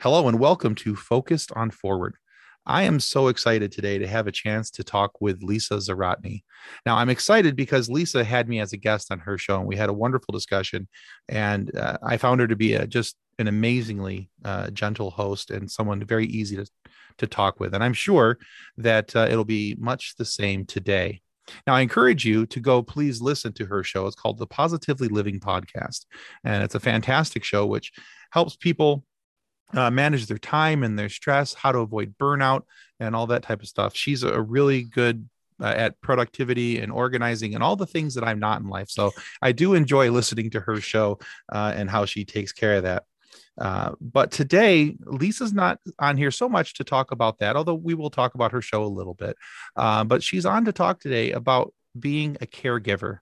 Hello 0.00 0.28
and 0.28 0.38
welcome 0.38 0.76
to 0.76 0.94
Focused 0.94 1.50
on 1.56 1.72
Forward. 1.72 2.14
I 2.64 2.84
am 2.84 3.00
so 3.00 3.26
excited 3.26 3.72
today 3.72 3.98
to 3.98 4.06
have 4.06 4.28
a 4.28 4.32
chance 4.32 4.70
to 4.70 4.84
talk 4.84 5.20
with 5.20 5.42
Lisa 5.42 5.74
Zawrotny. 5.74 6.44
Now, 6.86 6.98
I'm 6.98 7.08
excited 7.08 7.56
because 7.56 7.90
Lisa 7.90 8.22
had 8.22 8.48
me 8.48 8.60
as 8.60 8.72
a 8.72 8.76
guest 8.76 9.10
on 9.10 9.18
her 9.18 9.36
show, 9.36 9.58
and 9.58 9.66
we 9.66 9.74
had 9.74 9.88
a 9.88 9.92
wonderful 9.92 10.30
discussion. 10.30 10.86
And 11.28 11.76
uh, 11.76 11.98
I 12.00 12.16
found 12.16 12.40
her 12.40 12.46
to 12.46 12.54
be 12.54 12.74
a, 12.74 12.86
just 12.86 13.16
an 13.40 13.48
amazingly 13.48 14.30
uh, 14.44 14.70
gentle 14.70 15.10
host 15.10 15.50
and 15.50 15.68
someone 15.68 16.04
very 16.04 16.26
easy 16.26 16.54
to, 16.54 16.66
to 17.16 17.26
talk 17.26 17.58
with. 17.58 17.74
And 17.74 17.82
I'm 17.82 17.92
sure 17.92 18.38
that 18.76 19.16
uh, 19.16 19.26
it'll 19.28 19.44
be 19.44 19.74
much 19.80 20.14
the 20.16 20.24
same 20.24 20.64
today. 20.64 21.22
Now, 21.66 21.74
I 21.74 21.80
encourage 21.80 22.24
you 22.24 22.46
to 22.46 22.60
go 22.60 22.84
please 22.84 23.20
listen 23.20 23.52
to 23.54 23.66
her 23.66 23.82
show. 23.82 24.06
It's 24.06 24.14
called 24.14 24.38
the 24.38 24.46
Positively 24.46 25.08
Living 25.08 25.40
Podcast. 25.40 26.06
And 26.44 26.62
it's 26.62 26.76
a 26.76 26.80
fantastic 26.80 27.42
show 27.42 27.66
which 27.66 27.90
helps 28.30 28.54
people 28.54 29.04
uh, 29.74 29.90
manage 29.90 30.26
their 30.26 30.38
time 30.38 30.82
and 30.82 30.98
their 30.98 31.08
stress, 31.08 31.54
how 31.54 31.72
to 31.72 31.80
avoid 31.80 32.14
burnout, 32.18 32.62
and 33.00 33.14
all 33.14 33.26
that 33.28 33.42
type 33.42 33.62
of 33.62 33.68
stuff. 33.68 33.94
She's 33.94 34.22
a 34.22 34.40
really 34.40 34.82
good 34.82 35.28
uh, 35.60 35.74
at 35.76 36.00
productivity 36.00 36.78
and 36.78 36.92
organizing 36.92 37.54
and 37.54 37.62
all 37.62 37.76
the 37.76 37.86
things 37.86 38.14
that 38.14 38.24
I'm 38.24 38.38
not 38.38 38.60
in 38.60 38.68
life. 38.68 38.88
So 38.90 39.10
I 39.42 39.52
do 39.52 39.74
enjoy 39.74 40.10
listening 40.10 40.50
to 40.50 40.60
her 40.60 40.80
show 40.80 41.18
uh, 41.52 41.72
and 41.74 41.90
how 41.90 42.04
she 42.04 42.24
takes 42.24 42.52
care 42.52 42.76
of 42.76 42.84
that. 42.84 43.04
Uh, 43.60 43.92
but 44.00 44.30
today, 44.30 44.96
Lisa's 45.04 45.52
not 45.52 45.80
on 45.98 46.16
here 46.16 46.30
so 46.30 46.48
much 46.48 46.74
to 46.74 46.84
talk 46.84 47.10
about 47.10 47.38
that, 47.38 47.56
although 47.56 47.74
we 47.74 47.94
will 47.94 48.10
talk 48.10 48.34
about 48.34 48.52
her 48.52 48.62
show 48.62 48.84
a 48.84 48.86
little 48.86 49.14
bit. 49.14 49.36
Uh, 49.74 50.04
but 50.04 50.22
she's 50.22 50.46
on 50.46 50.64
to 50.64 50.72
talk 50.72 51.00
today 51.00 51.32
about 51.32 51.74
being 51.98 52.36
a 52.40 52.46
caregiver 52.46 53.18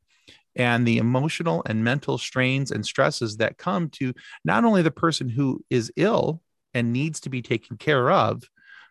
and 0.55 0.87
the 0.87 0.99
emotional 0.99 1.63
and 1.67 1.85
mental 1.85 2.19
strains 2.19 2.71
and 2.71 2.85
stresses 2.85 3.39
that 3.39 3.59
come 3.59 3.89
to 3.91 4.13
not 4.45 4.65
only 4.65 4.83
the 4.83 4.91
person 4.91 5.29
who 5.29 5.63
is 5.71 5.93
ill 5.97 6.43
and 6.77 6.93
needs 6.93 7.21
to 7.21 7.31
be 7.31 7.41
taken 7.41 7.79
care 7.79 8.11
of, 8.11 8.45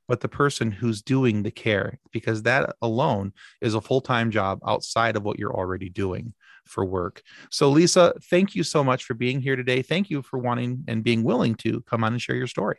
but 0.07 0.19
the 0.19 0.27
person 0.27 0.71
who's 0.71 1.03
doing 1.03 1.43
the 1.43 1.51
care, 1.51 1.99
because 2.11 2.41
that 2.43 2.75
alone 2.81 3.31
is 3.61 3.75
a 3.75 3.81
full 3.81 4.01
time 4.01 4.31
job 4.31 4.59
outside 4.67 5.15
of 5.15 5.23
what 5.23 5.37
you're 5.37 5.55
already 5.55 5.89
doing 5.89 6.33
for 6.65 6.83
work. 6.83 7.21
So, 7.51 7.69
Lisa, 7.69 8.15
thank 8.23 8.55
you 8.55 8.63
so 8.63 8.83
much 8.83 9.05
for 9.05 9.13
being 9.13 9.39
here 9.39 9.55
today. 9.55 9.83
Thank 9.83 10.09
you 10.09 10.23
for 10.23 10.39
wanting 10.39 10.83
and 10.87 11.03
being 11.03 11.23
willing 11.23 11.53
to 11.55 11.81
come 11.81 12.03
on 12.03 12.13
and 12.13 12.21
share 12.21 12.35
your 12.35 12.47
story. 12.47 12.77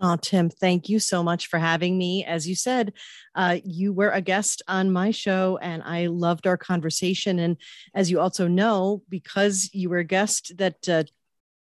Oh, 0.00 0.16
Tim, 0.16 0.50
thank 0.50 0.88
you 0.88 0.98
so 0.98 1.22
much 1.22 1.46
for 1.46 1.58
having 1.58 1.96
me. 1.96 2.24
As 2.24 2.48
you 2.48 2.54
said, 2.54 2.92
uh, 3.34 3.58
you 3.64 3.92
were 3.92 4.10
a 4.10 4.20
guest 4.20 4.60
on 4.68 4.90
my 4.90 5.12
show 5.12 5.56
and 5.62 5.82
I 5.84 6.08
loved 6.08 6.48
our 6.48 6.58
conversation. 6.58 7.38
And 7.38 7.56
as 7.94 8.10
you 8.10 8.20
also 8.20 8.46
know, 8.48 9.02
because 9.08 9.70
you 9.72 9.88
were 9.88 9.98
a 9.98 10.04
guest, 10.04 10.52
that 10.58 10.88
uh, 10.88 11.04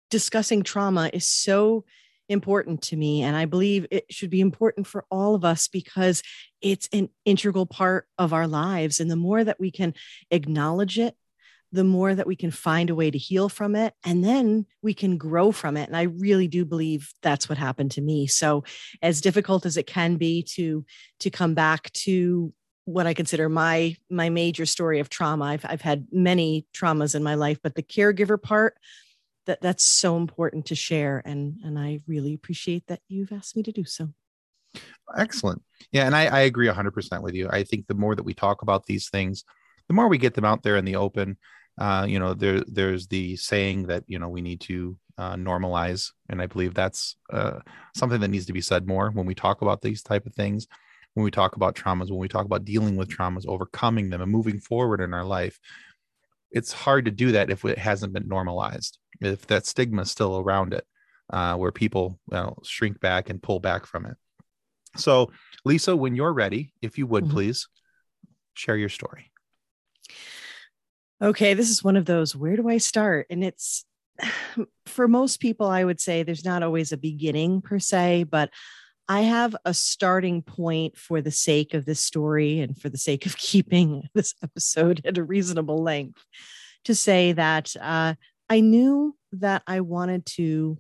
discussing 0.10 0.64
trauma 0.64 1.10
is 1.14 1.28
so 1.28 1.86
important 2.30 2.82
to 2.84 2.96
me. 2.96 3.24
And 3.24 3.36
I 3.36 3.46
believe 3.46 3.88
it 3.92 4.06
should 4.10 4.30
be 4.30 4.42
important 4.42 4.88
for 4.88 5.06
all 5.12 5.36
of 5.36 5.44
us 5.44 5.68
because 5.68 6.24
it's 6.62 6.88
an 6.94 7.10
integral 7.26 7.66
part 7.66 8.08
of 8.18 8.32
our 8.34 8.48
lives. 8.48 9.00
And 9.00 9.10
the 9.10 9.16
more 9.16 9.44
that 9.44 9.60
we 9.60 9.72
can 9.72 9.94
acknowledge 10.32 10.98
it 10.98 11.16
the 11.72 11.84
more 11.84 12.16
that 12.16 12.28
we 12.28 12.36
can 12.36 12.52
find 12.52 12.90
a 12.90 12.96
way 12.96 13.12
to 13.12 13.18
heal 13.18 13.48
from 13.48 13.76
it 13.76 13.94
and 14.04 14.24
then 14.24 14.66
we 14.82 14.94
can 14.94 15.18
grow 15.18 15.52
from 15.52 15.78
it 15.78 15.88
and 15.88 15.96
i 15.96 16.04
really 16.04 16.48
do 16.48 16.66
believe 16.66 17.14
that's 17.22 17.48
what 17.48 17.58
happened 17.58 17.92
to 17.92 18.02
me 18.02 18.28
so 18.28 18.64
as 19.02 19.22
difficult 19.22 19.66
as 19.66 19.78
it 19.78 19.88
can 19.88 20.16
be 20.16 20.42
to 20.42 20.86
to 21.20 21.30
come 21.30 21.54
back 21.54 21.92
to 21.94 22.54
what 22.86 23.06
i 23.06 23.14
consider 23.14 23.50
my 23.50 23.96
my 24.10 24.30
major 24.30 24.66
story 24.66 25.00
of 25.00 25.10
trauma 25.10 25.46
i've, 25.46 25.66
I've 25.66 25.82
had 25.82 26.08
many 26.12 26.66
traumas 26.74 27.16
in 27.16 27.24
my 27.24 27.36
life 27.36 27.60
but 27.62 27.76
the 27.76 27.84
caregiver 27.84 28.42
part 28.42 28.76
that 29.50 29.62
that's 29.62 29.84
so 29.84 30.16
important 30.16 30.66
to 30.68 30.76
share 30.76 31.22
and 31.26 31.58
and 31.64 31.78
i 31.78 32.00
really 32.08 32.34
appreciate 32.34 32.86
that 32.88 33.02
you've 33.08 33.32
asked 33.32 33.56
me 33.58 33.64
to 33.64 33.72
do 33.72 33.84
so. 33.84 34.10
Excellent. 35.18 35.62
Yeah 35.92 36.06
and 36.06 36.16
i, 36.16 36.26
I 36.26 36.42
agree 36.42 36.68
100% 36.68 37.22
with 37.22 37.34
you. 37.34 37.50
I 37.50 37.64
think 37.64 37.88
the 37.88 37.96
more 37.96 38.16
that 38.16 38.24
we 38.24 38.34
talk 38.34 38.62
about 38.62 38.86
these 38.86 39.10
things 39.10 39.44
the 39.90 39.96
more 39.96 40.08
we 40.08 40.18
get 40.18 40.36
them 40.36 40.46
out 40.46 40.64
there 40.64 40.78
in 40.78 40.86
the 40.86 40.96
open. 40.96 41.38
Uh, 41.78 42.06
you 42.08 42.20
know, 42.20 42.34
there 42.34 42.62
there's 42.68 43.08
the 43.08 43.36
saying 43.36 43.88
that 43.88 44.04
you 44.08 44.20
know 44.20 44.30
we 44.30 44.42
need 44.42 44.62
to 44.62 44.98
uh, 45.18 45.36
normalize, 45.36 46.12
and 46.30 46.42
I 46.42 46.46
believe 46.46 46.74
that's 46.74 47.18
uh, 47.34 47.60
something 47.96 48.22
that 48.22 48.30
needs 48.30 48.46
to 48.46 48.54
be 48.54 48.62
said 48.62 48.88
more 48.88 49.10
when 49.12 49.26
we 49.26 49.36
talk 49.36 49.62
about 49.62 49.82
these 49.82 50.04
type 50.04 50.26
of 50.26 50.36
things, 50.36 50.68
when 51.14 51.24
we 51.24 51.32
talk 51.32 51.56
about 51.56 51.76
traumas, 51.76 52.10
when 52.10 52.20
we 52.20 52.28
talk 52.28 52.46
about 52.46 52.66
dealing 52.66 52.96
with 52.96 53.10
traumas, 53.10 53.48
overcoming 53.48 54.10
them, 54.10 54.22
and 54.22 54.32
moving 54.32 54.60
forward 54.60 55.02
in 55.02 55.14
our 55.14 55.26
life. 55.26 55.60
It's 56.52 56.72
hard 56.72 57.06
to 57.06 57.12
do 57.12 57.32
that 57.34 57.50
if 57.50 57.64
it 57.66 57.78
hasn't 57.78 58.14
been 58.14 58.28
normalized, 58.28 58.98
if 59.22 59.46
that 59.48 59.66
stigma 59.66 60.04
is 60.04 60.12
still 60.12 60.40
around 60.40 60.74
it, 60.74 60.86
uh, 61.32 61.56
where 61.56 61.72
people 61.72 62.20
you 62.32 62.38
know, 62.38 62.58
shrink 62.64 63.00
back 63.00 63.30
and 63.30 63.42
pull 63.42 63.60
back 63.60 63.86
from 63.86 64.06
it. 64.06 64.18
So, 64.98 65.32
Lisa, 65.66 65.96
when 65.96 66.16
you're 66.16 66.34
ready, 66.34 66.74
if 66.82 66.98
you 66.98 67.06
would 67.08 67.26
mm-hmm. 67.26 67.34
please 67.34 67.68
share 68.56 68.76
your 68.76 68.90
story 68.90 69.30
okay, 71.22 71.54
this 71.54 71.70
is 71.70 71.84
one 71.84 71.98
of 71.98 72.06
those, 72.06 72.36
where 72.36 72.56
do 72.56 72.68
I 72.70 72.78
start? 72.78 73.28
And 73.30 73.44
it's 73.44 73.86
for 74.86 75.08
most 75.08 75.40
people, 75.40 75.68
I 75.68 75.84
would 75.84 76.00
say 76.00 76.24
there's 76.24 76.46
not 76.46 76.64
always 76.64 76.92
a 76.92 76.98
beginning 76.98 77.62
per 77.62 77.80
se, 77.80 78.26
but 78.26 78.50
I 79.10 79.22
have 79.22 79.56
a 79.66 79.74
starting 79.74 80.42
point 80.42 80.98
for 80.98 81.20
the 81.22 81.32
sake 81.32 81.74
of 81.74 81.86
this 81.86 82.00
story 82.00 82.60
and 82.60 82.80
for 82.80 82.90
the 82.90 82.98
sake 82.98 83.26
of 83.26 83.36
keeping 83.38 84.08
this 84.14 84.34
episode 84.44 85.02
at 85.04 85.18
a 85.18 85.24
reasonable 85.24 85.84
length 85.84 86.24
to 86.86 86.96
say 86.96 87.34
that 87.34 87.76
uh, 87.82 88.14
I 88.50 88.62
knew 88.62 89.16
that 89.34 89.64
I 89.68 89.82
wanted 89.82 90.26
to 90.38 90.78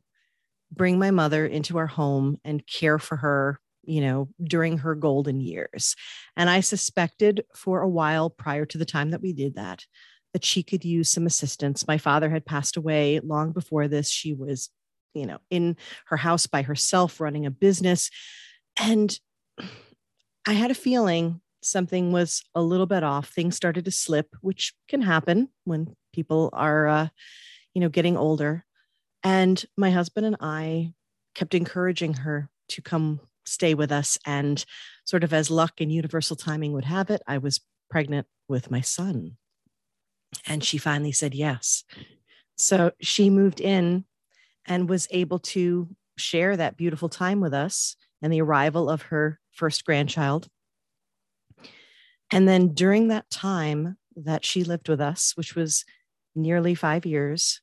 bring 0.72 1.00
my 1.00 1.12
mother 1.12 1.46
into 1.46 1.78
our 1.78 1.88
home 1.88 2.38
and 2.46 2.66
care 2.66 3.00
for 3.00 3.18
her 3.18 3.60
you 3.90 4.02
know, 4.02 4.30
during 4.44 4.78
her 4.78 4.94
golden 4.94 5.42
years. 5.42 5.96
And 6.38 6.48
I 6.48 6.60
suspected 6.60 7.44
for 7.56 7.82
a 7.82 7.90
while 7.90 8.30
prior 8.30 8.66
to 8.68 8.78
the 8.78 8.86
time 8.86 9.10
that 9.10 9.22
we 9.22 9.34
did 9.34 9.56
that, 9.56 9.84
that 10.34 10.46
she 10.46 10.62
could 10.62 10.86
use 10.86 11.10
some 11.10 11.26
assistance. 11.26 11.88
My 11.88 11.98
father 11.98 12.30
had 12.30 12.46
passed 12.46 12.78
away 12.78 13.20
long 13.20 13.52
before 13.52 13.88
this. 13.88 14.08
She 14.08 14.34
was, 14.34 14.70
you 15.14 15.26
know, 15.26 15.40
in 15.50 15.78
her 16.08 16.18
house 16.18 16.48
by 16.48 16.62
herself 16.62 17.20
running 17.20 17.46
a 17.46 17.52
business. 17.52 18.10
And 18.80 19.18
I 20.48 20.54
had 20.54 20.72
a 20.72 20.76
feeling 20.76 21.42
something 21.62 22.12
was 22.12 22.44
a 22.56 22.62
little 22.62 22.86
bit 22.86 23.04
off. 23.04 23.30
Things 23.30 23.56
started 23.56 23.86
to 23.86 23.92
slip, 23.92 24.36
which 24.42 24.74
can 24.88 25.02
happen 25.02 25.50
when 25.66 25.96
people 26.14 26.50
are, 26.54 26.88
uh, 26.88 27.08
you 27.74 27.82
know, 27.82 27.90
getting 27.90 28.18
older. 28.18 28.66
And 29.24 29.64
my 29.78 29.92
husband 29.92 30.26
and 30.26 30.38
I 30.40 30.94
kept 31.36 31.54
encouraging 31.54 32.14
her 32.16 32.50
to 32.70 32.82
come 32.82 33.20
stay 33.46 33.74
with 33.74 33.92
us. 33.92 34.18
And 34.26 34.64
sort 35.06 35.24
of 35.24 35.34
as 35.34 35.50
luck 35.50 35.82
and 35.82 35.92
universal 35.92 36.36
timing 36.36 36.74
would 36.74 36.86
have 36.86 37.10
it, 37.10 37.22
I 37.28 37.38
was 37.38 37.62
pregnant 37.90 38.28
with 38.48 38.72
my 38.72 38.82
son. 38.82 39.38
And 40.46 40.64
she 40.64 40.78
finally 40.78 41.12
said 41.12 41.34
yes. 41.34 41.84
So 42.56 42.92
she 43.02 43.30
moved 43.30 43.60
in 43.60 44.06
and 44.68 44.90
was 44.90 45.08
able 45.12 45.40
to 45.40 45.88
share 46.18 46.58
that 46.58 46.78
beautiful 46.78 47.10
time 47.10 47.40
with 47.40 47.54
us 47.54 47.96
and 48.22 48.32
the 48.32 48.42
arrival 48.42 48.90
of 48.90 49.04
her 49.04 49.40
first 49.52 49.86
grandchild. 49.86 50.48
And 52.32 52.48
then 52.48 52.74
during 52.74 53.08
that 53.08 53.30
time 53.30 53.98
that 54.16 54.46
she 54.46 54.64
lived 54.64 54.90
with 54.90 55.02
us, 55.02 55.34
which 55.36 55.56
was 55.56 55.86
nearly 56.36 56.76
five 56.76 57.06
years, 57.06 57.62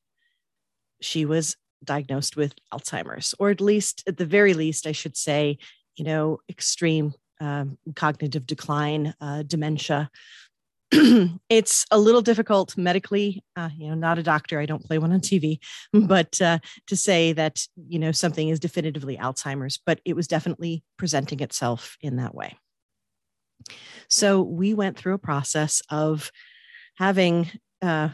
she 1.00 1.24
was 1.24 1.56
diagnosed 1.84 2.36
with 2.36 2.54
Alzheimer's, 2.72 3.34
or 3.38 3.50
at 3.50 3.60
least, 3.60 4.02
at 4.06 4.16
the 4.16 4.24
very 4.26 4.54
least, 4.54 4.86
I 4.86 4.92
should 4.92 5.16
say, 5.16 5.58
you 5.96 6.04
know, 6.04 6.38
extreme 6.48 7.14
um, 7.40 7.78
cognitive 7.94 8.46
decline, 8.46 9.14
uh, 9.20 9.42
dementia, 9.42 10.10
it's 11.48 11.84
a 11.90 11.98
little 11.98 12.22
difficult 12.22 12.76
medically 12.76 13.42
uh, 13.56 13.70
you 13.76 13.88
know 13.88 13.94
not 13.94 14.18
a 14.18 14.22
doctor 14.22 14.60
i 14.60 14.66
don't 14.66 14.84
play 14.84 14.98
one 14.98 15.12
on 15.12 15.20
tv 15.20 15.58
but 15.92 16.40
uh, 16.40 16.58
to 16.86 16.96
say 16.96 17.32
that 17.32 17.66
you 17.88 17.98
know 17.98 18.12
something 18.12 18.48
is 18.48 18.60
definitively 18.60 19.16
alzheimer's 19.16 19.80
but 19.84 20.00
it 20.04 20.14
was 20.14 20.28
definitely 20.28 20.84
presenting 20.96 21.40
itself 21.40 21.96
in 22.00 22.16
that 22.16 22.34
way. 22.34 22.56
So 24.08 24.42
we 24.42 24.74
went 24.74 24.96
through 24.96 25.14
a 25.14 25.18
process 25.18 25.82
of 25.90 26.30
having 26.96 27.50
uh, 27.82 28.10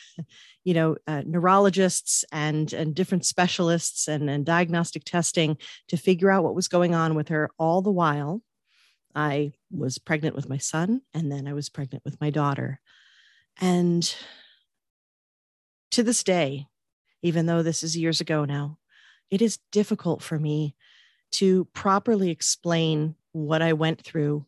you 0.64 0.74
know 0.74 0.96
uh, 1.06 1.22
neurologists 1.26 2.24
and 2.30 2.72
and 2.72 2.94
different 2.94 3.24
specialists 3.26 4.08
and, 4.08 4.30
and 4.30 4.46
diagnostic 4.46 5.04
testing 5.04 5.56
to 5.88 5.96
figure 5.96 6.30
out 6.30 6.44
what 6.44 6.54
was 6.54 6.68
going 6.68 6.94
on 6.94 7.14
with 7.14 7.28
her 7.28 7.50
all 7.58 7.82
the 7.82 7.90
while 7.90 8.42
I 9.14 9.52
was 9.70 9.98
pregnant 9.98 10.36
with 10.36 10.48
my 10.48 10.58
son, 10.58 11.02
and 11.12 11.30
then 11.30 11.46
I 11.46 11.52
was 11.52 11.68
pregnant 11.68 12.04
with 12.04 12.20
my 12.20 12.30
daughter. 12.30 12.80
And 13.60 14.14
to 15.92 16.02
this 16.02 16.22
day, 16.22 16.66
even 17.22 17.46
though 17.46 17.62
this 17.62 17.82
is 17.82 17.96
years 17.96 18.20
ago 18.20 18.44
now, 18.44 18.78
it 19.30 19.42
is 19.42 19.58
difficult 19.70 20.22
for 20.22 20.38
me 20.38 20.74
to 21.32 21.66
properly 21.72 22.30
explain 22.30 23.14
what 23.32 23.62
I 23.62 23.72
went 23.72 24.02
through 24.02 24.46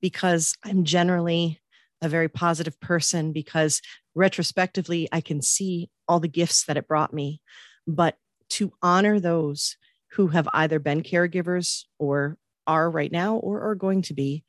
because 0.00 0.56
I'm 0.64 0.84
generally 0.84 1.60
a 2.00 2.08
very 2.08 2.28
positive 2.28 2.78
person 2.80 3.32
because 3.32 3.80
retrospectively 4.14 5.08
I 5.12 5.20
can 5.20 5.40
see 5.40 5.90
all 6.08 6.20
the 6.20 6.28
gifts 6.28 6.64
that 6.64 6.76
it 6.76 6.88
brought 6.88 7.14
me. 7.14 7.40
But 7.86 8.16
to 8.50 8.72
honor 8.82 9.20
those 9.20 9.76
who 10.12 10.28
have 10.28 10.48
either 10.52 10.78
been 10.78 11.02
caregivers 11.02 11.84
or 11.98 12.36
are 12.66 12.90
right 12.90 13.12
now 13.12 13.36
or 13.36 13.60
are 13.62 13.74
going 13.74 14.02
to 14.02 14.14
be. 14.14 14.44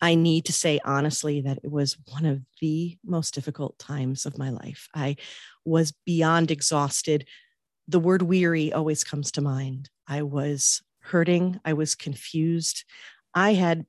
I 0.00 0.16
need 0.16 0.46
to 0.46 0.52
say 0.52 0.80
honestly 0.84 1.42
that 1.42 1.60
it 1.62 1.70
was 1.70 1.96
one 2.08 2.26
of 2.26 2.40
the 2.60 2.98
most 3.04 3.34
difficult 3.34 3.78
times 3.78 4.26
of 4.26 4.36
my 4.36 4.50
life. 4.50 4.88
I 4.94 5.16
was 5.64 5.92
beyond 6.04 6.50
exhausted. 6.50 7.26
The 7.86 8.00
word 8.00 8.22
weary 8.22 8.72
always 8.72 9.04
comes 9.04 9.30
to 9.32 9.40
mind. 9.40 9.90
I 10.08 10.22
was 10.22 10.82
hurting. 11.02 11.60
I 11.64 11.74
was 11.74 11.94
confused. 11.94 12.84
I 13.32 13.52
had, 13.52 13.86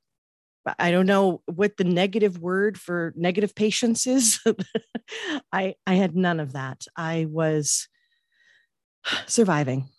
I 0.78 0.92
don't 0.92 1.08
know 1.08 1.42
what 1.48 1.78
the 1.78 1.84
negative 1.84 2.38
word 2.38 2.80
for 2.80 3.12
negative 3.16 3.56
patience 3.56 4.06
is. 4.06 4.40
I, 5.52 5.76
I 5.88 5.96
had 5.96 6.16
none 6.16 6.40
of 6.40 6.54
that. 6.54 6.86
I 6.96 7.26
was 7.28 7.88
surviving 9.26 9.90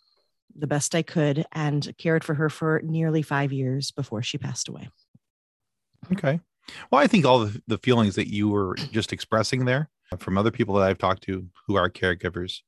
the 0.55 0.67
best 0.67 0.95
I 0.95 1.01
could 1.01 1.45
and 1.51 1.93
cared 1.97 2.23
for 2.23 2.33
her 2.35 2.49
for 2.49 2.81
nearly 2.83 3.21
five 3.21 3.51
years 3.51 3.91
before 3.91 4.23
she 4.23 4.37
passed 4.37 4.67
away. 4.67 4.89
Okay. 6.13 6.39
Well, 6.91 7.01
I 7.01 7.07
think 7.07 7.25
all 7.25 7.39
the, 7.39 7.61
the 7.67 7.77
feelings 7.77 8.15
that 8.15 8.31
you 8.31 8.49
were 8.49 8.75
just 8.91 9.13
expressing 9.13 9.65
there 9.65 9.89
from 10.19 10.37
other 10.37 10.51
people 10.51 10.75
that 10.75 10.87
I've 10.87 10.97
talked 10.97 11.23
to 11.23 11.47
who 11.67 11.75
are 11.75 11.89
caregivers 11.89 12.59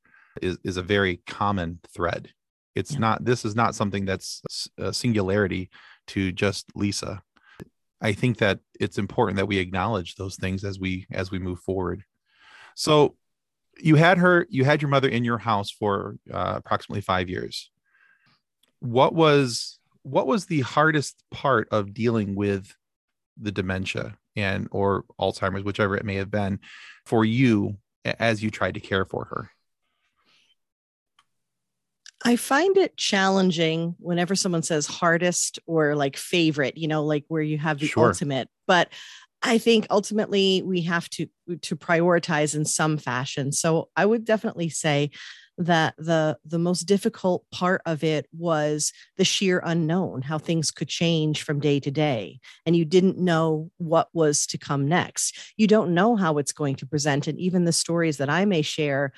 is, 0.42 0.58
is 0.64 0.78
a 0.78 0.82
very 0.82 1.22
common 1.28 1.80
thread. 1.94 2.30
It's 2.76 2.94
yeah. 2.94 3.00
not, 3.00 3.26
this 3.26 3.46
is 3.46 3.56
not 3.56 3.76
something 3.76 4.06
that's 4.06 4.42
a 4.78 4.94
singularity 4.94 5.70
to 6.08 6.32
just 6.32 6.66
Lisa. 6.76 7.22
I 8.02 8.14
think 8.14 8.38
that 8.38 8.60
it's 8.80 9.00
important 9.00 9.38
that 9.38 9.48
we 9.48 9.58
acknowledge 9.58 10.16
those 10.16 10.36
things 10.36 10.64
as 10.64 10.80
we 10.80 11.08
as 11.12 11.32
we 11.32 11.40
move 11.40 11.60
forward. 11.62 12.04
So 12.76 13.16
you 13.80 13.96
had 13.96 14.20
her, 14.20 14.46
you 14.50 14.66
had 14.66 14.82
your 14.82 14.90
mother 14.90 15.10
in 15.10 15.24
your 15.24 15.40
house 15.40 15.72
for 15.72 16.18
uh, 16.32 16.54
approximately 16.58 17.02
five 17.02 17.30
years. 17.30 17.72
What 18.80 19.14
was 19.14 19.80
what 20.04 20.28
was 20.28 20.46
the 20.46 20.62
hardest 20.62 21.22
part 21.32 21.68
of 21.72 21.94
dealing 21.94 22.36
with 22.36 22.74
the 23.40 23.52
dementia 23.52 24.18
and 24.36 24.68
or 24.72 25.04
Alzheimer's, 25.20 25.64
whichever 25.64 25.98
it 25.98 26.06
may 26.06 26.16
have 26.16 26.32
been, 26.32 26.60
for 27.06 27.26
you 27.26 27.78
as 28.06 28.42
you 28.42 28.50
tried 28.50 28.76
to 28.76 28.80
care 28.80 29.06
for 29.06 29.26
her? 29.26 29.52
I 32.24 32.36
find 32.36 32.78
it 32.78 32.98
challenging 32.98 33.96
whenever 34.00 34.36
someone 34.36 34.64
says 34.64 34.88
hardest 34.88 35.60
or 35.68 35.96
like 35.96 36.18
favorite, 36.18 36.78
you 36.78 36.88
know, 36.88 37.04
like 37.04 37.26
where 37.28 37.42
you 37.42 37.58
have 37.58 37.80
the 37.80 37.88
sure. 37.88 38.08
ultimate. 38.08 38.50
But 38.66 38.90
I 39.44 39.60
think 39.60 39.86
ultimately 39.90 40.64
we 40.64 40.82
have 40.82 41.10
to 41.12 41.28
to 41.62 41.76
prioritize 41.76 42.56
in 42.56 42.66
some 42.66 42.98
fashion. 42.98 43.52
So 43.52 43.90
I 43.96 44.06
would 44.06 44.26
definitely 44.26 44.70
say 44.70 45.12
that 45.58 45.96
the 45.98 46.38
the 46.46 46.60
most 46.60 46.84
difficult 46.84 47.44
part 47.52 47.82
of 47.86 48.04
it 48.04 48.28
was 48.32 48.94
the 49.18 49.26
sheer 49.26 49.62
unknown 49.64 50.22
how 50.22 50.38
things 50.38 50.72
could 50.72 50.88
change 50.88 51.44
from 51.44 51.60
day 51.60 51.80
to 51.80 51.92
day. 51.92 52.40
And 52.66 52.76
you 52.76 52.86
didn't 52.86 53.18
know 53.18 53.72
what 53.78 54.10
was 54.14 54.46
to 54.48 54.58
come 54.58 54.88
next. 54.88 55.38
You 55.58 55.68
don't 55.68 55.94
know 55.94 56.16
how 56.16 56.38
it's 56.38 56.52
going 56.52 56.76
to 56.76 56.86
present 56.86 57.28
and 57.28 57.40
even 57.40 57.66
the 57.66 57.72
stories 57.72 58.18
that 58.18 58.30
i 58.30 58.46
may 58.46 58.62
share 58.62 59.14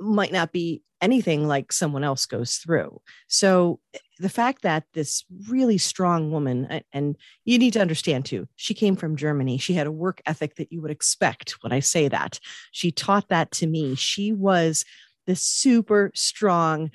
might 0.00 0.32
not 0.32 0.52
be 0.52 0.82
anything 1.00 1.46
like 1.46 1.72
someone 1.72 2.04
else 2.04 2.26
goes 2.26 2.56
through. 2.56 3.00
So 3.28 3.80
eh, 3.94 3.98
the 4.18 4.28
fact 4.28 4.62
that 4.62 4.84
this 4.94 5.24
really 5.48 5.76
strong 5.76 6.30
woman 6.30 6.80
and 6.92 7.16
you 7.44 7.58
need 7.58 7.74
to 7.74 7.82
understand 7.82 8.24
too 8.24 8.48
she 8.56 8.72
came 8.72 8.96
from 8.96 9.16
germany. 9.16 9.58
She 9.58 9.74
had 9.74 9.86
a 9.86 9.92
work 9.92 10.22
ethic 10.26 10.56
that 10.56 10.72
you 10.72 10.80
would 10.80 10.90
expect 10.90 11.62
when 11.62 11.72
i 11.72 11.80
say 11.80 12.08
that. 12.08 12.40
She 12.72 12.90
taught 12.90 13.28
that 13.28 13.50
to 13.52 13.66
me. 13.66 13.94
She 13.94 14.32
was 14.32 14.84
this 15.26 15.42
super 15.42 16.10
strong, 16.14 16.90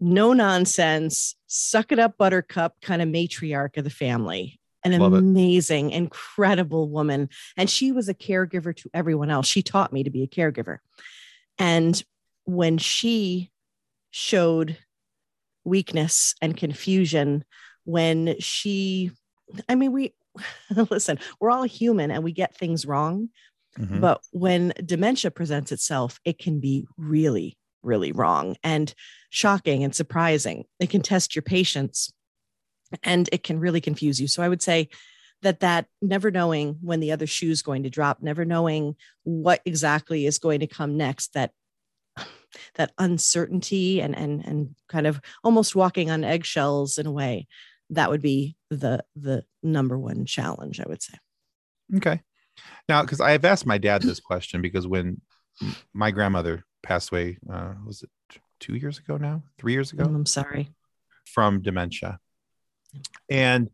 no 0.00 0.32
nonsense, 0.32 1.36
suck 1.46 1.92
it 1.92 1.98
up, 1.98 2.18
buttercup 2.18 2.76
kind 2.82 3.00
of 3.00 3.08
matriarch 3.08 3.76
of 3.76 3.84
the 3.84 3.90
family. 3.90 4.58
An 4.84 4.98
Love 4.98 5.12
amazing, 5.12 5.90
it. 5.90 5.96
incredible 5.96 6.88
woman. 6.88 7.28
And 7.56 7.70
she 7.70 7.92
was 7.92 8.08
a 8.08 8.14
caregiver 8.14 8.74
to 8.76 8.90
everyone 8.92 9.30
else. 9.30 9.46
She 9.46 9.62
taught 9.62 9.92
me 9.92 10.02
to 10.02 10.10
be 10.10 10.24
a 10.24 10.28
caregiver. 10.28 10.78
And 11.58 12.02
when 12.44 12.78
she 12.78 13.52
showed 14.10 14.76
weakness 15.64 16.34
and 16.42 16.56
confusion, 16.56 17.44
when 17.84 18.36
she, 18.40 19.12
I 19.68 19.76
mean, 19.76 19.92
we, 19.92 20.14
listen, 20.90 21.18
we're 21.40 21.50
all 21.50 21.62
human 21.62 22.10
and 22.10 22.24
we 22.24 22.32
get 22.32 22.56
things 22.56 22.84
wrong. 22.84 23.28
Mm-hmm. 23.78 24.00
But 24.00 24.20
when 24.32 24.72
dementia 24.84 25.30
presents 25.30 25.72
itself, 25.72 26.20
it 26.24 26.38
can 26.38 26.60
be 26.60 26.86
really, 26.96 27.56
really 27.82 28.12
wrong 28.12 28.56
and 28.62 28.92
shocking 29.30 29.82
and 29.82 29.94
surprising. 29.94 30.64
It 30.78 30.90
can 30.90 31.02
test 31.02 31.34
your 31.34 31.42
patience 31.42 32.12
and 33.02 33.28
it 33.32 33.42
can 33.42 33.58
really 33.58 33.80
confuse 33.80 34.20
you. 34.20 34.28
So 34.28 34.42
I 34.42 34.48
would 34.48 34.62
say 34.62 34.88
that 35.42 35.60
that 35.60 35.86
never 36.00 36.30
knowing 36.30 36.78
when 36.82 37.00
the 37.00 37.12
other 37.12 37.26
shoe 37.26 37.50
is 37.50 37.62
going 37.62 37.82
to 37.82 37.90
drop, 37.90 38.22
never 38.22 38.44
knowing 38.44 38.96
what 39.24 39.60
exactly 39.64 40.26
is 40.26 40.38
going 40.38 40.60
to 40.60 40.66
come 40.66 40.96
next, 40.96 41.34
that 41.34 41.52
that 42.74 42.92
uncertainty 42.98 44.00
and 44.00 44.16
and 44.16 44.44
and 44.44 44.74
kind 44.88 45.06
of 45.06 45.20
almost 45.42 45.74
walking 45.74 46.10
on 46.10 46.24
eggshells 46.24 46.98
in 46.98 47.06
a 47.06 47.12
way, 47.12 47.46
that 47.90 48.10
would 48.10 48.22
be 48.22 48.56
the 48.70 49.04
the 49.16 49.44
number 49.62 49.98
one 49.98 50.24
challenge, 50.24 50.80
I 50.80 50.88
would 50.88 51.02
say. 51.02 51.14
Okay. 51.96 52.20
Now, 52.88 53.02
because 53.02 53.20
I 53.20 53.32
have 53.32 53.44
asked 53.44 53.66
my 53.66 53.78
dad 53.78 54.02
this 54.02 54.20
question 54.20 54.62
because 54.62 54.86
when 54.86 55.20
my 55.92 56.10
grandmother 56.10 56.64
passed 56.82 57.12
away, 57.12 57.38
uh, 57.52 57.74
was 57.86 58.02
it 58.02 58.10
two 58.60 58.74
years 58.74 58.98
ago 58.98 59.16
now? 59.16 59.42
Three 59.58 59.72
years 59.72 59.92
ago? 59.92 60.04
I'm 60.04 60.26
sorry. 60.26 60.70
From 61.24 61.62
dementia. 61.62 62.18
And 63.30 63.70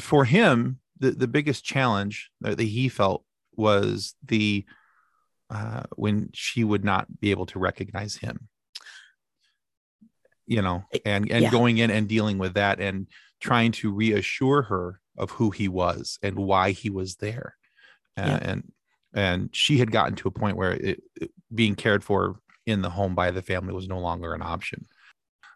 for 0.00 0.24
him, 0.24 0.80
the, 0.98 1.12
the 1.12 1.28
biggest 1.28 1.64
challenge 1.64 2.30
that 2.40 2.58
he 2.58 2.88
felt 2.88 3.24
was 3.56 4.14
the 4.24 4.64
uh, 5.50 5.82
when 5.96 6.30
she 6.32 6.64
would 6.64 6.84
not 6.84 7.20
be 7.20 7.30
able 7.30 7.46
to 7.46 7.58
recognize 7.58 8.16
him 8.16 8.48
you 10.46 10.62
know 10.62 10.84
and 11.04 11.30
and 11.30 11.44
yeah. 11.44 11.50
going 11.50 11.78
in 11.78 11.90
and 11.90 12.08
dealing 12.08 12.38
with 12.38 12.54
that 12.54 12.80
and 12.80 13.06
trying 13.40 13.72
to 13.72 13.92
reassure 13.92 14.62
her 14.62 15.00
of 15.16 15.30
who 15.30 15.50
he 15.50 15.68
was 15.68 16.18
and 16.22 16.36
why 16.36 16.70
he 16.70 16.90
was 16.90 17.16
there 17.16 17.56
yeah. 18.16 18.38
and 18.42 18.72
and 19.14 19.50
she 19.52 19.78
had 19.78 19.92
gotten 19.92 20.16
to 20.16 20.28
a 20.28 20.32
point 20.32 20.56
where 20.56 20.72
it, 20.72 21.02
it, 21.20 21.30
being 21.54 21.76
cared 21.76 22.02
for 22.02 22.40
in 22.66 22.82
the 22.82 22.90
home 22.90 23.14
by 23.14 23.30
the 23.30 23.42
family 23.42 23.72
was 23.72 23.88
no 23.88 23.98
longer 23.98 24.34
an 24.34 24.42
option 24.42 24.86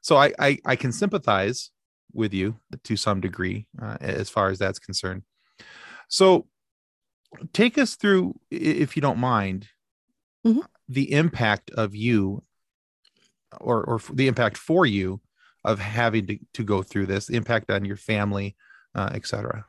so 0.03 0.17
I, 0.17 0.33
I 0.39 0.59
i, 0.65 0.77
can 0.77 0.93
sympathize 0.93 1.71
with 2.13 2.33
you 2.33 2.57
to 2.85 2.97
some 2.97 3.21
degree 3.21 3.67
uh, 3.81 3.97
as 4.01 4.31
far 4.31 4.51
as 4.51 4.59
that's 4.59 4.79
concerned 4.79 5.23
so 6.09 6.47
take 7.53 7.79
us 7.79 7.97
through 7.97 8.39
if 8.51 8.97
you 8.97 9.03
don't 9.03 9.19
mind 9.19 9.69
mm-hmm. 10.47 10.61
the 10.89 11.13
impact 11.13 11.71
of 11.71 11.95
you 11.95 12.43
or 13.61 13.83
or 13.85 14.01
the 14.13 14.29
impact 14.29 14.57
for 14.57 14.87
you 14.87 15.21
of 15.65 15.79
having 15.79 16.27
to, 16.27 16.39
to 16.55 16.63
go 16.63 16.83
through 16.83 17.07
this 17.07 17.27
the 17.27 17.37
impact 17.37 17.71
on 17.71 17.85
your 17.85 17.97
family 17.97 18.57
uh, 18.95 19.11
etc 19.13 19.65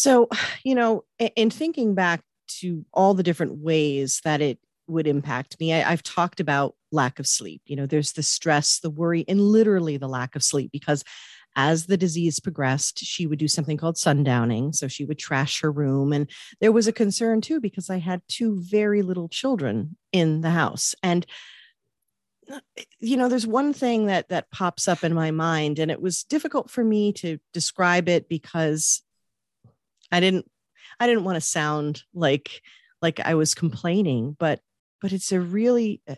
so, 0.00 0.28
you 0.64 0.74
know, 0.74 1.04
in 1.36 1.50
thinking 1.50 1.94
back 1.94 2.22
to 2.60 2.84
all 2.92 3.14
the 3.14 3.22
different 3.22 3.58
ways 3.58 4.20
that 4.24 4.40
it 4.40 4.58
would 4.88 5.06
impact 5.06 5.58
me, 5.60 5.72
I, 5.72 5.90
have 5.90 6.02
talked 6.02 6.40
about 6.40 6.74
lack 6.90 7.18
of 7.18 7.26
sleep. 7.26 7.62
You 7.66 7.76
know, 7.76 7.86
there's 7.86 8.12
the 8.12 8.22
stress, 8.22 8.80
the 8.80 8.90
worry, 8.90 9.24
and 9.28 9.40
literally 9.40 9.96
the 9.96 10.08
lack 10.08 10.34
of 10.34 10.42
sleep 10.42 10.70
because 10.72 11.04
as 11.56 11.86
the 11.86 11.96
disease 11.96 12.38
progressed, 12.40 12.98
she 12.98 13.26
would 13.26 13.38
do 13.38 13.48
something 13.48 13.76
called 13.76 13.96
sundowning. 13.96 14.74
So 14.74 14.88
she 14.88 15.04
would 15.04 15.18
trash 15.18 15.60
her 15.62 15.70
room. 15.70 16.12
And 16.12 16.30
there 16.60 16.72
was 16.72 16.86
a 16.86 16.92
concern 16.92 17.40
too, 17.40 17.60
because 17.60 17.90
I 17.90 17.98
had 17.98 18.22
two 18.28 18.60
very 18.60 19.02
little 19.02 19.28
children 19.28 19.96
in 20.12 20.42
the 20.42 20.50
house. 20.50 20.94
And 21.02 21.26
uh, 22.50 22.60
you 22.98 23.16
know 23.16 23.28
there's 23.28 23.46
one 23.46 23.72
thing 23.72 24.06
that 24.06 24.28
that 24.28 24.50
pops 24.50 24.88
up 24.88 25.04
in 25.04 25.14
my 25.14 25.30
mind 25.30 25.78
and 25.78 25.88
it 25.88 26.02
was 26.02 26.24
difficult 26.24 26.68
for 26.68 26.82
me 26.82 27.12
to 27.12 27.38
describe 27.52 28.08
it 28.08 28.28
because 28.28 29.02
I 30.12 30.20
didn't 30.20 30.50
I 30.98 31.06
didn't 31.06 31.24
want 31.24 31.36
to 31.36 31.40
sound 31.40 32.02
like 32.14 32.62
like 33.02 33.20
I 33.20 33.34
was 33.34 33.54
complaining, 33.54 34.36
but 34.38 34.60
but 35.00 35.12
it's 35.12 35.32
a 35.32 35.40
really 35.40 36.02
oh 36.08 36.16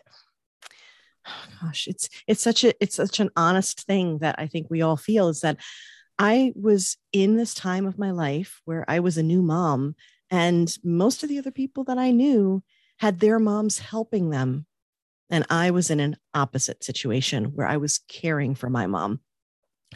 gosh, 1.61 1.87
it's 1.87 2.09
it's 2.27 2.41
such 2.41 2.63
a 2.63 2.73
it's 2.81 2.95
such 2.95 3.19
an 3.19 3.29
honest 3.35 3.85
thing 3.85 4.19
that 4.19 4.35
I 4.37 4.47
think 4.47 4.67
we 4.69 4.81
all 4.81 4.97
feel 4.97 5.29
is 5.29 5.41
that 5.41 5.57
I 6.19 6.53
was 6.55 6.97
in 7.11 7.37
this 7.37 7.53
time 7.53 7.85
of 7.85 7.97
my 7.97 8.11
life 8.11 8.61
where 8.65 8.85
I 8.87 8.99
was 8.99 9.17
a 9.17 9.23
new 9.23 9.41
mom 9.41 9.95
and 10.29 10.75
most 10.83 11.23
of 11.23 11.29
the 11.29 11.39
other 11.39 11.51
people 11.51 11.83
that 11.85 11.97
I 11.97 12.11
knew 12.11 12.63
had 12.99 13.19
their 13.19 13.39
moms 13.39 13.79
helping 13.79 14.29
them 14.29 14.65
and 15.29 15.45
I 15.49 15.71
was 15.71 15.89
in 15.89 15.99
an 15.99 16.17
opposite 16.35 16.83
situation 16.83 17.45
where 17.55 17.67
I 17.67 17.77
was 17.77 17.99
caring 18.07 18.53
for 18.53 18.69
my 18.69 18.85
mom. 18.85 19.21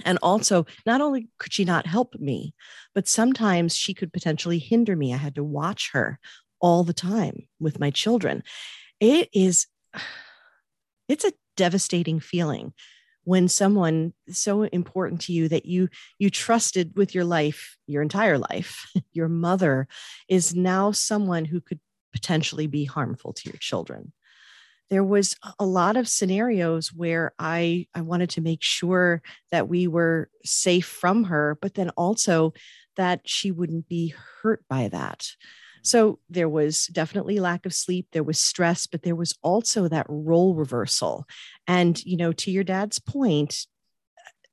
And 0.06 0.20
also, 0.22 0.66
not 0.86 1.02
only 1.02 1.30
could 1.38 1.54
she 1.54 1.66
not 1.66 1.86
help 1.86 2.16
me, 2.16 2.54
but 2.94 3.08
sometimes 3.08 3.76
she 3.76 3.94
could 3.94 4.14
potentially 4.14 4.60
hinder 4.60 4.96
me. 4.96 5.14
I 5.14 5.18
had 5.18 5.36
to 5.36 5.44
watch 5.44 5.92
her 5.94 6.20
all 6.60 6.84
the 6.84 6.94
time 6.94 7.48
with 7.60 7.80
my 7.80 7.92
children. 7.92 8.44
It 9.00 9.30
is, 9.34 9.68
it's 11.08 11.26
a 11.26 11.34
devastating 11.56 12.20
feeling 12.20 12.74
when 13.28 13.50
someone 13.50 14.14
so 14.30 14.64
important 14.64 15.20
to 15.20 15.34
you 15.34 15.50
that 15.50 15.66
you 15.66 15.90
you 16.18 16.30
trusted 16.30 16.94
with 16.96 17.14
your 17.14 17.26
life 17.26 17.76
your 17.86 18.02
entire 18.02 18.38
life 18.38 18.90
your 19.12 19.28
mother 19.28 19.86
is 20.30 20.56
now 20.56 20.92
someone 20.92 21.44
who 21.44 21.60
could 21.60 21.80
potentially 22.14 22.68
be 22.68 22.86
harmful 22.86 23.34
to 23.34 23.50
your 23.50 23.58
children 23.60 24.14
there 24.90 25.04
was 25.04 25.36
a 25.60 25.66
lot 25.66 25.98
of 25.98 26.08
scenarios 26.08 26.94
where 26.94 27.34
I 27.38 27.88
I 27.94 28.02
wanted 28.02 28.30
to 28.32 28.42
make 28.42 28.64
sure 28.64 29.22
that 29.52 29.68
we 29.68 29.88
were 29.88 30.30
safe 30.46 30.86
from 30.86 31.26
her, 31.26 31.58
but 31.62 31.74
then 31.74 31.90
also 31.92 32.54
that 32.96 33.22
she 33.26 33.52
wouldn't 33.52 33.88
be 33.88 34.14
hurt 34.42 34.64
by 34.70 34.88
that. 34.88 35.20
Mm-hmm. 35.20 35.80
So 35.84 36.20
there 36.30 36.50
was 36.50 36.88
definitely 36.88 37.40
lack 37.40 37.66
of 37.66 37.74
sleep, 37.74 38.08
there 38.12 38.24
was 38.24 38.40
stress, 38.40 38.88
but 38.88 39.04
there 39.04 39.16
was 39.16 39.38
also 39.44 39.88
that 39.88 40.06
role 40.10 40.56
reversal. 40.56 41.26
And 41.68 42.04
you 42.04 42.18
know, 42.18 42.32
to 42.34 42.52
your 42.52 42.64
dad's 42.64 43.00
point, 43.00 43.68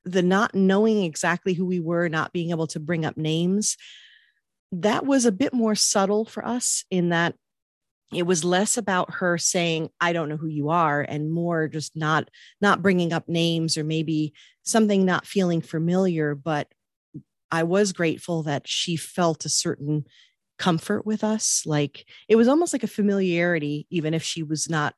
the 0.05 0.23
not 0.23 0.55
knowing 0.55 1.03
exactly 1.03 1.55
who 1.55 1.65
we 1.65 1.81
were, 1.81 2.09
not 2.09 2.33
being 2.33 2.51
able 2.51 2.67
to 2.69 2.81
bring 2.81 3.05
up 3.05 3.17
names, 3.17 3.77
that 4.73 5.07
was 5.07 5.25
a 5.25 5.33
bit 5.33 5.55
more 5.55 5.75
subtle 5.75 6.25
for 6.25 6.45
us 6.45 6.85
in 6.91 7.11
that 7.11 7.35
it 8.17 8.27
was 8.27 8.45
less 8.45 8.77
about 8.77 9.15
her 9.15 9.39
saying 9.39 9.89
i 10.01 10.13
don't 10.13 10.29
know 10.29 10.37
who 10.37 10.49
you 10.49 10.71
are 10.71 11.03
and 11.03 11.33
more 11.33 11.69
just 11.69 11.97
not 11.97 12.29
not 12.61 12.83
bringing 12.83 13.13
up 13.13 13.29
names 13.29 13.77
or 13.77 13.85
maybe 13.85 14.33
something 14.63 15.05
not 15.05 15.27
feeling 15.27 15.61
familiar 15.61 16.35
but 16.35 16.69
i 17.51 17.63
was 17.63 17.93
grateful 17.93 18.43
that 18.43 18.67
she 18.67 18.97
felt 18.97 19.45
a 19.45 19.49
certain 19.49 20.05
comfort 20.59 21.05
with 21.05 21.25
us 21.25 21.63
like 21.67 22.07
it 22.29 22.37
was 22.37 22.49
almost 22.49 22.73
like 22.73 22.85
a 22.85 22.89
familiarity 22.89 23.87
even 23.91 24.15
if 24.15 24.23
she 24.23 24.43
was 24.43 24.69
not 24.69 24.95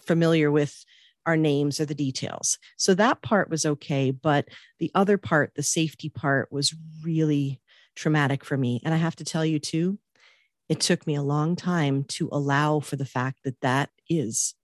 familiar 0.00 0.50
with 0.50 0.84
our 1.26 1.36
names 1.36 1.78
or 1.78 1.84
the 1.84 1.94
details. 1.94 2.58
So 2.78 2.94
that 2.94 3.20
part 3.22 3.50
was 3.50 3.66
okay 3.66 4.10
but 4.10 4.48
the 4.78 4.90
other 4.94 5.18
part 5.18 5.52
the 5.54 5.62
safety 5.62 6.08
part 6.08 6.50
was 6.50 6.74
really 7.04 7.60
traumatic 7.94 8.44
for 8.44 8.56
me. 8.56 8.80
And 8.84 8.94
i 8.94 8.96
have 8.96 9.16
to 9.16 9.24
tell 9.24 9.44
you 9.44 9.58
too 9.58 9.98
it 10.68 10.80
took 10.80 11.06
me 11.06 11.14
a 11.14 11.22
long 11.22 11.56
time 11.56 12.04
to 12.04 12.28
allow 12.30 12.80
for 12.80 12.96
the 12.96 13.06
fact 13.06 13.40
that 13.44 13.60
that 13.62 13.90
is 14.08 14.54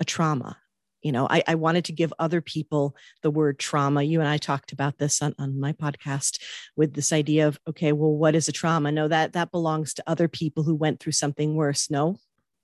a 0.00 0.04
trauma. 0.04 0.58
You 1.02 1.12
know 1.12 1.26
I, 1.28 1.42
I, 1.46 1.54
wanted 1.56 1.84
to 1.86 1.92
give 1.92 2.14
other 2.18 2.40
people 2.40 2.96
the 3.22 3.30
word 3.30 3.58
trauma. 3.58 4.02
You 4.02 4.20
and 4.20 4.28
i 4.28 4.38
talked 4.38 4.72
about 4.72 4.96
this 4.96 5.20
on, 5.20 5.34
on 5.38 5.60
my 5.60 5.74
podcast 5.74 6.40
with 6.76 6.94
this 6.94 7.12
idea 7.12 7.46
of 7.46 7.58
okay 7.68 7.92
well 7.92 8.14
what 8.14 8.34
is 8.34 8.48
a 8.48 8.52
trauma? 8.52 8.90
No 8.90 9.06
that 9.08 9.34
that 9.34 9.50
belongs 9.50 9.92
to 9.94 10.04
other 10.06 10.28
people 10.28 10.62
who 10.62 10.74
went 10.74 11.00
through 11.00 11.12
something 11.12 11.54
worse. 11.54 11.90
No 11.90 12.16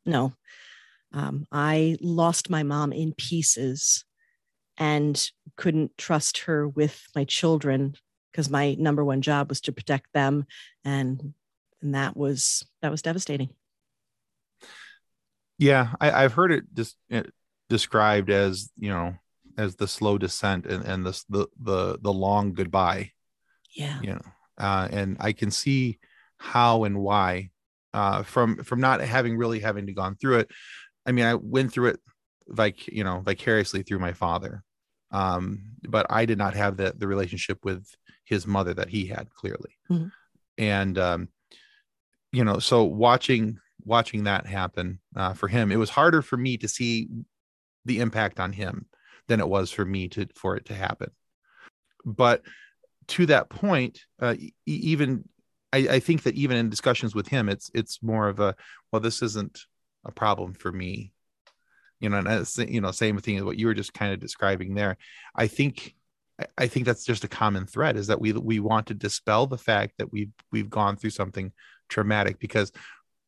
no. 0.06 0.32
Um, 1.12 1.46
i 1.52 1.98
lost 2.00 2.48
my 2.48 2.62
mom 2.62 2.92
in 2.92 3.12
pieces 3.12 4.04
and 4.78 5.30
couldn't 5.56 5.98
trust 5.98 6.38
her 6.38 6.66
with 6.66 7.04
my 7.14 7.24
children 7.24 7.94
because 8.32 8.48
my 8.48 8.74
number 8.78 9.04
one 9.04 9.20
job 9.20 9.50
was 9.50 9.60
to 9.62 9.72
protect 9.72 10.06
them 10.14 10.46
and 10.84 11.34
and 11.82 11.94
that 11.94 12.16
was 12.16 12.64
that 12.82 12.90
was 12.90 13.02
devastating. 13.02 13.50
Yeah 15.58 15.92
I, 16.00 16.22
have 16.22 16.32
heard 16.32 16.52
it 16.52 16.64
just 16.72 16.96
uh, 17.12 17.22
described 17.68 18.30
as 18.30 18.70
you 18.78 18.90
know 18.90 19.14
as 19.58 19.76
the 19.76 19.88
slow 19.88 20.16
descent 20.16 20.64
and, 20.66 20.84
and 20.84 21.04
the, 21.04 21.22
the 21.28 21.46
the 21.60 21.98
the 22.00 22.12
long 22.12 22.54
goodbye. 22.54 23.12
Yeah. 23.74 24.00
You 24.00 24.14
know 24.14 24.22
uh, 24.60 24.88
and 24.90 25.16
i 25.20 25.32
can 25.32 25.50
see 25.50 25.98
how 26.36 26.84
and 26.84 26.98
why 26.98 27.50
uh, 27.92 28.22
from 28.22 28.62
from 28.62 28.80
not 28.80 29.00
having 29.00 29.36
really 29.36 29.58
having 29.58 29.86
to 29.86 29.92
gone 29.92 30.14
through 30.14 30.40
it. 30.40 30.50
I 31.04 31.12
mean 31.12 31.24
i 31.24 31.34
went 31.34 31.72
through 31.72 31.88
it 31.88 32.00
like 32.46 32.86
you 32.88 33.02
know 33.02 33.20
vicariously 33.20 33.82
through 33.82 33.98
my 33.98 34.12
father 34.12 34.62
um, 35.10 35.72
but 35.88 36.06
i 36.10 36.24
did 36.24 36.38
not 36.38 36.54
have 36.54 36.76
the 36.76 36.94
the 36.96 37.08
relationship 37.08 37.64
with 37.64 37.84
his 38.24 38.46
mother 38.46 38.74
that 38.74 38.88
he 38.88 39.06
had 39.06 39.28
clearly. 39.30 39.76
Mm-hmm. 39.90 40.08
and 40.58 40.98
um, 40.98 41.28
you 42.32 42.44
know 42.44 42.58
so 42.58 42.84
watching 42.84 43.58
watching 43.84 44.24
that 44.24 44.46
happen 44.46 45.00
uh, 45.16 45.32
for 45.34 45.48
him 45.48 45.72
it 45.72 45.76
was 45.76 45.90
harder 45.90 46.22
for 46.22 46.36
me 46.36 46.56
to 46.56 46.68
see 46.68 47.08
the 47.84 48.00
impact 48.00 48.40
on 48.40 48.52
him 48.52 48.86
than 49.28 49.40
it 49.40 49.48
was 49.48 49.70
for 49.70 49.84
me 49.84 50.08
to 50.08 50.26
for 50.34 50.56
it 50.56 50.66
to 50.66 50.74
happen. 50.74 51.10
But 52.04 52.42
to 53.08 53.26
that 53.26 53.48
point 53.48 54.00
uh, 54.20 54.34
even 54.66 55.24
I, 55.72 55.78
I 55.78 56.00
think 56.00 56.24
that 56.24 56.34
even 56.34 56.56
in 56.56 56.68
discussions 56.68 57.14
with 57.14 57.28
him 57.28 57.48
it's 57.48 57.70
it's 57.74 58.02
more 58.02 58.28
of 58.28 58.40
a 58.40 58.54
well 58.92 59.00
this 59.00 59.22
isn't 59.22 59.60
a 60.04 60.12
problem 60.12 60.52
for 60.54 60.70
me. 60.72 61.12
You 62.00 62.10
know 62.10 62.18
and 62.18 62.28
as, 62.28 62.58
you 62.58 62.80
know 62.80 62.90
same 62.90 63.18
thing 63.18 63.38
as 63.38 63.44
what 63.44 63.58
you 63.58 63.66
were 63.66 63.74
just 63.74 63.94
kind 63.94 64.12
of 64.12 64.20
describing 64.20 64.74
there. 64.74 64.96
I 65.34 65.46
think 65.46 65.94
i 66.56 66.66
think 66.66 66.86
that's 66.86 67.04
just 67.04 67.22
a 67.22 67.28
common 67.28 67.66
thread 67.66 67.98
is 67.98 68.06
that 68.06 68.18
we 68.18 68.32
we 68.32 68.60
want 68.60 68.86
to 68.86 68.94
dispel 68.94 69.46
the 69.46 69.58
fact 69.58 69.92
that 69.98 70.10
we've 70.10 70.32
we've 70.50 70.70
gone 70.70 70.96
through 70.96 71.10
something 71.10 71.52
traumatic 71.90 72.38
because 72.38 72.72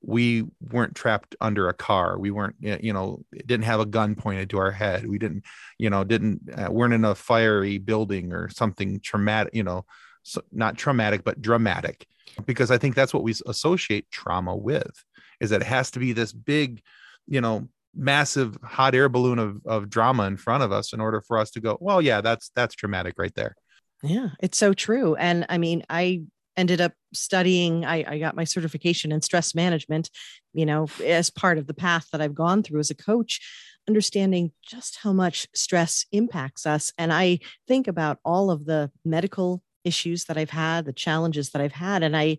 we 0.03 0.45
weren't 0.61 0.95
trapped 0.97 1.37
under 1.41 1.69
a 1.69 1.75
car. 1.75 2.19
We 2.19 2.31
weren't 2.31 2.57
you 2.61 2.93
know 2.93 3.25
didn't 3.47 3.65
have 3.65 3.81
a 3.81 3.87
gun 3.87 4.15
pointed 4.15 4.51
to 4.51 4.59
our 4.59 4.71
head. 4.71 5.07
We 5.07 5.19
didn't 5.19 5.45
you 5.79 5.91
know 5.91 6.05
didn't 6.05 6.49
uh, 6.57 6.71
weren't 6.71 6.95
in 6.95 7.05
a 7.05 7.15
fiery 7.15 7.79
building 7.79 8.33
or 8.33 8.49
something 8.51 9.01
traumatic 9.01 9.55
you 9.55 9.63
know 9.63 9.85
so 10.23 10.43
not 10.53 10.77
traumatic 10.77 11.25
but 11.25 11.41
dramatic. 11.41 12.07
Because 12.47 12.71
i 12.71 12.79
think 12.79 12.95
that's 12.95 13.13
what 13.13 13.23
we 13.23 13.35
associate 13.47 14.11
trauma 14.11 14.57
with 14.57 15.05
is 15.41 15.51
that 15.51 15.61
it 15.61 15.67
has 15.67 15.91
to 15.91 15.99
be 15.99 16.13
this 16.13 16.33
big 16.33 16.81
you 17.27 17.41
know 17.41 17.69
massive 17.95 18.57
hot 18.65 18.95
air 18.95 19.11
balloon 19.11 19.39
of, 19.39 19.61
of 19.67 19.91
drama 19.91 20.23
in 20.25 20.39
front 20.39 20.63
of 20.63 20.73
us 20.73 20.95
in 20.95 21.01
order 21.01 21.21
for 21.21 21.37
us 21.37 21.51
to 21.51 21.61
go 21.61 21.77
well 21.81 22.01
yeah 22.01 22.23
that's 22.23 22.51
that's 22.57 22.75
traumatic 22.75 23.15
right 23.19 23.35
there. 23.35 23.55
Yeah 24.03 24.31
it's 24.41 24.59
so 24.59 24.73
true. 24.73 25.15
And 25.15 25.47
i 25.49 25.59
mean 25.59 25.85
i 25.91 26.23
ended 26.57 26.81
up 26.81 26.93
studying 27.15 27.85
I, 27.85 28.05
I, 28.07 28.19
got 28.19 28.37
my 28.37 28.45
certification 28.45 29.13
in 29.13 29.23
stress 29.23 29.55
management 29.55 30.11
you 30.53 30.67
know 30.67 30.87
as 31.05 31.31
part 31.31 31.59
of 31.59 31.67
the 31.67 31.75
path 31.75 32.09
that 32.13 32.21
i've 32.21 32.35
gone 32.35 32.63
through 32.63 32.81
as 32.81 32.91
a 32.91 32.95
coach 32.95 33.41
understanding 33.89 34.53
just 34.63 34.99
how 35.03 35.13
much 35.13 35.47
stress 35.55 36.07
impacts 36.13 36.67
us 36.67 36.93
and 36.99 37.13
i 37.13 37.39
think 37.67 37.89
about 37.89 38.19
all 38.25 38.51
of 38.51 38.67
the 38.67 38.91
medical 39.05 39.63
issues 39.85 40.27
that 40.27 40.37
i've 40.37 40.51
had 40.51 40.85
the 40.85 40.93
challenges 40.93 41.51
that 41.51 41.63
i've 41.63 41.73
had 41.73 42.03
and 42.03 42.17
i 42.17 42.39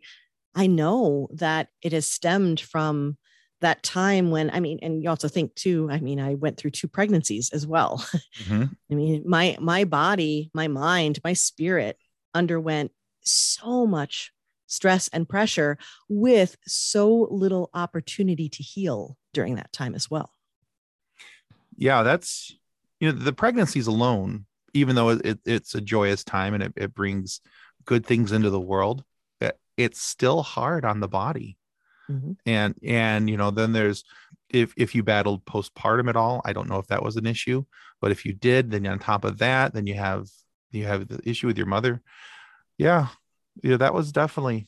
i 0.56 0.68
know 0.68 1.28
that 1.34 1.70
it 1.82 1.92
has 1.92 2.10
stemmed 2.10 2.60
from 2.60 3.18
that 3.62 3.82
time 3.84 4.30
when 4.30 4.50
i 4.52 4.60
mean 4.60 4.80
and 4.82 5.02
you 5.02 5.10
also 5.10 5.28
think 5.28 5.54
too 5.56 5.88
i 5.92 6.00
mean 6.00 6.20
i 6.20 6.36
went 6.36 6.58
through 6.58 6.72
two 6.72 6.88
pregnancies 6.88 7.50
as 7.52 7.66
well 7.66 7.98
mm-hmm. 8.44 8.66
i 8.92 8.96
mean 8.96 9.24
my 9.26 9.58
my 9.60 9.84
body 9.84 10.52
my 10.54 10.68
mind 10.68 11.20
my 11.24 11.34
spirit 11.34 11.98
underwent 12.34 12.92
so 13.24 13.86
much 13.86 14.32
stress 14.68 15.08
and 15.10 15.30
pressure 15.30 15.78
with 16.10 16.58
so 16.66 17.28
little 17.30 17.70
opportunity 17.74 18.50
to 18.50 18.64
heal 18.64 19.18
during 19.34 19.56
that 19.56 19.72
time 19.72 19.96
as 19.96 20.10
well. 20.10 20.32
Yeah, 21.78 22.04
that's 22.04 22.56
you 23.00 23.12
know 23.12 23.18
the 23.18 23.34
pregnancies 23.34 23.88
alone, 23.88 24.46
even 24.74 24.96
though 24.96 25.10
it, 25.10 25.40
it's 25.46 25.76
a 25.76 25.82
joyous 25.82 26.24
time 26.24 26.54
and 26.54 26.64
it, 26.64 26.74
it 26.76 26.94
brings 26.94 27.42
good 27.86 28.06
things 28.06 28.32
into 28.32 28.50
the 28.50 28.60
world, 28.60 29.04
it, 29.42 29.58
it's 29.78 30.02
still 30.02 30.44
hard 30.44 30.86
on 30.86 31.00
the 31.00 31.08
body. 31.08 31.58
Mm-hmm. 32.10 32.34
And 32.46 32.76
and 32.84 33.30
you 33.30 33.38
know 33.38 33.52
then 33.52 33.74
there's 33.74 34.04
if 34.50 34.74
if 34.78 34.94
you 34.94 35.04
battled 35.04 35.46
postpartum 35.46 36.10
at 36.10 36.16
all, 36.16 36.42
I 36.46 36.54
don't 36.54 36.70
know 36.70 36.80
if 36.80 36.88
that 36.88 37.04
was 37.04 37.16
an 37.16 37.26
issue, 37.26 37.64
but 38.02 38.12
if 38.12 38.26
you 38.26 38.34
did, 38.34 38.72
then 38.72 38.86
on 38.88 39.00
top 39.00 39.26
of 39.26 39.40
that, 39.40 39.74
then 39.74 39.88
you 39.88 39.96
have 39.96 40.28
you 40.72 40.86
have 40.86 41.08
the 41.08 41.20
issue 41.28 41.48
with 41.48 41.58
your 41.58 41.68
mother 41.68 42.02
yeah. 42.78 43.08
Yeah 43.62 43.78
that 43.78 43.94
was 43.94 44.12
definitely 44.12 44.68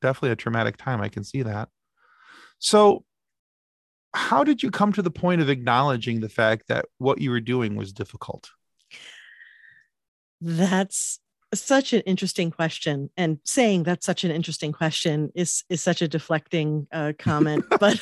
definitely 0.00 0.30
a 0.30 0.36
traumatic 0.36 0.76
time. 0.76 1.00
I 1.00 1.08
can 1.08 1.24
see 1.24 1.42
that. 1.42 1.68
So 2.58 3.04
how 4.12 4.44
did 4.44 4.62
you 4.62 4.70
come 4.70 4.92
to 4.92 5.02
the 5.02 5.10
point 5.10 5.40
of 5.40 5.48
acknowledging 5.48 6.20
the 6.20 6.28
fact 6.28 6.68
that 6.68 6.86
what 6.98 7.20
you 7.20 7.30
were 7.30 7.40
doing 7.40 7.76
was 7.76 7.92
difficult? 7.92 8.50
That's 10.40 11.20
such 11.54 11.92
an 11.92 12.00
interesting 12.02 12.50
question 12.50 13.10
and 13.16 13.38
saying 13.44 13.82
that's 13.82 14.06
such 14.06 14.22
an 14.22 14.30
interesting 14.30 14.70
question 14.72 15.32
is 15.34 15.64
is 15.68 15.80
such 15.80 16.00
a 16.00 16.06
deflecting 16.06 16.86
uh, 16.92 17.12
comment 17.18 17.64
but 17.80 18.00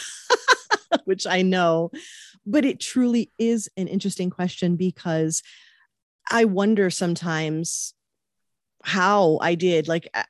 which 1.04 1.26
i 1.26 1.42
know. 1.42 1.90
But 2.46 2.64
it 2.64 2.80
truly 2.80 3.30
is 3.38 3.68
an 3.76 3.88
interesting 3.88 4.30
question 4.30 4.76
because 4.76 5.42
i 6.30 6.44
wonder 6.44 6.90
sometimes 6.90 7.94
how 8.82 9.38
I 9.40 9.54
did. 9.54 9.88
Like 9.88 10.08
uh, 10.14 10.24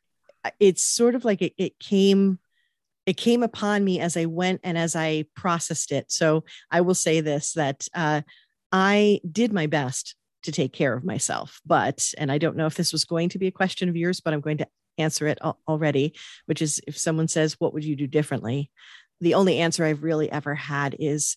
uh, 0.45 0.51
it's 0.61 0.83
sort 0.83 1.15
of 1.15 1.25
like 1.25 1.43
it, 1.43 1.55
it 1.59 1.79
came 1.79 2.39
it 3.07 3.17
came 3.17 3.43
upon 3.43 3.85
me 3.85 4.01
as 4.01 4.17
I 4.17 4.27
went 4.27 4.61
and 4.65 4.77
as 4.77 4.95
I 4.95 5.25
processed 5.35 5.93
it. 5.93 6.13
So 6.13 6.45
I 6.71 6.83
will 6.83 6.95
say 6.95 7.21
this 7.21 7.55
that 7.55 7.89
uh, 7.95 8.23
I 8.71 9.21
did 9.31 9.53
my 9.53 9.67
best 9.67 10.15
to 10.43 10.53
take 10.53 10.73
care 10.73 10.95
of 10.95 11.05
myself, 11.05 11.61
but 11.67 12.13
and 12.19 12.31
I 12.31 12.39
don't 12.39 12.57
know 12.57 12.67
if 12.67 12.75
this 12.75 12.93
was 12.93 13.05
going 13.05 13.31
to 13.31 13.39
be 13.39 13.47
a 13.47 13.53
question 13.53 13.89
of 13.89 13.97
yours, 13.97 14.21
but 14.21 14.35
I'm 14.35 14.41
going 14.41 14.59
to 14.59 14.69
answer 14.99 15.27
it 15.27 15.39
already, 15.67 16.15
which 16.47 16.61
is 16.61 16.81
if 16.87 16.99
someone 16.99 17.29
says, 17.29 17.57
"What 17.59 17.75
would 17.75 17.85
you 17.85 17.97
do 17.97 18.07
differently?" 18.07 18.71
The 19.21 19.35
only 19.35 19.59
answer 19.59 19.85
I've 19.85 20.05
really 20.05 20.31
ever 20.31 20.55
had 20.55 20.95
is 20.99 21.37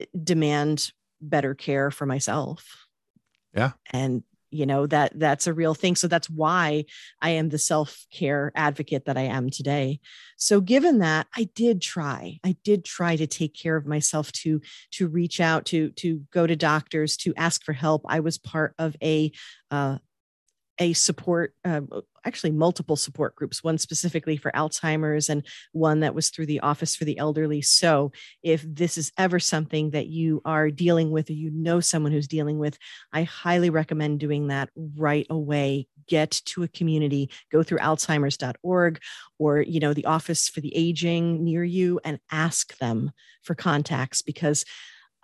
uh, 0.00 0.06
demand 0.24 0.90
better 1.20 1.54
care 1.54 1.92
for 1.92 2.04
myself 2.04 2.88
Yeah. 3.54 3.72
And 3.92 4.24
you 4.52 4.66
know 4.66 4.86
that 4.86 5.18
that's 5.18 5.46
a 5.46 5.54
real 5.54 5.74
thing. 5.74 5.96
So 5.96 6.08
that's 6.08 6.30
why 6.30 6.84
i 7.20 7.30
am 7.30 7.48
the 7.48 7.58
self-care 7.58 8.52
advocate 8.54 9.06
that 9.06 9.16
i 9.16 9.22
am 9.22 9.50
today. 9.50 10.00
So 10.36 10.60
given 10.60 10.98
that 10.98 11.26
i 11.36 11.48
did 11.54 11.80
try. 11.80 12.38
I 12.44 12.56
did 12.64 12.84
try 12.84 13.16
to 13.16 13.26
take 13.26 13.54
care 13.54 13.76
of 13.76 13.86
myself 13.86 14.32
to 14.32 14.60
to 14.92 15.08
reach 15.08 15.40
out 15.40 15.66
to 15.66 15.90
to 15.92 16.22
go 16.32 16.46
to 16.46 16.56
doctors 16.56 17.16
to 17.18 17.34
ask 17.36 17.64
for 17.64 17.72
help. 17.72 18.02
I 18.06 18.20
was 18.20 18.38
part 18.38 18.74
of 18.78 18.96
a 19.02 19.32
uh, 19.70 19.98
a 20.78 20.92
support, 20.94 21.54
uh, 21.64 21.82
actually 22.24 22.50
multiple 22.50 22.96
support 22.96 23.34
groups, 23.36 23.62
one 23.62 23.78
specifically 23.78 24.36
for 24.36 24.50
Alzheimer's 24.52 25.28
and 25.28 25.46
one 25.72 26.00
that 26.00 26.14
was 26.14 26.30
through 26.30 26.46
the 26.46 26.60
Office 26.60 26.96
for 26.96 27.04
the 27.04 27.18
Elderly. 27.18 27.62
So, 27.62 28.12
if 28.42 28.64
this 28.66 28.96
is 28.96 29.12
ever 29.18 29.38
something 29.38 29.90
that 29.90 30.06
you 30.06 30.40
are 30.44 30.70
dealing 30.70 31.10
with 31.10 31.28
or 31.30 31.34
you 31.34 31.50
know 31.50 31.80
someone 31.80 32.12
who's 32.12 32.28
dealing 32.28 32.58
with, 32.58 32.78
I 33.12 33.24
highly 33.24 33.70
recommend 33.70 34.20
doing 34.20 34.48
that 34.48 34.70
right 34.96 35.26
away. 35.28 35.88
Get 36.08 36.30
to 36.46 36.62
a 36.62 36.68
community, 36.68 37.30
go 37.50 37.62
through 37.62 37.78
alzheimer's.org 37.78 39.00
or, 39.38 39.60
you 39.60 39.80
know, 39.80 39.94
the 39.94 40.06
Office 40.06 40.48
for 40.48 40.60
the 40.60 40.74
Aging 40.76 41.44
near 41.44 41.64
you 41.64 42.00
and 42.04 42.18
ask 42.30 42.76
them 42.78 43.12
for 43.42 43.54
contacts 43.54 44.22
because 44.22 44.64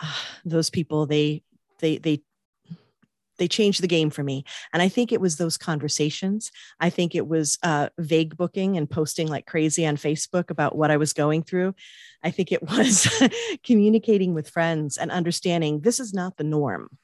uh, 0.01 0.13
those 0.45 0.71
people, 0.71 1.07
they, 1.07 1.43
they, 1.81 1.99
they 1.99 2.23
they 3.39 3.49
changed 3.49 3.83
the 3.83 3.89
game 3.89 4.11
for 4.11 4.23
me. 4.23 4.45
And 4.73 4.83
i 4.83 4.89
think 4.89 5.13
it 5.13 5.21
was 5.21 5.37
those 5.37 5.57
conversations. 5.57 6.51
I 6.81 6.91
think 6.91 7.15
it 7.15 7.27
was 7.27 7.59
uh, 7.63 7.89
vague 7.99 8.37
booking 8.37 8.77
and 8.77 8.91
posting 8.91 9.29
like 9.29 9.47
crazy 9.47 9.87
on 9.87 9.97
facebook 9.97 10.51
about 10.51 10.77
what 10.77 10.91
i 10.91 10.97
was 10.97 11.13
going 11.13 11.43
through. 11.43 11.75
I 12.23 12.31
think 12.31 12.53
it 12.53 12.63
was 12.71 13.09
communicating 13.65 14.35
with 14.35 14.51
friends 14.51 14.97
and 14.97 15.11
understanding 15.11 15.81
this 15.81 16.01
is 16.01 16.13
not 16.13 16.37
the 16.37 16.45
norm 16.45 16.99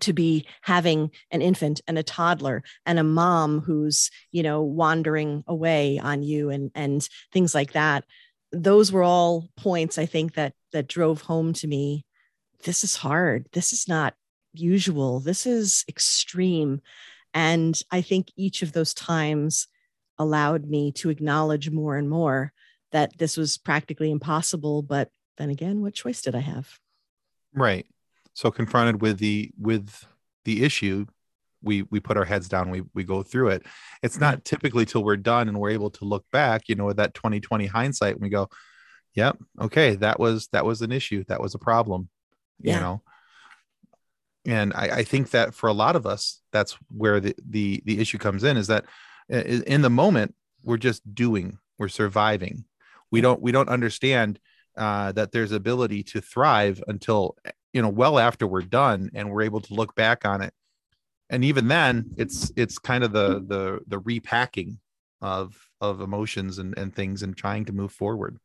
to 0.00 0.12
be 0.12 0.46
having 0.60 1.10
an 1.30 1.40
infant 1.40 1.80
and 1.88 1.98
a 1.98 2.02
toddler 2.02 2.62
and 2.84 2.98
a 2.98 3.04
mom 3.04 3.60
who's 3.60 4.10
you 4.30 4.42
know 4.42 4.62
wandering 4.62 5.44
away 5.46 5.98
on 5.98 6.22
you 6.22 6.50
and 6.50 6.70
and 6.74 7.08
things 7.32 7.54
like 7.54 7.72
that. 7.72 8.04
Those 8.52 8.90
were 8.90 9.02
all 9.02 9.48
points 9.56 9.98
i 9.98 10.06
think 10.06 10.34
that 10.34 10.54
that 10.72 10.88
drove 10.88 11.22
home 11.22 11.52
to 11.54 11.66
me 11.66 12.04
this 12.64 12.84
is 12.84 12.96
hard. 12.96 13.46
This 13.52 13.72
is 13.72 13.88
not 13.88 14.14
usual. 14.58 15.20
This 15.20 15.46
is 15.46 15.84
extreme. 15.88 16.80
And 17.34 17.80
I 17.90 18.00
think 18.00 18.28
each 18.36 18.62
of 18.62 18.72
those 18.72 18.94
times 18.94 19.68
allowed 20.18 20.66
me 20.66 20.92
to 20.92 21.10
acknowledge 21.10 21.70
more 21.70 21.96
and 21.96 22.08
more 22.08 22.52
that 22.92 23.16
this 23.18 23.36
was 23.36 23.58
practically 23.58 24.10
impossible. 24.10 24.82
But 24.82 25.10
then 25.36 25.50
again, 25.50 25.82
what 25.82 25.94
choice 25.94 26.22
did 26.22 26.34
I 26.34 26.40
have? 26.40 26.78
Right. 27.54 27.86
So 28.34 28.50
confronted 28.50 29.00
with 29.00 29.18
the 29.18 29.50
with 29.58 30.06
the 30.44 30.64
issue, 30.64 31.06
we 31.62 31.82
we 31.82 32.00
put 32.00 32.16
our 32.16 32.24
heads 32.24 32.48
down, 32.48 32.70
we 32.70 32.82
we 32.94 33.04
go 33.04 33.22
through 33.22 33.48
it. 33.48 33.66
It's 34.02 34.20
not 34.20 34.44
typically 34.44 34.84
till 34.84 35.02
we're 35.02 35.16
done 35.16 35.48
and 35.48 35.58
we're 35.58 35.70
able 35.70 35.90
to 35.90 36.04
look 36.04 36.24
back, 36.30 36.68
you 36.68 36.76
know, 36.76 36.86
with 36.86 36.98
that 36.98 37.14
2020 37.14 37.66
hindsight, 37.66 38.14
and 38.14 38.22
we 38.22 38.28
go, 38.28 38.48
Yep, 39.14 39.38
okay, 39.62 39.96
that 39.96 40.20
was 40.20 40.48
that 40.52 40.64
was 40.64 40.82
an 40.82 40.92
issue, 40.92 41.24
that 41.28 41.40
was 41.40 41.54
a 41.54 41.58
problem. 41.58 42.08
You 42.60 42.72
know, 42.72 43.02
and 44.46 44.72
I, 44.74 44.98
I, 44.98 45.04
think 45.04 45.30
that 45.30 45.54
for 45.54 45.68
a 45.68 45.72
lot 45.72 45.96
of 45.96 46.06
us 46.06 46.40
that's 46.52 46.78
where 46.96 47.20
the, 47.20 47.34
the 47.48 47.82
the 47.84 48.00
issue 48.00 48.18
comes 48.18 48.44
in 48.44 48.56
is 48.56 48.68
that 48.68 48.84
in 49.28 49.82
the 49.82 49.90
moment 49.90 50.34
we're 50.62 50.76
just 50.76 51.14
doing 51.14 51.58
we're 51.78 51.88
surviving. 51.88 52.64
We 53.10 53.20
don't 53.20 53.40
we 53.40 53.52
don't 53.52 53.68
understand 53.68 54.38
uh, 54.76 55.12
that 55.12 55.32
there's 55.32 55.52
ability 55.52 56.02
to 56.04 56.20
thrive 56.20 56.82
until 56.88 57.36
you 57.72 57.80
know 57.80 57.88
well 57.88 58.18
after 58.18 58.46
we're 58.46 58.62
done 58.62 59.10
and 59.14 59.30
we're 59.30 59.42
able 59.42 59.60
to 59.60 59.74
look 59.74 59.94
back 59.94 60.26
on 60.26 60.42
it. 60.42 60.52
And 61.30 61.44
even 61.44 61.68
then 61.68 62.10
it's 62.16 62.52
it's 62.56 62.78
kind 62.78 63.04
of 63.04 63.12
the 63.12 63.44
the 63.46 63.80
the 63.86 63.98
repacking 63.98 64.78
of 65.20 65.56
of 65.80 66.00
emotions 66.00 66.58
and, 66.58 66.76
and 66.76 66.94
things 66.94 67.22
and 67.22 67.36
trying 67.36 67.64
to 67.66 67.72
move 67.72 67.92
forward. 67.92 68.38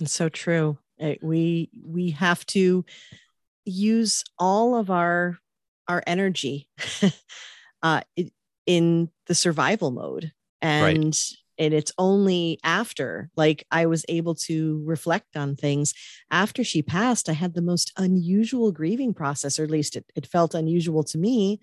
It's 0.00 0.12
so 0.12 0.28
true. 0.28 0.78
We 1.20 1.70
we 1.84 2.10
have 2.10 2.46
to 2.46 2.84
use 3.64 4.24
all 4.38 4.76
of 4.76 4.90
our 4.90 5.38
our 5.88 6.02
energy 6.06 6.68
uh, 7.82 8.00
in 8.66 9.08
the 9.26 9.34
survival 9.34 9.90
mode 9.90 10.32
and 10.60 11.04
right. 11.04 11.26
and 11.58 11.74
it's 11.74 11.92
only 11.98 12.58
after 12.62 13.30
like 13.36 13.66
i 13.70 13.86
was 13.86 14.04
able 14.08 14.34
to 14.34 14.82
reflect 14.84 15.36
on 15.36 15.56
things 15.56 15.92
after 16.30 16.62
she 16.62 16.82
passed 16.82 17.28
i 17.28 17.32
had 17.32 17.54
the 17.54 17.62
most 17.62 17.92
unusual 17.96 18.70
grieving 18.70 19.12
process 19.12 19.58
or 19.58 19.64
at 19.64 19.70
least 19.70 19.96
it, 19.96 20.04
it 20.14 20.26
felt 20.26 20.54
unusual 20.54 21.02
to 21.02 21.18
me 21.18 21.60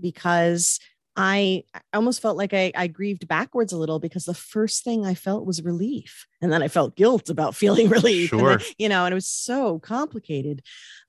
because 0.00 0.80
I 1.20 1.64
almost 1.92 2.22
felt 2.22 2.36
like 2.36 2.54
I, 2.54 2.70
I, 2.76 2.86
grieved 2.86 3.26
backwards 3.26 3.72
a 3.72 3.76
little 3.76 3.98
because 3.98 4.24
the 4.24 4.34
first 4.34 4.84
thing 4.84 5.04
I 5.04 5.14
felt 5.14 5.44
was 5.44 5.64
relief. 5.64 6.28
And 6.40 6.52
then 6.52 6.62
I 6.62 6.68
felt 6.68 6.94
guilt 6.94 7.28
about 7.28 7.56
feeling 7.56 7.88
relief. 7.88 8.30
Sure. 8.30 8.58
Then, 8.58 8.66
you 8.78 8.88
know, 8.88 9.04
and 9.04 9.12
it 9.12 9.16
was 9.16 9.26
so 9.26 9.80
complicated. 9.80 10.62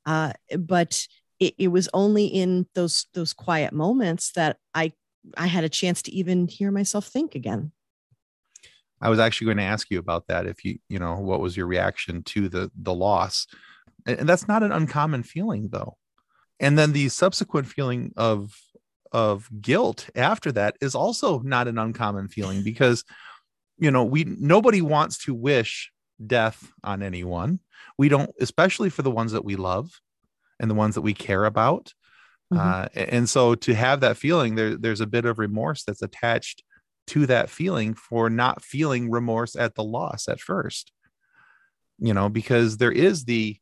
Uh, 0.07 0.33
but 0.57 1.07
it, 1.39 1.53
it 1.59 1.67
was 1.67 1.89
only 1.93 2.25
in 2.25 2.65
those 2.73 3.05
those 3.13 3.33
quiet 3.33 3.71
moments 3.71 4.31
that 4.31 4.57
I 4.73 4.93
I 5.37 5.45
had 5.45 5.63
a 5.63 5.69
chance 5.69 6.01
to 6.03 6.11
even 6.11 6.47
hear 6.47 6.71
myself 6.71 7.05
think 7.05 7.35
again. 7.35 7.71
I 9.01 9.09
was 9.09 9.19
actually 9.19 9.45
going 9.45 9.57
to 9.57 9.63
ask 9.63 9.91
you 9.91 9.99
about 9.99 10.27
that. 10.27 10.47
If 10.47 10.65
you, 10.65 10.79
you 10.89 10.97
know, 10.97 11.19
what 11.19 11.39
was 11.39 11.55
your 11.55 11.67
reaction 11.67 12.23
to 12.23 12.49
the 12.49 12.71
the 12.75 12.95
loss? 12.95 13.45
And 14.07 14.27
that's 14.27 14.47
not 14.47 14.63
an 14.63 14.71
uncommon 14.71 15.21
feeling 15.21 15.69
though. 15.71 15.97
And 16.59 16.79
then 16.79 16.93
the 16.93 17.09
subsequent 17.09 17.67
feeling 17.67 18.11
of 18.17 18.59
of 19.11 19.49
guilt 19.61 20.09
after 20.15 20.51
that 20.51 20.75
is 20.81 20.95
also 20.95 21.39
not 21.39 21.67
an 21.67 21.77
uncommon 21.77 22.27
feeling 22.27 22.63
because 22.63 23.03
you 23.77 23.89
know 23.89 24.03
we 24.03 24.23
nobody 24.23 24.81
wants 24.81 25.17
to 25.17 25.33
wish 25.33 25.91
death 26.25 26.71
on 26.83 27.01
anyone 27.01 27.59
we 27.97 28.09
don't 28.09 28.29
especially 28.39 28.89
for 28.89 29.01
the 29.01 29.11
ones 29.11 29.31
that 29.31 29.45
we 29.45 29.55
love 29.55 29.99
and 30.59 30.69
the 30.69 30.75
ones 30.75 30.95
that 30.95 31.01
we 31.01 31.13
care 31.13 31.45
about 31.45 31.93
mm-hmm. 32.53 32.59
uh, 32.59 32.87
and 32.93 33.27
so 33.29 33.55
to 33.55 33.73
have 33.73 34.01
that 34.01 34.17
feeling 34.17 34.55
there 34.55 34.75
there's 34.75 35.01
a 35.01 35.07
bit 35.07 35.25
of 35.25 35.39
remorse 35.39 35.83
that's 35.83 36.01
attached 36.01 36.63
to 37.07 37.25
that 37.25 37.49
feeling 37.49 37.95
for 37.95 38.29
not 38.29 38.63
feeling 38.63 39.09
remorse 39.09 39.55
at 39.55 39.73
the 39.73 39.83
loss 39.83 40.27
at 40.27 40.39
first 40.39 40.91
you 41.97 42.13
know 42.13 42.29
because 42.29 42.77
there 42.77 42.91
is 42.91 43.25
the 43.25 43.57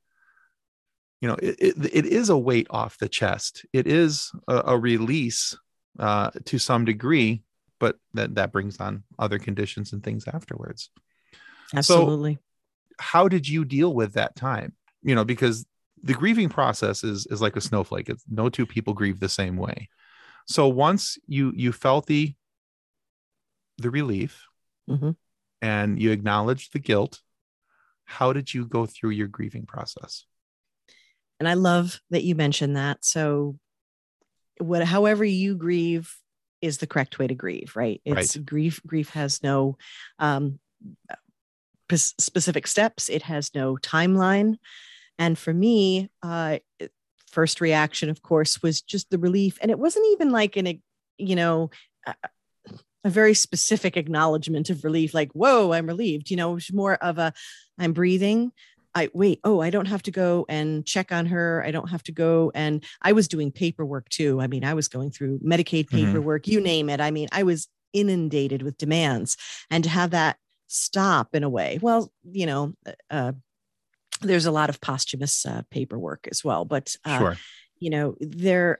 you 1.22 1.28
know 1.28 1.36
it, 1.36 1.56
it, 1.60 1.76
it 1.94 2.06
is 2.06 2.30
a 2.30 2.38
weight 2.38 2.68
off 2.70 2.98
the 2.98 3.10
chest. 3.10 3.66
It 3.74 3.88
is 3.88 4.32
a, 4.48 4.64
a 4.68 4.78
release 4.78 5.58
uh, 6.00 6.32
to 6.46 6.60
some 6.60 6.86
degree 6.86 7.44
but 7.80 7.98
that 8.14 8.36
that 8.36 8.52
brings 8.52 8.80
on 8.80 9.04
other 9.20 9.40
conditions 9.40 9.94
and 9.94 10.04
things 10.04 10.28
afterwards. 10.28 10.90
Absolutely. 11.76 12.36
so 12.36 12.40
how 13.00 13.28
did 13.28 13.48
you 13.48 13.66
deal 13.66 13.94
with 13.94 14.14
that 14.14 14.36
time? 14.36 14.74
You 15.04 15.16
know 15.16 15.24
because 15.24 15.66
the 16.04 16.14
grieving 16.14 16.50
process 16.50 17.04
is 17.04 17.28
is 17.28 17.42
like 17.42 17.56
a 17.56 17.62
snowflake. 17.62 18.10
It's 18.10 18.24
no 18.30 18.50
two 18.50 18.66
people 18.66 18.94
grieve 18.94 19.20
the 19.20 19.30
same 19.30 19.58
way. 19.58 19.90
So 20.48 20.68
once 20.68 21.18
you 21.28 21.52
you 21.56 21.72
felt 21.72 22.08
the 22.08 22.34
the 23.78 23.92
relief 23.92 24.46
mm-hmm. 24.90 25.12
and 25.62 26.02
you 26.02 26.12
acknowledged 26.12 26.74
the 26.74 26.80
guilt 26.80 27.22
how 28.06 28.34
did 28.34 28.54
you 28.54 28.66
go 28.66 28.86
through 28.86 29.12
your 29.12 29.28
grieving 29.28 29.66
process 29.66 30.26
and 31.40 31.48
I 31.48 31.54
love 31.54 32.00
that 32.10 32.24
you 32.24 32.36
mentioned 32.36 32.78
that. 32.78 33.04
So, 33.04 33.58
what, 34.60 34.84
however 34.84 35.24
you 35.24 35.56
grieve 35.56 36.14
is 36.62 36.80
the 36.80 36.88
correct 36.88 37.20
way 37.20 37.28
to 37.28 37.36
grieve, 37.36 37.74
right? 37.76 38.02
It's 38.06 38.36
right. 38.36 38.46
grief. 38.46 38.82
Grief 38.86 39.10
has 39.12 39.44
no 39.44 39.78
um, 40.18 40.60
specific 41.92 42.66
steps. 42.66 43.10
It 43.10 43.24
has 43.24 43.54
no 43.54 43.78
timeline. 43.78 44.56
And 45.20 45.38
for 45.38 45.54
me, 45.54 46.10
uh, 46.24 46.58
first 47.32 47.62
reaction, 47.62 48.10
of 48.10 48.22
course, 48.22 48.62
was 48.62 48.82
just 48.82 49.10
the 49.10 49.20
relief, 49.20 49.58
and 49.62 49.72
it 49.72 49.80
wasn't 49.80 50.08
even 50.12 50.32
like 50.32 50.58
an, 50.58 50.82
you 51.18 51.36
know. 51.36 51.70
A, 52.06 52.16
a 53.04 53.10
very 53.10 53.34
specific 53.34 53.96
acknowledgement 53.96 54.70
of 54.70 54.84
relief, 54.84 55.14
like, 55.14 55.32
whoa, 55.32 55.72
I'm 55.72 55.88
relieved. 55.88 56.30
You 56.30 56.36
know, 56.36 56.52
it 56.52 56.56
was 56.56 56.74
more 56.74 56.96
of 56.96 57.18
a, 57.18 57.32
I'm 57.80 57.94
breathing. 57.94 58.52
I 58.98 59.10
wait, 59.14 59.40
oh, 59.44 59.62
I 59.62 59.70
don't 59.70 59.86
have 59.86 60.04
to 60.04 60.12
go 60.12 60.46
and 60.50 60.86
check 60.86 61.12
on 61.12 61.28
her. 61.28 61.64
I 61.66 61.72
don't 61.72 61.90
have 61.90 62.04
to 62.04 62.12
go. 62.12 62.52
And 62.56 62.84
I 63.02 63.12
was 63.12 63.28
doing 63.28 63.52
paperwork 63.52 64.10
too. 64.10 64.42
I 64.42 64.48
mean, 64.48 64.64
I 64.64 64.74
was 64.74 64.88
going 64.88 65.12
through 65.12 65.40
Medicaid 65.40 65.86
mm-hmm. 65.86 66.06
paperwork, 66.06 66.44
mm-hmm. 66.44 66.52
you 66.52 66.62
name 66.62 66.90
it. 66.90 67.00
I 67.00 67.12
mean, 67.12 67.28
I 67.32 67.44
was 67.44 67.68
inundated 67.94 68.64
with 68.64 68.78
demands 68.78 69.38
and 69.70 69.84
to 69.84 69.90
have 69.90 70.12
that 70.12 70.38
stop 70.68 71.36
in 71.36 71.44
a 71.44 71.50
way. 71.50 71.80
Well, 71.82 72.12
you 72.24 72.46
know, 72.48 72.74
uh, 72.86 72.92
uh 73.10 73.32
there's 74.22 74.48
a 74.48 74.52
lot 74.52 74.70
of 74.70 74.82
posthumous 74.82 75.46
uh, 75.46 75.62
paperwork 75.70 76.28
as 76.32 76.44
well, 76.44 76.66
but 76.66 76.96
uh, 77.06 77.20
sure. 77.20 77.38
you 77.78 77.92
know, 77.92 78.16
there 78.20 78.80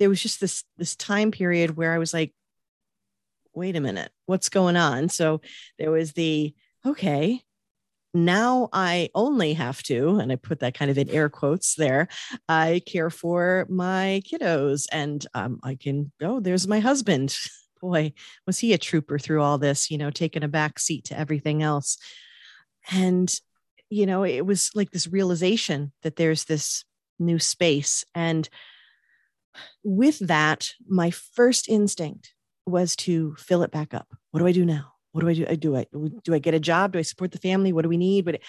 there 0.00 0.08
was 0.08 0.20
just 0.20 0.40
this 0.40 0.64
this 0.76 0.96
time 0.96 1.30
period 1.30 1.76
where 1.76 1.92
I 1.92 1.98
was 1.98 2.12
like, 2.12 2.34
wait 3.54 3.76
a 3.76 3.80
minute, 3.80 4.10
what's 4.26 4.48
going 4.48 4.76
on? 4.76 5.08
So 5.08 5.40
there 5.78 5.92
was 5.92 6.14
the 6.14 6.52
okay, 6.84 7.42
now 8.12 8.68
I 8.72 9.10
only 9.14 9.54
have 9.54 9.82
to, 9.84 10.18
and 10.18 10.32
I 10.32 10.36
put 10.36 10.60
that 10.60 10.74
kind 10.74 10.90
of 10.90 10.98
in 10.98 11.08
air 11.10 11.28
quotes 11.28 11.74
there, 11.74 12.08
I 12.48 12.82
care 12.86 13.10
for 13.10 13.66
my 13.68 14.22
kiddos 14.24 14.86
and 14.90 15.24
um, 15.34 15.60
I 15.62 15.76
can 15.76 16.12
oh, 16.20 16.40
there's 16.40 16.66
my 16.66 16.80
husband. 16.80 17.36
Boy, 17.80 18.12
was 18.46 18.58
he 18.58 18.74
a 18.74 18.78
trooper 18.78 19.18
through 19.18 19.40
all 19.40 19.56
this, 19.56 19.90
you 19.90 19.96
know, 19.96 20.10
taking 20.10 20.42
a 20.42 20.48
back 20.48 20.78
seat 20.78 21.04
to 21.04 21.18
everything 21.18 21.62
else. 21.62 21.96
And, 22.92 23.34
you 23.88 24.04
know, 24.04 24.22
it 24.22 24.44
was 24.44 24.70
like 24.74 24.90
this 24.90 25.06
realization 25.06 25.92
that 26.02 26.16
there's 26.16 26.44
this 26.44 26.84
new 27.18 27.38
space. 27.38 28.04
And 28.14 28.46
with 29.82 30.18
that, 30.18 30.72
my 30.86 31.10
first 31.10 31.70
instinct 31.70 32.34
was 32.66 32.94
to 32.96 33.34
fill 33.38 33.62
it 33.62 33.70
back 33.70 33.94
up. 33.94 34.08
What 34.30 34.40
do 34.40 34.46
I 34.46 34.52
do 34.52 34.66
now? 34.66 34.92
What 35.12 35.22
do 35.22 35.28
I 35.28 35.34
do? 35.34 35.46
I 35.48 35.54
do 35.54 35.76
I 35.76 35.86
do 36.24 36.34
I 36.34 36.38
get 36.38 36.54
a 36.54 36.60
job? 36.60 36.92
Do 36.92 36.98
I 36.98 37.02
support 37.02 37.32
the 37.32 37.38
family? 37.38 37.72
What 37.72 37.82
do 37.82 37.88
we 37.88 37.96
need? 37.96 38.24
But 38.24 38.40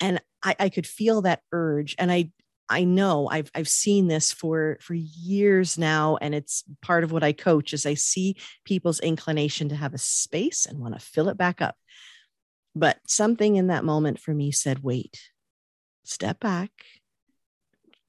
and 0.00 0.20
I, 0.42 0.56
I 0.58 0.68
could 0.68 0.86
feel 0.86 1.22
that 1.22 1.40
urge. 1.52 1.94
And 1.98 2.10
I 2.10 2.30
I 2.68 2.84
know 2.84 3.28
I've 3.28 3.50
I've 3.54 3.68
seen 3.68 4.08
this 4.08 4.32
for 4.32 4.78
for 4.80 4.94
years 4.94 5.78
now, 5.78 6.16
and 6.20 6.34
it's 6.34 6.64
part 6.82 7.04
of 7.04 7.12
what 7.12 7.22
I 7.22 7.32
coach 7.32 7.72
is 7.72 7.86
I 7.86 7.94
see 7.94 8.36
people's 8.64 9.00
inclination 9.00 9.68
to 9.68 9.76
have 9.76 9.94
a 9.94 9.98
space 9.98 10.66
and 10.66 10.78
want 10.78 10.94
to 10.94 11.00
fill 11.00 11.28
it 11.28 11.36
back 11.36 11.60
up. 11.60 11.76
But 12.74 12.98
something 13.06 13.56
in 13.56 13.68
that 13.68 13.84
moment 13.84 14.18
for 14.18 14.34
me 14.34 14.52
said, 14.52 14.82
wait, 14.82 15.30
step 16.04 16.40
back. 16.40 16.70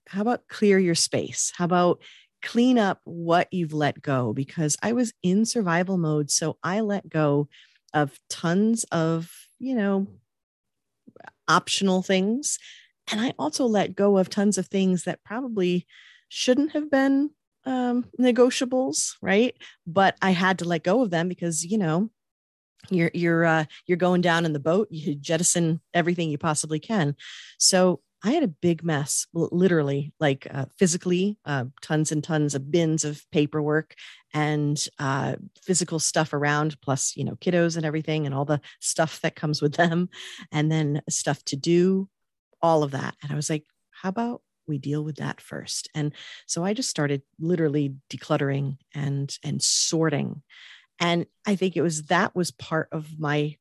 How 0.08 0.22
about 0.22 0.48
clear 0.48 0.80
your 0.80 0.96
space? 0.96 1.54
How 1.56 1.66
about 1.66 2.02
clean 2.42 2.78
up 2.78 3.00
what 3.04 3.48
you've 3.52 3.74
let 3.74 4.02
go? 4.02 4.34
Because 4.34 4.76
I 4.82 4.94
was 4.94 5.14
in 5.24 5.46
survival 5.46 5.98
mode. 5.98 6.32
So 6.32 6.58
I 6.64 6.82
let 6.82 7.08
go 7.08 7.48
of 8.04 8.20
tons 8.30 8.84
of, 8.86 9.32
you 9.60 9.76
know, 9.76 10.08
optional 11.48 12.02
things. 12.02 12.60
And 13.12 13.22
I 13.22 13.34
also 13.40 13.66
let 13.66 13.96
go 13.96 14.18
of 14.18 14.30
tons 14.30 14.58
of 14.58 14.68
things 14.68 15.04
that 15.04 15.24
probably 15.24 15.86
shouldn't 16.30 16.74
have 16.74 16.92
been 16.92 17.32
um, 17.66 18.06
negotiables, 18.20 19.14
right? 19.22 19.56
But 19.86 20.18
I 20.22 20.32
had 20.32 20.60
to 20.60 20.66
let 20.66 20.84
go 20.84 21.02
of 21.02 21.10
them 21.10 21.28
because, 21.28 21.64
you 21.64 21.78
know, 21.78 22.10
you're 22.90 23.12
you're 23.14 23.46
uh, 23.46 23.66
you're 23.86 23.98
going 23.98 24.22
down 24.22 24.46
in 24.46 24.54
the 24.54 24.60
boat. 24.60 24.88
You 24.92 25.16
jettison 25.16 25.82
everything 25.94 26.30
you 26.30 26.38
possibly 26.38 26.80
can. 26.80 27.16
So 27.58 28.02
I 28.24 28.32
had 28.32 28.44
a 28.44 28.48
big 28.48 28.84
mess, 28.84 29.28
literally, 29.34 30.12
like 30.20 30.48
uh, 30.50 30.66
physically, 30.78 31.38
uh, 31.46 31.66
tons 31.82 32.12
and 32.12 32.24
tons 32.24 32.56
of 32.56 32.72
bins 32.72 33.06
of 33.06 33.24
paperwork 33.32 33.94
and 34.34 34.84
uh, 34.98 35.36
physical 35.64 36.00
stuff 36.00 36.34
around, 36.34 36.82
plus, 36.82 37.16
you 37.16 37.24
know, 37.24 37.36
kiddos 37.36 37.78
and 37.78 37.86
everything 37.86 38.26
and 38.26 38.34
all 38.34 38.46
the 38.46 38.60
stuff 38.80 39.22
that 39.22 39.36
comes 39.36 39.62
with 39.62 39.74
them, 39.78 40.10
and 40.52 40.72
then 40.72 41.02
stuff 41.10 41.44
to 41.46 41.56
do, 41.56 42.10
all 42.62 42.84
of 42.84 42.92
that. 42.92 43.16
And 43.22 43.32
I 43.32 43.36
was 43.36 43.50
like, 43.50 43.66
how 43.92 44.10
about 44.10 44.42
we 44.68 44.80
deal 44.80 45.04
with 45.04 45.18
that 45.18 45.40
first? 45.40 45.90
And 45.94 46.14
so 46.48 46.66
I 46.66 46.74
just 46.74 46.90
started 46.90 47.22
literally 47.40 47.96
decluttering 48.10 48.78
and 48.96 49.36
and 49.44 49.62
sorting. 49.62 50.42
And 51.00 51.28
I 51.46 51.56
think 51.56 51.78
it 51.78 51.82
was 51.84 52.04
that 52.06 52.36
was 52.36 52.50
part 52.50 52.90
of 52.92 53.20
my 53.20 53.58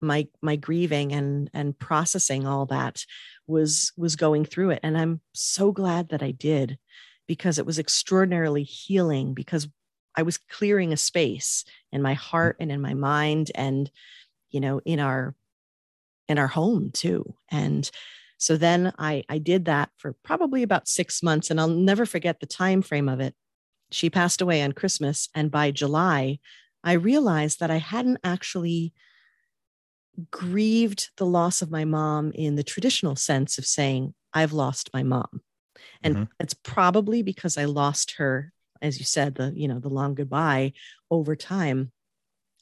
my 0.00 0.28
my 0.42 0.56
grieving 0.56 1.12
and 1.12 1.50
and 1.52 1.78
processing 1.78 2.46
all 2.46 2.66
that 2.66 3.04
was 3.46 3.92
was 3.96 4.16
going 4.16 4.44
through 4.44 4.70
it. 4.70 4.80
And 4.82 4.96
i'm 4.96 5.20
so 5.34 5.72
glad 5.72 6.10
that 6.10 6.22
i 6.22 6.30
did 6.30 6.78
because 7.26 7.58
it 7.58 7.66
was 7.66 7.78
extraordinarily 7.78 8.62
healing 8.62 9.34
because 9.34 9.68
i 10.16 10.22
was 10.22 10.38
clearing 10.38 10.92
a 10.92 10.96
space 10.96 11.64
in 11.92 12.02
my 12.02 12.14
heart 12.14 12.56
and 12.60 12.70
in 12.70 12.80
my 12.80 12.94
mind 12.94 13.50
and 13.54 13.90
you 14.50 14.60
know 14.60 14.80
in 14.84 15.00
our 15.00 15.34
in 16.28 16.38
our 16.38 16.46
home 16.46 16.90
too. 16.92 17.34
And 17.50 17.90
so 18.36 18.56
then 18.56 18.92
i 18.98 19.24
i 19.28 19.38
did 19.38 19.64
that 19.64 19.90
for 19.96 20.14
probably 20.22 20.62
about 20.62 20.88
6 20.88 21.22
months 21.22 21.50
and 21.50 21.60
i'll 21.60 21.68
never 21.68 22.06
forget 22.06 22.40
the 22.40 22.46
time 22.46 22.82
frame 22.82 23.08
of 23.08 23.20
it. 23.20 23.34
She 23.90 24.10
passed 24.10 24.40
away 24.40 24.62
on 24.62 24.72
christmas 24.72 25.28
and 25.34 25.50
by 25.50 25.70
july 25.70 26.38
i 26.84 26.92
realized 26.92 27.58
that 27.60 27.70
i 27.70 27.78
hadn't 27.78 28.20
actually 28.22 28.92
grieved 30.30 31.10
the 31.16 31.26
loss 31.26 31.62
of 31.62 31.70
my 31.70 31.84
mom 31.84 32.32
in 32.34 32.56
the 32.56 32.62
traditional 32.62 33.16
sense 33.16 33.58
of 33.58 33.66
saying, 33.66 34.14
I've 34.32 34.52
lost 34.52 34.90
my 34.92 35.02
mom. 35.02 35.42
And 36.02 36.14
mm-hmm. 36.14 36.24
it's 36.40 36.54
probably 36.54 37.22
because 37.22 37.56
I 37.56 37.66
lost 37.66 38.16
her, 38.18 38.52
as 38.82 38.98
you 38.98 39.04
said, 39.04 39.34
the, 39.34 39.52
you 39.54 39.68
know, 39.68 39.78
the 39.78 39.88
long 39.88 40.14
goodbye 40.14 40.72
over 41.10 41.36
time. 41.36 41.92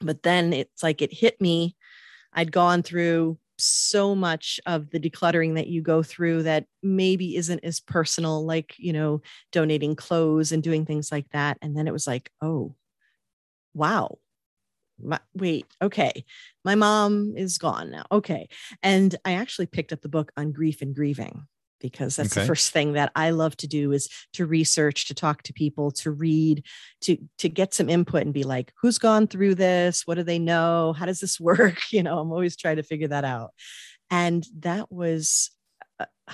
But 0.01 0.23
then 0.23 0.53
it's 0.53 0.83
like 0.83 1.03
it 1.03 1.13
hit 1.13 1.41
me. 1.41 1.77
I'd 2.33 2.53
gone 2.53 2.83
through 2.83 3.39
so 3.59 4.15
much 4.15 4.61
of 4.67 4.91
the 4.91 5.01
decluttering 5.01 5.55
that 5.55 5.67
you 5.67 5.81
go 5.81 6.03
through 6.03 6.43
that 6.43 6.67
maybe 6.83 7.37
isn't 7.37 7.65
as 7.65 7.81
personal, 7.81 8.45
like, 8.45 8.75
you 8.77 8.93
know, 8.93 9.23
donating 9.53 9.97
clothes 9.97 10.53
and 10.53 10.63
doing 10.63 10.85
things 10.85 11.11
like 11.11 11.29
that. 11.31 11.57
And 11.63 11.77
then 11.77 11.89
it 11.89 11.93
was 11.93 12.07
like, 12.07 12.31
oh, 12.43 12.75
wow, 13.73 14.19
my, 15.03 15.21
wait, 15.35 15.67
okay, 15.83 16.25
my 16.65 16.75
mom 16.75 17.35
is 17.37 17.59
gone 17.59 17.91
now. 17.91 18.05
Okay. 18.11 18.49
And 18.83 19.15
I 19.25 19.35
actually 19.35 19.67
picked 19.67 19.93
up 19.93 20.01
the 20.01 20.09
book 20.09 20.33
on 20.37 20.53
grief 20.53 20.83
and 20.83 20.95
grieving 20.95 21.47
because 21.81 22.17
that's 22.17 22.33
okay. 22.33 22.41
the 22.41 22.47
first 22.47 22.73
thing 22.73 22.95
that 22.95 23.13
I 23.15 23.31
love 23.31 23.57
to 23.59 23.67
do 23.67 23.93
is 23.93 24.09
to 24.35 24.47
research, 24.47 25.09
to 25.09 25.15
talk 25.15 25.43
to 25.43 25.53
people, 25.53 25.91
to 25.93 26.11
read, 26.11 26.65
to 27.03 27.19
to 27.39 27.49
get 27.49 27.75
some 27.75 27.91
input 27.91 28.23
and 28.23 28.33
be 28.33 28.45
like, 28.45 28.73
who's 28.81 28.99
gone 28.99 29.27
through 29.27 29.57
this? 29.57 30.03
What 30.07 30.15
do 30.15 30.23
they 30.23 30.39
know? 30.39 30.95
How 30.95 31.07
does 31.07 31.21
this 31.21 31.39
work? 31.41 31.79
You 31.91 32.03
know, 32.03 32.19
I'm 32.19 32.33
always 32.33 32.57
trying 32.57 32.77
to 32.77 32.83
figure 32.83 33.09
that 33.09 33.25
out. 33.25 33.51
And 34.11 34.45
that 34.61 34.91
was 34.91 35.51
uh, 36.01 36.07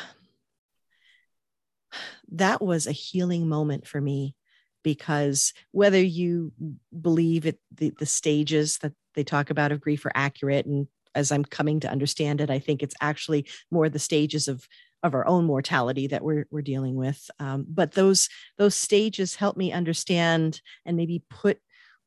that 2.32 2.62
was 2.62 2.86
a 2.86 2.92
healing 2.92 3.48
moment 3.48 3.86
for 3.86 4.00
me 4.00 4.34
because 4.82 5.52
whether 5.70 6.00
you 6.00 6.52
believe 7.00 7.46
it 7.46 7.58
the, 7.74 7.92
the 7.98 8.06
stages 8.06 8.78
that 8.78 8.92
they 9.14 9.24
talk 9.24 9.50
about 9.50 9.72
of 9.72 9.80
grief 9.80 10.04
are 10.06 10.12
accurate 10.14 10.66
and 10.66 10.86
as 11.14 11.30
i'm 11.30 11.44
coming 11.44 11.80
to 11.80 11.90
understand 11.90 12.40
it 12.40 12.50
i 12.50 12.58
think 12.58 12.82
it's 12.82 12.94
actually 13.00 13.46
more 13.70 13.88
the 13.88 13.98
stages 13.98 14.48
of 14.48 14.66
of 15.02 15.14
our 15.14 15.26
own 15.26 15.44
mortality 15.44 16.06
that 16.06 16.22
we're, 16.22 16.46
we're 16.50 16.62
dealing 16.62 16.94
with. 16.94 17.30
Um, 17.38 17.66
but 17.68 17.92
those 17.92 18.28
those 18.56 18.74
stages 18.74 19.34
help 19.34 19.56
me 19.56 19.72
understand 19.72 20.60
and 20.86 20.96
maybe 20.96 21.24
put 21.28 21.58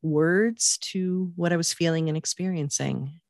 words 0.02 0.78
to 0.78 1.32
what 1.36 1.52
i 1.52 1.56
was 1.56 1.72
feeling 1.72 2.08
and 2.08 2.16
experiencing. 2.16 3.20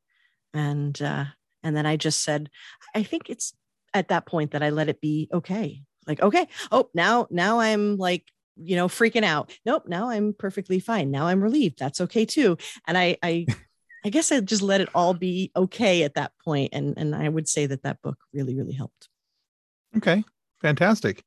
And 0.53 0.99
uh, 1.01 1.25
and 1.63 1.75
then 1.75 1.85
i 1.85 1.97
just 1.97 2.23
said 2.23 2.49
i 2.95 3.03
think 3.03 3.29
it's 3.29 3.53
at 3.93 4.09
that 4.09 4.25
point 4.25 4.51
that 4.51 4.63
i 4.63 4.69
let 4.69 4.89
it 4.89 5.01
be 5.01 5.27
okay. 5.33 5.83
Like 6.05 6.21
okay. 6.21 6.47
Oh 6.71 6.89
now 6.93 7.27
now 7.29 7.59
i'm 7.59 7.97
like 7.97 8.25
you 8.59 8.75
know, 8.75 8.87
freaking 8.87 9.23
out. 9.23 9.51
Nope, 9.65 9.83
now 9.87 10.09
I'm 10.09 10.33
perfectly 10.33 10.79
fine. 10.79 11.11
Now 11.11 11.27
I'm 11.27 11.41
relieved. 11.41 11.79
That's 11.79 12.01
okay 12.01 12.25
too. 12.25 12.57
And 12.87 12.97
I, 12.97 13.17
I, 13.23 13.45
I 14.05 14.09
guess 14.09 14.31
I 14.31 14.39
just 14.39 14.61
let 14.61 14.81
it 14.81 14.89
all 14.95 15.13
be 15.13 15.51
okay 15.55 16.03
at 16.03 16.15
that 16.15 16.31
point. 16.43 16.69
And 16.73 16.93
and 16.97 17.15
I 17.15 17.27
would 17.27 17.49
say 17.49 17.65
that 17.65 17.83
that 17.83 18.01
book 18.01 18.17
really, 18.33 18.55
really 18.55 18.73
helped. 18.73 19.09
Okay, 19.95 20.23
fantastic. 20.61 21.23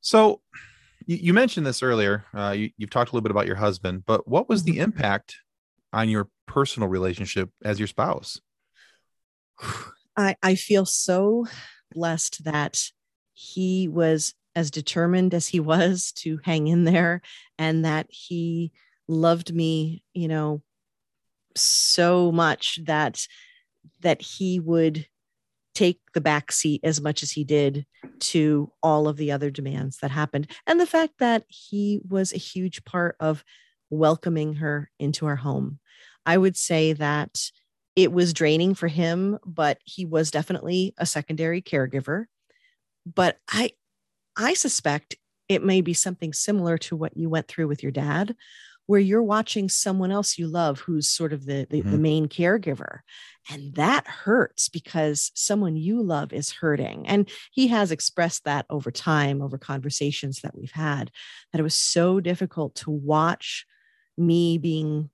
So, 0.00 0.40
you, 1.06 1.16
you 1.16 1.34
mentioned 1.34 1.66
this 1.66 1.82
earlier. 1.82 2.24
Uh, 2.34 2.54
you, 2.56 2.70
you've 2.76 2.90
talked 2.90 3.10
a 3.10 3.14
little 3.14 3.22
bit 3.22 3.30
about 3.30 3.46
your 3.46 3.56
husband, 3.56 4.04
but 4.06 4.26
what 4.26 4.48
was 4.48 4.62
the 4.62 4.72
mm-hmm. 4.72 4.82
impact 4.82 5.36
on 5.92 6.08
your 6.08 6.28
personal 6.46 6.88
relationship 6.88 7.50
as 7.64 7.78
your 7.78 7.88
spouse? 7.88 8.40
I, 10.16 10.36
I 10.42 10.54
feel 10.54 10.84
so 10.84 11.46
blessed 11.92 12.44
that 12.44 12.82
he 13.32 13.88
was 13.88 14.34
as 14.54 14.70
determined 14.70 15.34
as 15.34 15.48
he 15.48 15.60
was 15.60 16.12
to 16.12 16.40
hang 16.44 16.66
in 16.66 16.84
there 16.84 17.22
and 17.58 17.84
that 17.84 18.06
he 18.10 18.72
loved 19.08 19.54
me 19.54 20.02
you 20.14 20.28
know 20.28 20.62
so 21.56 22.32
much 22.32 22.78
that 22.84 23.26
that 24.00 24.22
he 24.22 24.60
would 24.60 25.06
take 25.74 26.00
the 26.14 26.20
back 26.20 26.52
seat 26.52 26.80
as 26.84 27.00
much 27.00 27.22
as 27.22 27.30
he 27.30 27.44
did 27.44 27.86
to 28.20 28.70
all 28.82 29.08
of 29.08 29.16
the 29.16 29.32
other 29.32 29.50
demands 29.50 29.98
that 29.98 30.10
happened. 30.10 30.50
And 30.66 30.80
the 30.80 30.86
fact 30.86 31.14
that 31.18 31.44
he 31.48 32.00
was 32.08 32.32
a 32.32 32.38
huge 32.38 32.84
part 32.84 33.16
of 33.20 33.44
welcoming 33.90 34.54
her 34.54 34.90
into 34.98 35.26
our 35.26 35.36
home. 35.36 35.78
I 36.24 36.38
would 36.38 36.56
say 36.56 36.92
that 36.94 37.50
it 37.94 38.12
was 38.12 38.32
draining 38.32 38.74
for 38.74 38.88
him 38.88 39.38
but 39.44 39.78
he 39.84 40.06
was 40.06 40.30
definitely 40.30 40.94
a 40.98 41.06
secondary 41.06 41.60
caregiver. 41.60 42.26
But 43.04 43.38
i 43.50 43.72
I 44.36 44.54
suspect 44.54 45.16
it 45.48 45.64
may 45.64 45.80
be 45.80 45.94
something 45.94 46.32
similar 46.32 46.78
to 46.78 46.96
what 46.96 47.16
you 47.16 47.28
went 47.28 47.48
through 47.48 47.68
with 47.68 47.82
your 47.82 47.92
dad, 47.92 48.34
where 48.86 49.00
you're 49.00 49.22
watching 49.22 49.68
someone 49.68 50.10
else 50.10 50.38
you 50.38 50.46
love 50.46 50.80
who's 50.80 51.08
sort 51.08 51.32
of 51.32 51.46
the, 51.46 51.66
the, 51.70 51.80
mm-hmm. 51.80 51.90
the, 51.90 51.98
main 51.98 52.28
caregiver. 52.28 53.00
And 53.50 53.74
that 53.74 54.06
hurts 54.06 54.68
because 54.68 55.30
someone 55.34 55.76
you 55.76 56.02
love 56.02 56.32
is 56.32 56.52
hurting. 56.52 57.06
And 57.06 57.28
he 57.52 57.68
has 57.68 57.90
expressed 57.90 58.44
that 58.44 58.66
over 58.70 58.90
time, 58.90 59.42
over 59.42 59.58
conversations 59.58 60.40
that 60.40 60.56
we've 60.56 60.72
had, 60.72 61.10
that 61.52 61.58
it 61.58 61.64
was 61.64 61.74
so 61.74 62.20
difficult 62.20 62.74
to 62.76 62.90
watch 62.90 63.66
me 64.16 64.58
being 64.58 65.10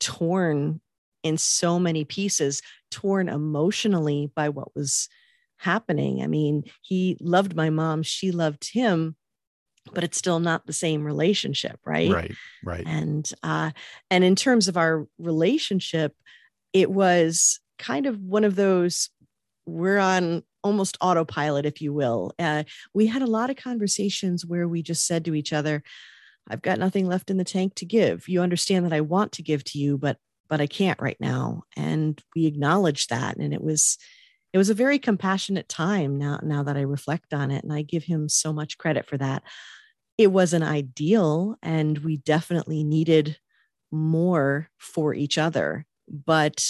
torn 0.00 0.80
in 1.22 1.38
so 1.38 1.78
many 1.78 2.04
pieces, 2.04 2.62
torn 2.90 3.28
emotionally 3.28 4.30
by 4.34 4.50
what 4.50 4.74
was 4.74 5.08
happening. 5.64 6.22
I 6.22 6.26
mean, 6.26 6.64
he 6.82 7.16
loved 7.20 7.56
my 7.56 7.70
mom, 7.70 8.02
she 8.02 8.30
loved 8.30 8.70
him, 8.72 9.16
but 9.92 10.04
it's 10.04 10.18
still 10.18 10.40
not 10.40 10.66
the 10.66 10.72
same 10.72 11.04
relationship, 11.04 11.80
right? 11.84 12.10
Right, 12.10 12.32
right. 12.64 12.84
And 12.86 13.28
uh 13.42 13.72
and 14.10 14.24
in 14.24 14.36
terms 14.36 14.68
of 14.68 14.76
our 14.76 15.06
relationship, 15.18 16.14
it 16.72 16.90
was 16.90 17.60
kind 17.78 18.06
of 18.06 18.18
one 18.20 18.44
of 18.44 18.56
those 18.56 19.10
we're 19.66 19.98
on 19.98 20.42
almost 20.62 20.96
autopilot, 21.00 21.66
if 21.66 21.80
you 21.80 21.92
will. 21.92 22.32
Uh, 22.38 22.64
we 22.94 23.06
had 23.06 23.22
a 23.22 23.26
lot 23.26 23.50
of 23.50 23.56
conversations 23.56 24.44
where 24.44 24.66
we 24.66 24.82
just 24.82 25.06
said 25.06 25.24
to 25.24 25.34
each 25.34 25.52
other, 25.52 25.82
I've 26.48 26.62
got 26.62 26.78
nothing 26.78 27.06
left 27.06 27.30
in 27.30 27.36
the 27.36 27.44
tank 27.44 27.74
to 27.76 27.86
give. 27.86 28.28
You 28.28 28.42
understand 28.42 28.84
that 28.84 28.92
I 28.92 29.00
want 29.00 29.32
to 29.32 29.42
give 29.42 29.64
to 29.64 29.78
you, 29.78 29.96
but 29.98 30.18
but 30.48 30.60
I 30.60 30.66
can't 30.66 31.00
right 31.00 31.16
now. 31.20 31.62
And 31.76 32.20
we 32.36 32.46
acknowledged 32.46 33.10
that. 33.10 33.36
And 33.38 33.54
it 33.54 33.62
was 33.62 33.96
it 34.54 34.58
was 34.58 34.70
a 34.70 34.74
very 34.74 35.00
compassionate 35.00 35.68
time 35.68 36.18
now 36.18 36.40
now 36.44 36.64
that 36.64 36.78
I 36.78 36.82
reflect 36.82 37.34
on 37.34 37.52
it. 37.52 37.64
And 37.64 37.74
I 37.74 37.82
give 37.82 38.04
him 38.04 38.30
so 38.30 38.54
much 38.54 38.78
credit 38.78 39.06
for 39.06 39.18
that. 39.18 39.44
It 40.18 40.28
was 40.28 40.52
an 40.52 40.62
ideal 40.62 41.56
and 41.62 41.98
we 41.98 42.18
definitely 42.18 42.84
needed 42.84 43.38
more 43.92 44.70
for 44.78 45.14
each 45.14 45.38
other. 45.38 45.86
But 46.08 46.64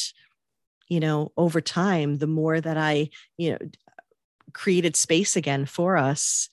you 0.89 1.01
know, 1.01 1.33
over 1.37 1.61
time, 1.61 2.19
the 2.19 2.27
more 2.27 2.61
that 2.61 2.77
I, 2.77 3.11
you 3.39 3.53
know, 3.53 3.59
created 4.53 4.97
space 4.97 5.37
again 5.37 5.67
for 5.67 5.97
us, 5.97 6.49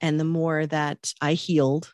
and 0.00 0.18
the 0.18 0.24
more 0.24 0.66
that 0.66 1.12
I 1.20 1.34
healed, 1.34 1.92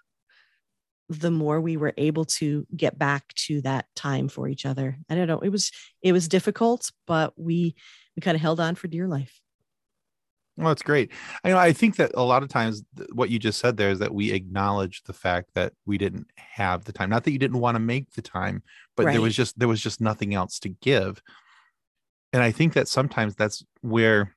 the 1.08 1.30
more 1.30 1.60
we 1.60 1.76
were 1.76 1.94
able 1.96 2.24
to 2.24 2.66
get 2.76 2.98
back 2.98 3.32
to 3.34 3.60
that 3.62 3.86
time 3.94 4.28
for 4.28 4.48
each 4.48 4.66
other. 4.66 4.98
I 5.08 5.14
don't 5.14 5.28
know. 5.28 5.38
It 5.38 5.50
was 5.50 5.70
it 6.02 6.12
was 6.12 6.26
difficult, 6.28 6.90
but 7.06 7.32
we 7.36 7.76
we 8.16 8.20
kind 8.20 8.34
of 8.34 8.40
held 8.40 8.58
on 8.58 8.74
for 8.74 8.88
dear 8.88 9.06
life. 9.06 9.40
Well, 10.56 10.68
that's 10.68 10.82
great. 10.82 11.12
I 11.44 11.50
know. 11.50 11.58
I 11.58 11.72
think 11.72 11.96
that 11.96 12.12
a 12.14 12.22
lot 12.22 12.42
of 12.42 12.48
times, 12.48 12.82
what 13.12 13.28
you 13.28 13.38
just 13.38 13.58
said 13.58 13.76
there 13.76 13.90
is 13.90 13.98
that 13.98 14.14
we 14.14 14.32
acknowledge 14.32 15.02
the 15.04 15.12
fact 15.12 15.50
that 15.54 15.74
we 15.84 15.98
didn't 15.98 16.28
have 16.36 16.84
the 16.84 16.92
time. 16.92 17.10
Not 17.10 17.24
that 17.24 17.32
you 17.32 17.38
didn't 17.38 17.60
want 17.60 17.74
to 17.74 17.80
make 17.80 18.10
the 18.12 18.22
time, 18.22 18.62
but 18.96 19.04
right. 19.04 19.12
there 19.12 19.20
was 19.20 19.36
just 19.36 19.58
there 19.58 19.68
was 19.68 19.82
just 19.82 20.00
nothing 20.00 20.34
else 20.34 20.58
to 20.60 20.70
give. 20.70 21.20
And 22.32 22.42
I 22.42 22.52
think 22.52 22.72
that 22.72 22.88
sometimes 22.88 23.34
that's 23.34 23.64
where 23.82 24.34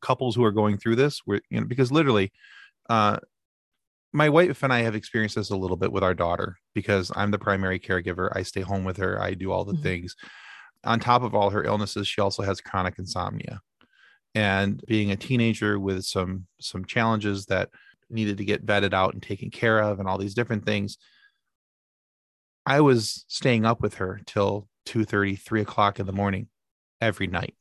couples 0.00 0.34
who 0.34 0.44
are 0.44 0.52
going 0.52 0.78
through 0.78 0.96
this, 0.96 1.20
where 1.24 1.40
you 1.48 1.60
know, 1.60 1.66
because 1.66 1.92
literally, 1.92 2.32
uh, 2.88 3.18
my 4.12 4.28
wife 4.28 4.64
and 4.64 4.72
I 4.72 4.80
have 4.80 4.96
experienced 4.96 5.36
this 5.36 5.50
a 5.50 5.56
little 5.56 5.76
bit 5.76 5.92
with 5.92 6.02
our 6.02 6.14
daughter 6.14 6.56
because 6.74 7.12
I'm 7.14 7.30
the 7.30 7.38
primary 7.38 7.78
caregiver. 7.78 8.30
I 8.34 8.42
stay 8.42 8.62
home 8.62 8.82
with 8.82 8.96
her. 8.96 9.22
I 9.22 9.34
do 9.34 9.52
all 9.52 9.64
the 9.64 9.74
mm-hmm. 9.74 9.82
things. 9.82 10.16
On 10.84 10.98
top 10.98 11.22
of 11.22 11.34
all 11.34 11.50
her 11.50 11.64
illnesses, 11.64 12.08
she 12.08 12.20
also 12.20 12.42
has 12.42 12.60
chronic 12.60 12.98
insomnia. 12.98 13.60
And 14.34 14.82
being 14.86 15.10
a 15.10 15.16
teenager 15.16 15.78
with 15.78 16.04
some 16.04 16.46
some 16.60 16.84
challenges 16.84 17.46
that 17.46 17.70
needed 18.08 18.38
to 18.38 18.44
get 18.44 18.64
vetted 18.64 18.92
out 18.92 19.14
and 19.14 19.22
taken 19.22 19.50
care 19.50 19.80
of 19.80 19.98
and 19.98 20.08
all 20.08 20.18
these 20.18 20.34
different 20.34 20.64
things 20.66 20.98
i 22.66 22.80
was 22.80 23.24
staying 23.28 23.64
up 23.64 23.80
with 23.80 23.94
her 23.94 24.20
till 24.26 24.68
2 24.86 25.04
30 25.04 25.36
3 25.36 25.60
o'clock 25.60 26.00
in 26.00 26.06
the 26.06 26.12
morning 26.12 26.48
every 27.00 27.26
night. 27.26 27.54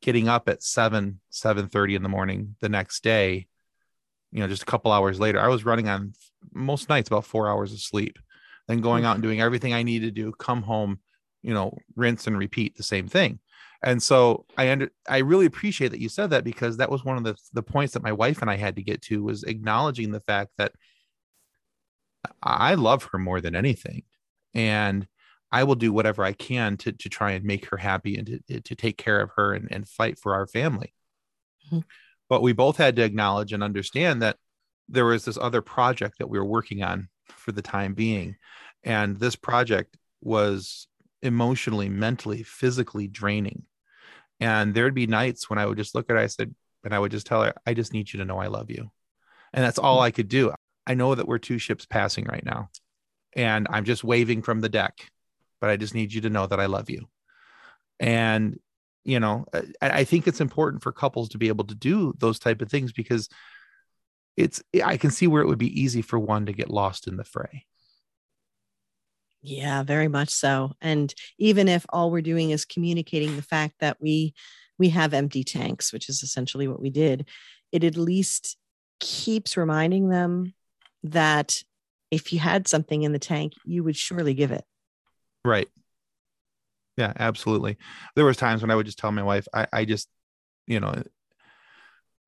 Getting 0.00 0.28
up 0.28 0.48
at 0.48 0.62
7 0.62 1.20
7 1.30 1.68
30 1.68 1.94
in 1.94 2.02
the 2.02 2.08
morning 2.08 2.56
the 2.60 2.68
next 2.68 3.02
day 3.02 3.46
you 4.30 4.40
know 4.40 4.48
just 4.48 4.62
a 4.62 4.66
couple 4.66 4.92
hours 4.92 5.18
later 5.18 5.40
i 5.40 5.48
was 5.48 5.64
running 5.64 5.88
on 5.88 6.12
most 6.52 6.88
nights 6.88 7.08
about 7.08 7.24
four 7.24 7.48
hours 7.48 7.72
of 7.72 7.80
sleep 7.80 8.18
then 8.68 8.80
going 8.80 9.02
hmm. 9.02 9.06
out 9.06 9.14
and 9.14 9.22
doing 9.22 9.40
everything 9.40 9.72
i 9.72 9.82
needed 9.82 10.14
to 10.14 10.22
do 10.22 10.32
come 10.32 10.62
home 10.62 10.98
you 11.44 11.54
know 11.54 11.76
rinse 11.94 12.26
and 12.26 12.38
repeat 12.38 12.76
the 12.76 12.82
same 12.82 13.06
thing. 13.06 13.38
And 13.82 14.02
so 14.02 14.46
i 14.56 14.70
under 14.70 14.90
i 15.08 15.18
really 15.18 15.46
appreciate 15.46 15.90
that 15.90 16.00
you 16.00 16.08
said 16.08 16.30
that 16.30 16.42
because 16.42 16.78
that 16.78 16.90
was 16.90 17.04
one 17.04 17.18
of 17.18 17.24
the 17.24 17.36
the 17.52 17.62
points 17.62 17.92
that 17.92 18.02
my 18.02 18.12
wife 18.12 18.40
and 18.40 18.50
i 18.50 18.56
had 18.56 18.76
to 18.76 18.82
get 18.82 19.02
to 19.02 19.22
was 19.22 19.44
acknowledging 19.44 20.10
the 20.10 20.20
fact 20.20 20.52
that 20.58 20.72
i 22.42 22.74
love 22.74 23.04
her 23.04 23.18
more 23.18 23.40
than 23.40 23.54
anything. 23.54 24.02
And 24.54 25.06
i 25.52 25.64
will 25.64 25.74
do 25.74 25.92
whatever 25.92 26.24
i 26.24 26.32
can 26.32 26.76
to 26.78 26.92
to 26.92 27.08
try 27.08 27.32
and 27.32 27.44
make 27.44 27.66
her 27.66 27.76
happy 27.76 28.16
and 28.16 28.42
to, 28.48 28.60
to 28.60 28.74
take 28.74 28.96
care 28.96 29.20
of 29.20 29.30
her 29.36 29.52
and, 29.52 29.68
and 29.70 29.88
fight 29.88 30.18
for 30.18 30.34
our 30.34 30.46
family. 30.46 30.94
Mm-hmm. 31.66 31.80
but 32.28 32.42
we 32.42 32.52
both 32.52 32.76
had 32.76 32.96
to 32.96 33.02
acknowledge 33.02 33.52
and 33.54 33.62
understand 33.62 34.20
that 34.22 34.36
there 34.88 35.06
was 35.06 35.24
this 35.24 35.38
other 35.38 35.62
project 35.62 36.18
that 36.18 36.28
we 36.28 36.38
were 36.38 36.44
working 36.44 36.82
on 36.82 37.08
for 37.28 37.52
the 37.52 37.62
time 37.62 37.94
being. 37.94 38.36
And 38.82 39.18
this 39.18 39.36
project 39.36 39.96
was 40.20 40.88
emotionally 41.24 41.88
mentally 41.88 42.42
physically 42.42 43.08
draining 43.08 43.64
and 44.40 44.74
there'd 44.74 44.94
be 44.94 45.06
nights 45.06 45.48
when 45.48 45.58
I 45.58 45.66
would 45.66 45.78
just 45.78 45.94
look 45.94 46.10
at 46.10 46.14
her, 46.14 46.22
I 46.22 46.26
said, 46.26 46.54
and 46.82 46.94
I 46.94 46.98
would 46.98 47.10
just 47.10 47.26
tell 47.26 47.42
her, 47.42 47.54
I 47.66 47.74
just 47.74 47.92
need 47.92 48.12
you 48.12 48.18
to 48.18 48.24
know 48.24 48.38
I 48.38 48.48
love 48.48 48.70
you. 48.70 48.90
And 49.52 49.64
that's 49.64 49.78
all 49.78 49.96
mm-hmm. 49.96 50.04
I 50.04 50.10
could 50.10 50.28
do. 50.28 50.52
I 50.86 50.94
know 50.94 51.14
that 51.14 51.26
we're 51.26 51.38
two 51.38 51.58
ships 51.58 51.86
passing 51.86 52.24
right 52.24 52.44
now. 52.44 52.68
And 53.36 53.66
I'm 53.70 53.84
just 53.84 54.04
waving 54.04 54.42
from 54.42 54.60
the 54.60 54.68
deck, 54.68 55.08
but 55.60 55.70
I 55.70 55.76
just 55.76 55.94
need 55.94 56.12
you 56.12 56.20
to 56.22 56.30
know 56.30 56.46
that 56.46 56.60
I 56.60 56.66
love 56.66 56.90
you. 56.90 57.08
And, 57.98 58.58
you 59.04 59.18
know, 59.18 59.46
uh, 59.52 59.62
I 59.80 60.04
think 60.04 60.26
it's 60.26 60.40
important 60.40 60.82
for 60.82 60.92
couples 60.92 61.30
to 61.30 61.38
be 61.38 61.48
able 61.48 61.64
to 61.64 61.74
do 61.74 62.12
those 62.18 62.38
type 62.38 62.60
of 62.60 62.70
things 62.70 62.92
because 62.92 63.28
it's, 64.36 64.62
I 64.84 64.96
can 64.96 65.10
see 65.10 65.26
where 65.26 65.42
it 65.42 65.46
would 65.46 65.58
be 65.58 65.80
easy 65.80 66.02
for 66.02 66.18
one 66.18 66.46
to 66.46 66.52
get 66.52 66.70
lost 66.70 67.06
in 67.06 67.16
the 67.16 67.24
fray. 67.24 67.64
Yeah, 69.46 69.82
very 69.82 70.08
much 70.08 70.30
so. 70.30 70.72
And 70.80 71.14
even 71.38 71.68
if 71.68 71.84
all 71.90 72.10
we're 72.10 72.22
doing 72.22 72.50
is 72.50 72.64
communicating 72.64 73.36
the 73.36 73.42
fact 73.42 73.74
that 73.80 73.98
we 74.00 74.32
we 74.78 74.88
have 74.88 75.12
empty 75.12 75.44
tanks, 75.44 75.92
which 75.92 76.08
is 76.08 76.22
essentially 76.22 76.66
what 76.66 76.80
we 76.80 76.88
did, 76.88 77.28
it 77.70 77.84
at 77.84 77.96
least 77.96 78.56
keeps 79.00 79.56
reminding 79.56 80.08
them 80.08 80.54
that 81.02 81.62
if 82.10 82.32
you 82.32 82.38
had 82.38 82.66
something 82.66 83.02
in 83.02 83.12
the 83.12 83.18
tank, 83.18 83.52
you 83.66 83.84
would 83.84 83.96
surely 83.96 84.32
give 84.32 84.50
it. 84.50 84.64
Right. 85.44 85.68
Yeah, 86.96 87.12
absolutely. 87.18 87.76
There 88.16 88.24
was 88.24 88.38
times 88.38 88.62
when 88.62 88.70
I 88.70 88.74
would 88.74 88.86
just 88.86 88.98
tell 88.98 89.12
my 89.12 89.22
wife, 89.22 89.46
I, 89.52 89.66
I 89.72 89.84
just, 89.84 90.08
you 90.66 90.80
know, 90.80 91.02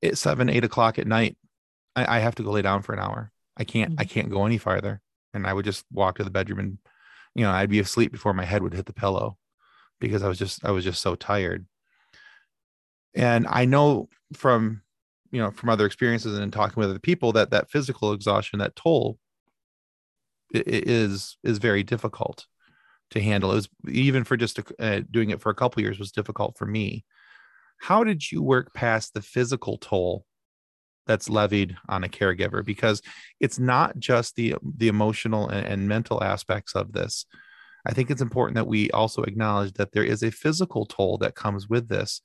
at 0.03 0.17
seven, 0.17 0.49
eight 0.49 0.63
o'clock 0.63 0.99
at 0.99 1.07
night. 1.07 1.35
I, 1.95 2.17
I 2.17 2.19
have 2.19 2.35
to 2.35 2.43
go 2.43 2.51
lay 2.51 2.61
down 2.61 2.83
for 2.83 2.93
an 2.93 2.99
hour. 2.99 3.31
I 3.57 3.63
can't, 3.63 3.93
mm-hmm. 3.93 4.01
I 4.01 4.05
can't 4.05 4.29
go 4.29 4.45
any 4.45 4.59
farther. 4.59 5.01
And 5.33 5.47
I 5.47 5.53
would 5.53 5.65
just 5.65 5.83
walk 5.91 6.17
to 6.17 6.23
the 6.23 6.29
bedroom 6.29 6.59
and 6.59 6.77
you 7.37 7.43
know 7.43 7.51
i'd 7.51 7.69
be 7.69 7.79
asleep 7.79 8.11
before 8.11 8.33
my 8.33 8.43
head 8.43 8.61
would 8.61 8.73
hit 8.73 8.87
the 8.87 8.93
pillow 8.93 9.37
because 9.99 10.23
i 10.23 10.27
was 10.27 10.37
just 10.37 10.65
i 10.65 10.71
was 10.71 10.83
just 10.83 11.01
so 11.01 11.15
tired. 11.15 11.65
And 13.15 13.47
i 13.47 13.63
know 13.63 14.09
from 14.33 14.81
you 15.31 15.39
know 15.39 15.51
from 15.51 15.69
other 15.69 15.85
experiences 15.85 16.37
and 16.37 16.51
talking 16.51 16.79
with 16.79 16.89
other 16.89 16.99
people 16.99 17.31
that 17.33 17.51
that 17.51 17.69
physical 17.69 18.11
exhaustion 18.11 18.59
that 18.59 18.75
toll 18.75 19.17
is 20.53 21.37
is 21.43 21.57
very 21.57 21.83
difficult 21.83 22.47
to 23.11 23.21
handle. 23.21 23.51
It 23.51 23.55
was 23.55 23.69
even 23.89 24.23
for 24.23 24.35
just 24.35 24.59
a, 24.59 24.63
uh, 24.79 25.01
doing 25.09 25.29
it 25.29 25.41
for 25.41 25.49
a 25.49 25.55
couple 25.55 25.81
years 25.81 25.99
was 25.99 26.11
difficult 26.11 26.57
for 26.57 26.65
me. 26.65 27.05
How 27.79 28.03
did 28.03 28.31
you 28.31 28.41
work 28.41 28.73
past 28.73 29.13
the 29.13 29.21
physical 29.21 29.77
toll 29.77 30.25
that's 31.07 31.29
levied 31.29 31.75
on 31.89 32.03
a 32.03 32.09
caregiver 32.09 32.63
because 32.63 33.01
it's 33.39 33.57
not 33.57 33.97
just 33.97 34.35
the 34.35 34.55
the 34.77 34.87
emotional 34.87 35.49
and, 35.49 35.65
and, 35.65 35.87
mental 35.87 36.23
aspects 36.23 36.75
of 36.75 36.93
this. 36.93 37.25
I 37.85 37.93
think 37.93 38.11
it's 38.11 38.21
important 38.21 38.55
that 38.55 38.67
we 38.67 38.91
also 38.91 39.23
acknowledge 39.23 39.73
that 39.73 39.93
there 39.93 40.03
is 40.03 40.21
a 40.21 40.31
physical 40.31 40.85
toll 40.85 41.17
that 41.19 41.35
comes 41.35 41.69
with 41.69 41.87
this 41.87 42.21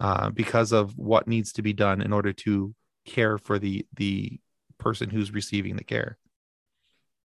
uh, 0.00 0.30
because 0.30 0.72
of 0.72 0.96
what 0.96 1.26
needs 1.26 1.52
to 1.54 1.62
be 1.62 1.72
done 1.72 2.02
in 2.02 2.12
order 2.12 2.32
to 2.32 2.74
care 3.06 3.38
for 3.38 3.58
the 3.58 3.86
the 3.94 4.38
person 4.78 5.10
who's 5.10 5.32
receiving 5.32 5.76
the 5.76 5.84
care. 5.84 6.18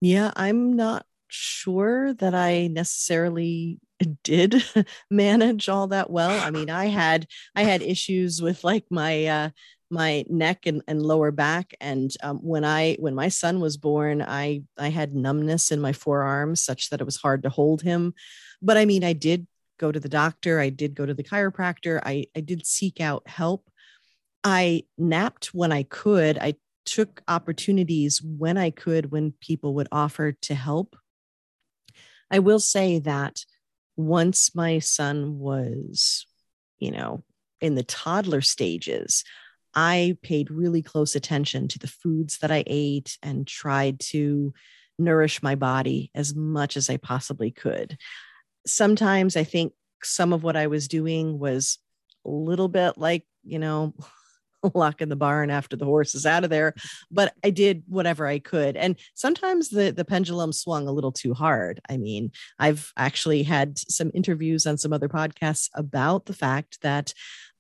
Yeah 0.02 0.32
i'm 0.36 0.76
not 0.76 1.06
sure 1.28 2.14
that 2.16 2.36
i 2.36 2.68
necessarily 2.68 3.80
did 4.24 4.64
manage 5.12 5.70
all 5.70 5.88
that 5.88 6.10
well. 6.10 6.40
I 6.44 6.52
mean 6.52 6.70
i 6.70 6.86
had 6.86 7.28
i 7.56 7.64
had 7.64 7.82
issues 7.82 8.42
with 8.42 8.64
like 8.64 8.86
my 8.90 9.26
uh 9.26 9.50
my 9.96 10.26
neck 10.30 10.68
and, 10.68 10.82
and 10.88 11.02
lower 11.02 11.32
back 11.32 11.74
and 11.80 12.12
um, 12.22 12.38
when 12.40 12.64
i 12.64 12.96
when 13.00 13.16
my 13.16 13.30
son 13.30 13.60
was 13.62 13.78
born 13.78 14.22
i 14.22 14.62
i 14.78 14.90
had 14.90 15.16
numbness 15.16 15.72
in 15.72 15.80
my 15.80 15.94
forearms 15.94 16.62
such 16.62 16.90
that 16.90 17.02
it 17.02 17.06
was 17.06 17.16
hard 17.16 17.42
to 17.42 17.50
hold 17.50 17.82
him. 17.82 18.14
But 18.62 18.78
i 18.78 18.86
mean 18.86 19.04
i 19.04 19.14
did 19.14 19.48
go 19.80 19.92
to 19.92 20.00
the 20.00 20.10
doctor 20.10 20.60
i 20.60 20.70
did 20.70 20.94
go 20.94 21.06
to 21.06 21.14
the 21.14 21.24
chiropractor 21.24 22.00
i 22.04 22.26
i 22.36 22.42
did 22.42 22.68
seek 22.68 23.02
out 23.02 23.28
help. 23.28 23.70
I 24.44 24.84
napped 24.98 25.48
when 25.54 25.72
i 25.72 25.84
could 25.84 26.38
i 26.38 26.56
took 26.86 27.24
opportunities 27.28 28.22
when 28.22 28.58
i 28.58 28.70
could 28.70 29.12
when 29.12 29.34
people 29.42 29.74
would 29.76 29.88
offer 29.92 30.34
to 30.34 30.54
help. 30.54 30.96
I 32.30 32.40
will 32.40 32.60
say 32.60 33.00
that 33.00 33.46
once 33.96 34.54
my 34.54 34.80
son 34.80 35.40
was 35.40 36.28
you 36.80 36.92
know 36.92 37.24
in 37.62 37.76
the 37.76 37.84
toddler 37.84 38.42
stages 38.42 39.24
I 39.76 40.18
paid 40.22 40.50
really 40.52 40.82
close 40.82 41.16
attention 41.16 41.68
to 41.70 41.80
the 41.80 41.88
foods 41.88 42.40
that 42.40 42.52
I 42.52 42.64
ate 42.68 43.18
and 43.22 43.46
tried 43.48 44.00
to 44.12 44.54
nourish 44.98 45.44
my 45.44 45.56
body 45.56 46.12
as 46.16 46.34
much 46.36 46.78
as 46.78 46.90
I 46.90 46.98
possibly 46.98 47.52
could. 47.52 47.98
sometimes 48.68 49.36
I 49.38 49.44
think 49.44 49.74
some 50.04 50.34
of 50.34 50.44
what 50.44 50.56
I 50.56 50.68
was 50.68 50.88
doing 50.88 51.40
was 51.40 51.78
a 52.26 52.30
little 52.30 52.68
bit 52.68 52.98
like, 52.98 53.26
you 53.44 53.60
know, 53.60 53.94
lock 54.74 55.02
in 55.02 55.10
the 55.10 55.16
barn 55.16 55.52
after 55.52 55.76
the 55.76 55.86
horse 55.86 56.16
is 56.16 56.26
out 56.26 56.44
of 56.44 56.50
there 56.50 56.74
but 57.12 57.34
i 57.44 57.52
did 57.52 57.84
whatever 57.88 58.26
i 58.26 58.40
could 58.40 58.76
and 58.76 58.96
sometimes 59.14 59.70
the 59.70 59.92
the 59.92 60.06
pendulum 60.06 60.52
swung 60.52 60.88
a 60.88 60.92
little 60.92 61.12
too 61.12 61.36
hard 61.36 61.80
i 61.88 61.98
mean 61.98 62.32
i've 62.58 62.92
actually 62.98 63.44
had 63.44 63.78
some 63.78 64.10
interviews 64.16 64.66
on 64.66 64.78
some 64.78 64.92
other 64.92 65.10
podcasts 65.10 65.70
about 65.76 66.26
the 66.26 66.34
fact 66.34 66.82
that 66.82 67.14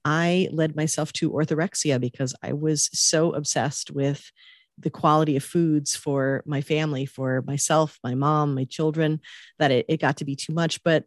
i 0.05 0.47
led 0.51 0.75
myself 0.75 1.11
to 1.11 1.31
orthorexia 1.31 1.99
because 1.99 2.33
i 2.41 2.53
was 2.53 2.89
so 2.93 3.33
obsessed 3.33 3.91
with 3.91 4.31
the 4.77 4.89
quality 4.89 5.37
of 5.37 5.43
foods 5.43 5.95
for 5.95 6.43
my 6.45 6.61
family 6.61 7.05
for 7.05 7.41
myself 7.45 7.99
my 8.03 8.15
mom 8.15 8.55
my 8.55 8.65
children 8.65 9.19
that 9.59 9.71
it, 9.71 9.85
it 9.89 9.99
got 9.99 10.17
to 10.17 10.25
be 10.25 10.35
too 10.35 10.53
much 10.53 10.81
but 10.83 11.03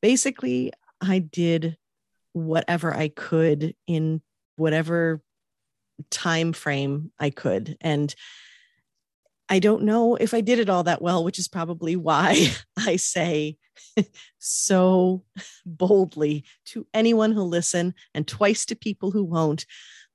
basically 0.00 0.72
i 1.00 1.18
did 1.18 1.76
whatever 2.32 2.94
I 2.94 3.08
could 3.08 3.74
in 3.86 4.22
whatever 4.56 5.20
time 6.10 6.52
frame 6.52 7.12
I 7.18 7.30
could. 7.30 7.76
And 7.80 8.14
I 9.50 9.58
don't 9.58 9.82
know 9.82 10.14
if 10.14 10.32
I 10.32 10.40
did 10.40 10.60
it 10.60 10.70
all 10.70 10.84
that 10.84 11.02
well, 11.02 11.24
which 11.24 11.38
is 11.38 11.48
probably 11.48 11.96
why 11.96 12.52
I 12.78 12.96
say 12.96 13.58
so 14.38 15.24
boldly 15.66 16.44
to 16.66 16.86
anyone 16.94 17.32
who'll 17.32 17.48
listen 17.48 17.94
and 18.14 18.26
twice 18.26 18.64
to 18.66 18.76
people 18.76 19.10
who 19.10 19.24
won't. 19.24 19.66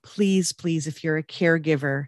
Please, 0.04 0.54
please, 0.54 0.88
if 0.88 1.04
you're 1.04 1.17
a 1.17 1.24
caregiver, 1.24 2.06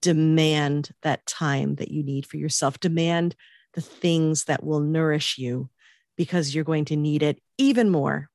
demand 0.00 0.90
that 1.02 1.26
time 1.26 1.74
that 1.76 1.90
you 1.90 2.04
need 2.04 2.26
for 2.26 2.36
yourself. 2.36 2.78
Demand 2.78 3.34
the 3.74 3.80
things 3.80 4.44
that 4.44 4.62
will 4.62 4.80
nourish 4.80 5.38
you 5.38 5.68
because 6.16 6.54
you're 6.54 6.64
going 6.64 6.84
to 6.86 6.96
need 6.96 7.22
it 7.22 7.42
even 7.58 7.90
more 7.90 8.30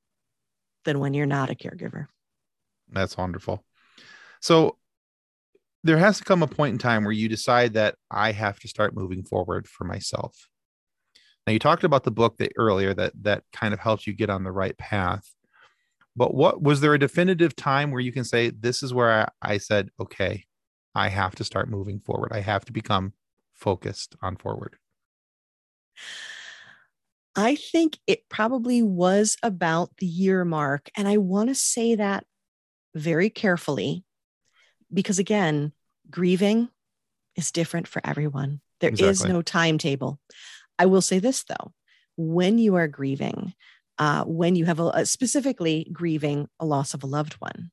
than 0.83 0.99
when 0.99 1.13
you're 1.13 1.25
not 1.25 1.49
a 1.49 1.55
caregiver. 1.55 2.07
That's 2.89 3.15
wonderful. 3.15 3.63
So 4.41 4.77
there 5.83 5.97
has 5.97 6.19
to 6.19 6.23
come 6.23 6.43
a 6.43 6.47
point 6.47 6.73
in 6.73 6.77
time 6.77 7.03
where 7.03 7.11
you 7.11 7.27
decide 7.27 7.73
that 7.73 7.95
I 8.09 8.31
have 8.31 8.59
to 8.59 8.67
start 8.67 8.95
moving 8.95 9.23
forward 9.23 9.67
for 9.67 9.83
myself. 9.83 10.47
Now 11.45 11.53
you 11.53 11.59
talked 11.59 11.83
about 11.83 12.03
the 12.03 12.11
book 12.11 12.37
that 12.37 12.51
earlier 12.55 12.93
that 12.93 13.13
that 13.21 13.43
kind 13.51 13.73
of 13.73 13.79
helps 13.79 14.05
you 14.05 14.13
get 14.13 14.29
on 14.29 14.43
the 14.43 14.51
right 14.51 14.77
path. 14.77 15.33
But 16.15 16.35
what 16.35 16.61
was 16.61 16.81
there 16.81 16.93
a 16.93 16.99
definitive 16.99 17.55
time 17.55 17.89
where 17.89 18.01
you 18.01 18.11
can 18.11 18.25
say 18.25 18.49
this 18.49 18.83
is 18.83 18.93
where 18.93 19.11
I, 19.41 19.53
I 19.53 19.57
said, 19.57 19.89
okay, 19.99 20.45
I 20.93 21.07
have 21.07 21.35
to 21.35 21.43
start 21.43 21.69
moving 21.69 21.99
forward. 21.99 22.31
I 22.33 22.41
have 22.41 22.65
to 22.65 22.73
become 22.73 23.13
focused 23.53 24.15
on 24.21 24.35
forward. 24.35 24.75
I 27.35 27.55
think 27.55 27.97
it 28.07 28.27
probably 28.29 28.81
was 28.81 29.37
about 29.41 29.97
the 29.97 30.05
year 30.05 30.43
mark. 30.43 30.89
And 30.97 31.07
I 31.07 31.17
want 31.17 31.47
to 31.49 31.55
say 31.55 31.95
that 31.95 32.25
very 32.93 33.29
carefully 33.29 34.03
because, 34.93 35.19
again, 35.19 35.73
grieving 36.09 36.69
is 37.35 37.51
different 37.51 37.87
for 37.87 38.01
everyone. 38.03 38.61
There 38.79 38.89
exactly. 38.89 39.09
is 39.11 39.25
no 39.25 39.41
timetable. 39.41 40.19
I 40.79 40.87
will 40.87 41.01
say 41.01 41.19
this, 41.19 41.43
though 41.43 41.73
when 42.17 42.57
you 42.57 42.75
are 42.75 42.87
grieving, 42.87 43.53
uh, 43.97 44.23
when 44.23 44.55
you 44.55 44.65
have 44.65 44.79
a, 44.79 45.05
specifically 45.05 45.87
grieving 45.91 46.47
a 46.59 46.65
loss 46.65 46.93
of 46.93 47.03
a 47.03 47.07
loved 47.07 47.33
one, 47.35 47.71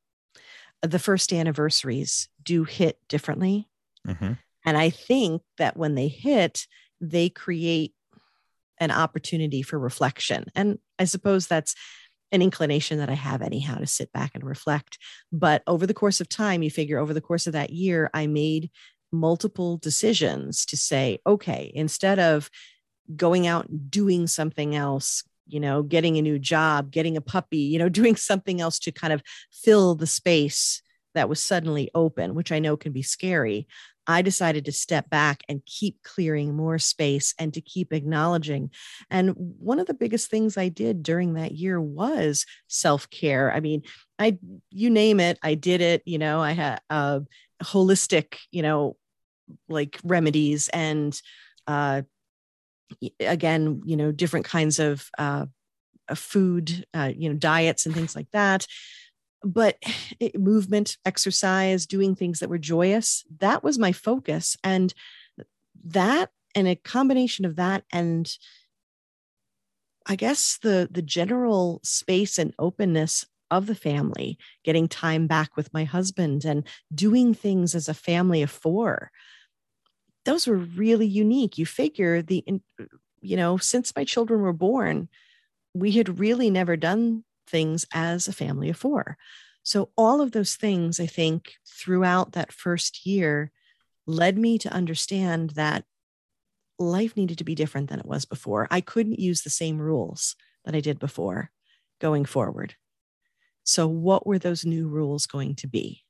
the 0.83 0.99
first 0.99 1.33
anniversaries 1.33 2.29
do 2.43 2.65
hit 2.65 2.99
differently. 3.09 3.69
Mm-hmm. 4.07 4.33
And 4.65 4.79
I 4.79 4.91
think 4.91 5.43
that 5.59 5.77
when 5.77 5.95
they 5.95 6.09
hit, 6.09 6.67
they 7.01 7.29
create 7.29 7.95
an 8.79 8.91
opportunity 8.91 9.63
for 9.63 9.79
reflection. 9.79 10.45
And 10.55 10.79
I 10.99 11.05
suppose 11.05 11.47
that's 11.47 11.75
an 12.33 12.43
inclination 12.43 12.99
that 12.99 13.11
I 13.11 13.15
have 13.15 13.43
anyhow 13.43 13.79
to 13.79 13.87
sit 13.87 14.13
back 14.13 14.33
and 14.35 14.45
reflect. 14.45 14.99
But 15.33 15.63
over 15.67 15.87
the 15.87 15.95
course 15.95 16.21
of 16.21 16.29
time, 16.29 16.63
you 16.63 16.71
figure 16.71 16.99
over 16.99 17.15
the 17.15 17.21
course 17.21 17.47
of 17.47 17.55
that 17.55 17.71
year, 17.71 18.11
I 18.13 18.27
made 18.27 18.71
multiple 19.13 19.79
decisions 19.79 20.67
to 20.67 20.77
say, 20.77 21.19
okay, 21.27 21.71
instead 21.75 22.19
of 22.19 22.51
going 23.17 23.47
out 23.47 23.69
and 23.69 23.91
doing 23.91 24.27
something 24.27 24.75
else, 24.75 25.25
you 25.47 25.61
know, 25.61 25.83
getting 25.83 26.19
a 26.19 26.23
new 26.23 26.39
job, 26.39 26.91
getting 26.91 27.17
a 27.17 27.23
puppy, 27.23 27.59
you 27.59 27.79
know, 27.79 27.89
doing 27.89 28.17
something 28.17 28.61
else 28.61 28.79
to 28.81 28.93
kind 28.93 29.13
of 29.13 29.23
fill 29.51 29.95
the 29.95 30.07
space 30.07 30.83
that 31.15 31.29
was 31.29 31.41
suddenly 31.41 31.91
open, 31.95 32.35
which 32.35 32.53
I 32.53 32.59
know 32.59 32.77
can 32.77 32.93
be 32.93 33.03
scary. 33.03 33.67
I 34.09 34.23
decided 34.23 34.65
to 34.65 34.73
step 34.73 35.11
back 35.11 35.43
and 35.49 35.65
keep 35.67 36.03
clearing 36.03 36.57
more 36.57 36.79
space 36.79 37.35
and 37.39 37.53
to 37.53 37.61
keep 37.61 37.93
acknowledging. 37.93 38.71
And 39.11 39.35
one 39.37 39.79
of 39.79 39.87
the 39.87 39.95
biggest 39.95 40.31
things 40.31 40.57
I 40.57 40.71
did 40.71 41.03
during 41.03 41.35
that 41.35 41.53
year 41.53 41.79
was 41.81 42.47
self 42.69 43.11
care. 43.11 43.53
I 43.53 43.61
mean, 43.61 43.83
I, 44.19 44.39
you 44.71 44.89
name 44.89 45.21
it, 45.21 45.39
I 45.43 45.55
did 45.55 45.83
it. 45.83 46.03
You 46.07 46.19
know, 46.19 46.41
I 46.41 46.53
had 46.53 46.81
uh, 46.89 47.21
holistic, 47.63 48.37
you 48.51 48.63
know, 48.63 48.97
like 49.69 49.99
remedies 50.05 50.69
and, 50.71 51.21
uh, 51.67 52.03
again, 53.21 53.83
you 53.85 53.97
know, 53.97 54.13
different 54.13 54.47
kinds 54.47 54.79
of, 54.79 55.09
uh, 55.19 55.47
food, 56.15 56.87
uh, 56.95 57.13
you 57.15 57.29
know, 57.29 57.37
diets 57.37 57.87
and 57.87 57.95
things 57.95 58.17
like 58.17 58.29
that 58.33 58.67
but 59.43 59.77
it, 60.21 60.39
movement, 60.39 60.97
exercise, 61.05 61.87
doing 61.87 62.15
things 62.15 62.41
that 62.41 62.51
were 62.51 62.59
joyous, 62.59 63.25
that 63.39 63.63
was 63.63 63.79
my 63.79 63.93
focus. 63.93 64.57
And 64.63 64.93
that 65.85 66.31
and 66.55 66.67
a 66.67 66.75
combination 66.75 67.45
of 67.45 67.57
that 67.57 67.85
and 67.93 68.37
I 70.07 70.17
guess 70.17 70.59
the 70.63 70.89
the 70.91 71.03
general 71.03 71.81
space 71.85 72.39
and 72.39 72.55
openness 72.59 73.27
of 73.51 73.67
the 73.67 73.75
family, 73.75 74.39
getting 74.65 74.89
time 74.89 75.27
back 75.27 75.57
with 75.57 75.73
my 75.73 75.85
husband 75.85 76.45
and 76.45 76.67
doing 76.95 77.35
things 77.35 77.75
as 77.75 77.89
a 77.89 77.95
family 77.95 78.43
of 78.43 78.51
four. 78.51 79.11
Those 80.25 80.47
were 80.47 80.57
really 80.57 81.07
unique. 81.07 81.59
You 81.59 81.67
figure 81.67 82.23
the 82.23 82.45
you 83.21 83.37
know, 83.37 83.57
since 83.57 83.95
my 83.97 84.05
children 84.05 84.41
were 84.41 84.53
born, 84.53 85.09
we 85.75 85.93
had 85.93 86.19
really 86.19 86.51
never 86.51 86.77
done 86.77 87.25
things 87.49 87.87
as 87.93 88.29
a 88.29 88.33
family 88.33 88.71
of 88.71 88.77
four. 88.77 89.17
So, 89.63 89.91
all 89.97 90.21
of 90.21 90.33
those 90.33 90.57
things, 90.57 91.01
I 91.01 91.07
think, 91.07 91.55
throughout 91.67 92.33
that 92.33 92.53
first 92.53 93.07
year 93.07 93.51
led 94.07 94.39
me 94.39 94.59
to 94.59 94.73
understand 94.73 95.51
that 95.51 95.85
life 96.79 97.17
needed 97.17 97.39
to 97.39 97.45
be 97.45 97.55
different 97.55 97.91
than 97.91 98.01
it 98.01 98.07
was 98.07 98.25
before. 98.25 98.67
I 98.71 98.81
couldn't 98.81 99.19
use 99.19 99.43
the 99.43 99.51
same 99.51 99.79
rules 99.79 100.37
that 100.65 100.75
I 100.75 100.81
did 100.81 100.99
before 100.99 101.51
going 102.01 102.25
forward. 102.25 102.77
So, 103.65 103.87
what 103.87 104.27
were 104.27 104.39
those 104.39 104.65
new 104.65 104.89
rules 104.89 105.27
going 105.27 105.57
to 105.57 105.67
be? 105.67 106.05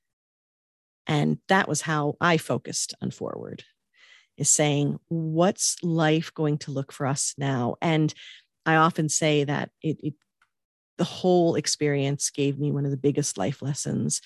And 1.07 1.39
that 1.49 1.67
was 1.67 1.81
how 1.81 2.17
I 2.21 2.37
focused 2.37 2.95
on 3.03 3.11
forward 3.11 3.65
is 4.37 4.51
saying, 4.51 5.01
what's 5.09 5.83
life 5.83 6.33
going 6.33 6.59
to 6.59 6.71
look 6.71 6.93
for 6.93 7.07
us 7.07 7.35
now? 7.37 7.77
And 7.83 8.15
I 8.65 8.77
often 8.77 9.09
say 9.09 9.45
that 9.45 9.71
it, 9.83 9.99
it 10.03 10.15
the 10.99 11.05
whole 11.05 11.55
experience 11.55 12.31
gave 12.31 12.59
me 12.59 12.71
one 12.71 12.85
of 12.85 12.91
the 12.91 12.97
biggest 12.97 13.39
life 13.39 13.63
lessons. 13.63 14.21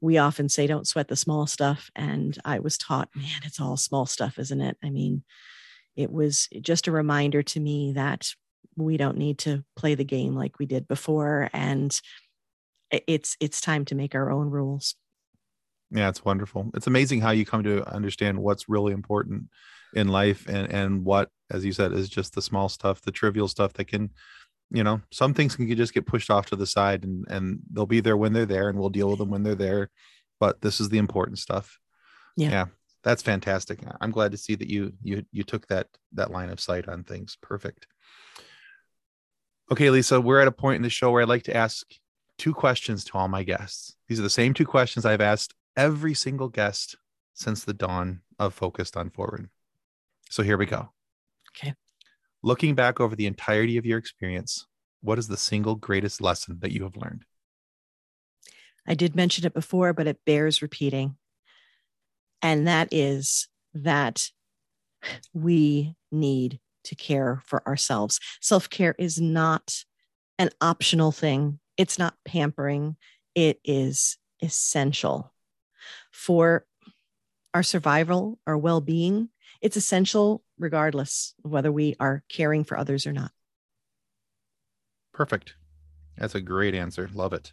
We 0.00 0.18
often 0.18 0.48
say, 0.48 0.66
don't 0.66 0.86
sweat 0.86 1.08
the 1.08 1.16
small 1.16 1.46
stuff. 1.46 1.90
And 1.96 2.38
I 2.44 2.60
was 2.60 2.78
taught, 2.78 3.10
man, 3.14 3.40
it's 3.44 3.60
all 3.60 3.76
small 3.76 4.06
stuff, 4.06 4.38
isn't 4.38 4.60
it? 4.60 4.76
I 4.82 4.90
mean, 4.90 5.24
it 5.96 6.12
was 6.12 6.48
just 6.60 6.86
a 6.86 6.92
reminder 6.92 7.42
to 7.42 7.60
me 7.60 7.92
that 7.92 8.32
we 8.76 8.96
don't 8.96 9.18
need 9.18 9.38
to 9.38 9.64
play 9.76 9.94
the 9.94 10.04
game 10.04 10.34
like 10.34 10.58
we 10.58 10.66
did 10.66 10.86
before. 10.86 11.50
And 11.52 11.98
it's 12.90 13.36
it's 13.40 13.60
time 13.60 13.84
to 13.86 13.94
make 13.94 14.14
our 14.14 14.30
own 14.30 14.50
rules. 14.50 14.94
Yeah, 15.90 16.08
it's 16.08 16.24
wonderful. 16.24 16.70
It's 16.74 16.86
amazing 16.86 17.20
how 17.20 17.30
you 17.30 17.44
come 17.44 17.62
to 17.64 17.86
understand 17.92 18.38
what's 18.38 18.68
really 18.68 18.92
important 18.92 19.48
in 19.94 20.08
life 20.08 20.48
and 20.48 20.72
and 20.72 21.04
what, 21.04 21.30
as 21.50 21.64
you 21.64 21.72
said, 21.72 21.92
is 21.92 22.08
just 22.08 22.34
the 22.34 22.42
small 22.42 22.68
stuff, 22.68 23.02
the 23.02 23.10
trivial 23.10 23.48
stuff 23.48 23.72
that 23.74 23.86
can 23.86 24.10
you 24.70 24.84
know 24.84 25.00
some 25.10 25.34
things 25.34 25.56
can 25.56 25.74
just 25.76 25.94
get 25.94 26.06
pushed 26.06 26.30
off 26.30 26.46
to 26.46 26.56
the 26.56 26.66
side 26.66 27.04
and 27.04 27.24
and 27.28 27.60
they'll 27.72 27.86
be 27.86 28.00
there 28.00 28.16
when 28.16 28.32
they're 28.32 28.46
there 28.46 28.68
and 28.68 28.78
we'll 28.78 28.90
deal 28.90 29.10
with 29.10 29.18
them 29.18 29.30
when 29.30 29.42
they're 29.42 29.54
there 29.54 29.90
but 30.38 30.60
this 30.62 30.80
is 30.80 30.88
the 30.88 30.98
important 30.98 31.38
stuff. 31.38 31.78
Yeah. 32.36 32.50
Yeah 32.50 32.66
that's 33.02 33.22
fantastic. 33.22 33.80
I'm 34.00 34.10
glad 34.10 34.32
to 34.32 34.38
see 34.38 34.54
that 34.54 34.68
you 34.68 34.92
you 35.02 35.24
you 35.32 35.42
took 35.42 35.66
that 35.68 35.88
that 36.12 36.30
line 36.30 36.50
of 36.50 36.60
sight 36.60 36.88
on 36.88 37.04
things. 37.04 37.36
Perfect. 37.40 37.86
Okay 39.70 39.90
lisa 39.90 40.20
we're 40.20 40.40
at 40.40 40.48
a 40.48 40.52
point 40.52 40.76
in 40.76 40.82
the 40.82 40.90
show 40.90 41.10
where 41.10 41.22
i'd 41.22 41.28
like 41.28 41.44
to 41.44 41.56
ask 41.56 41.86
two 42.38 42.52
questions 42.54 43.04
to 43.04 43.18
all 43.18 43.28
my 43.28 43.42
guests. 43.42 43.96
These 44.08 44.18
are 44.18 44.24
the 44.24 44.30
same 44.30 44.54
two 44.54 44.66
questions 44.66 45.04
i've 45.04 45.20
asked 45.20 45.54
every 45.76 46.14
single 46.14 46.48
guest 46.48 46.96
since 47.34 47.64
the 47.64 47.72
dawn 47.74 48.20
of 48.38 48.54
focused 48.54 48.96
on 48.96 49.10
forward. 49.10 49.48
So 50.30 50.42
here 50.42 50.58
we 50.58 50.66
go. 50.66 50.90
Okay 51.56 51.74
Looking 52.42 52.74
back 52.74 53.00
over 53.00 53.14
the 53.14 53.26
entirety 53.26 53.76
of 53.76 53.84
your 53.84 53.98
experience, 53.98 54.66
what 55.02 55.18
is 55.18 55.28
the 55.28 55.36
single 55.36 55.74
greatest 55.74 56.20
lesson 56.20 56.58
that 56.60 56.72
you 56.72 56.84
have 56.84 56.96
learned? 56.96 57.24
I 58.86 58.94
did 58.94 59.14
mention 59.14 59.44
it 59.44 59.54
before, 59.54 59.92
but 59.92 60.06
it 60.06 60.24
bears 60.24 60.62
repeating. 60.62 61.16
And 62.42 62.66
that 62.66 62.88
is 62.90 63.48
that 63.74 64.30
we 65.34 65.94
need 66.10 66.60
to 66.84 66.94
care 66.94 67.42
for 67.44 67.66
ourselves. 67.68 68.20
Self 68.40 68.70
care 68.70 68.94
is 68.98 69.20
not 69.20 69.84
an 70.38 70.50
optional 70.60 71.12
thing, 71.12 71.60
it's 71.76 71.98
not 71.98 72.14
pampering, 72.24 72.96
it 73.34 73.60
is 73.64 74.16
essential 74.42 75.32
for 76.10 76.64
our 77.52 77.62
survival, 77.62 78.38
our 78.46 78.56
well 78.56 78.80
being. 78.80 79.28
It's 79.60 79.76
essential 79.76 80.42
regardless 80.60 81.34
of 81.44 81.50
whether 81.50 81.72
we 81.72 81.96
are 81.98 82.22
caring 82.28 82.62
for 82.64 82.78
others 82.78 83.06
or 83.06 83.12
not. 83.12 83.32
Perfect. 85.12 85.54
That's 86.16 86.34
a 86.34 86.40
great 86.40 86.74
answer. 86.74 87.08
Love 87.12 87.32
it. 87.32 87.52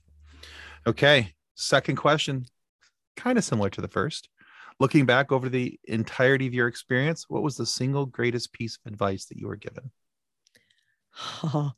Okay. 0.85 1.33
Second 1.55 1.95
question, 1.95 2.45
kind 3.15 3.37
of 3.37 3.43
similar 3.43 3.71
to 3.71 3.81
the 3.81 3.87
first. 3.87 4.29
Looking 4.79 5.07
back 5.07 5.31
over 5.31 5.49
the 5.49 5.79
entirety 5.85 6.45
of 6.45 6.53
your 6.53 6.67
experience, 6.67 7.25
what 7.27 7.41
was 7.41 7.57
the 7.57 7.65
single 7.65 8.05
greatest 8.05 8.53
piece 8.53 8.77
of 8.77 8.91
advice 8.91 9.25
that 9.25 9.37
you 9.37 9.47
were 9.47 9.55
given? 9.55 9.91
Oh, 11.43 11.71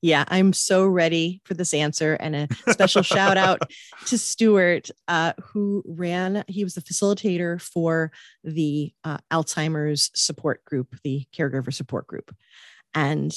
yeah, 0.00 0.24
I'm 0.28 0.52
so 0.52 0.86
ready 0.86 1.40
for 1.44 1.54
this 1.54 1.74
answer. 1.74 2.14
And 2.14 2.36
a 2.36 2.48
special 2.68 3.02
shout 3.02 3.36
out 3.36 3.62
to 4.06 4.18
Stuart, 4.18 4.90
uh, 5.08 5.32
who 5.42 5.82
ran, 5.86 6.44
he 6.46 6.62
was 6.62 6.74
the 6.74 6.82
facilitator 6.82 7.60
for 7.60 8.12
the 8.44 8.92
uh, 9.04 9.18
Alzheimer's 9.30 10.10
support 10.14 10.64
group, 10.64 10.94
the 11.02 11.26
caregiver 11.34 11.74
support 11.74 12.06
group. 12.06 12.34
And 12.94 13.36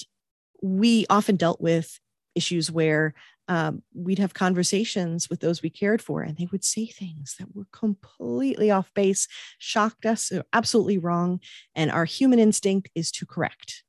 we 0.61 1.05
often 1.09 1.35
dealt 1.35 1.61
with 1.61 1.99
issues 2.35 2.71
where 2.71 3.15
um, 3.47 3.81
we'd 3.93 4.19
have 4.19 4.33
conversations 4.33 5.29
with 5.29 5.41
those 5.41 5.61
we 5.61 5.69
cared 5.69 6.01
for, 6.01 6.21
and 6.21 6.37
they 6.37 6.47
would 6.51 6.63
say 6.63 6.85
things 6.85 7.35
that 7.39 7.53
were 7.53 7.67
completely 7.73 8.71
off 8.71 8.93
base, 8.93 9.27
shocked 9.57 10.05
us, 10.05 10.31
absolutely 10.53 10.97
wrong. 10.97 11.41
And 11.75 11.91
our 11.91 12.05
human 12.05 12.39
instinct 12.39 12.89
is 12.95 13.11
to 13.13 13.25
correct. 13.25 13.83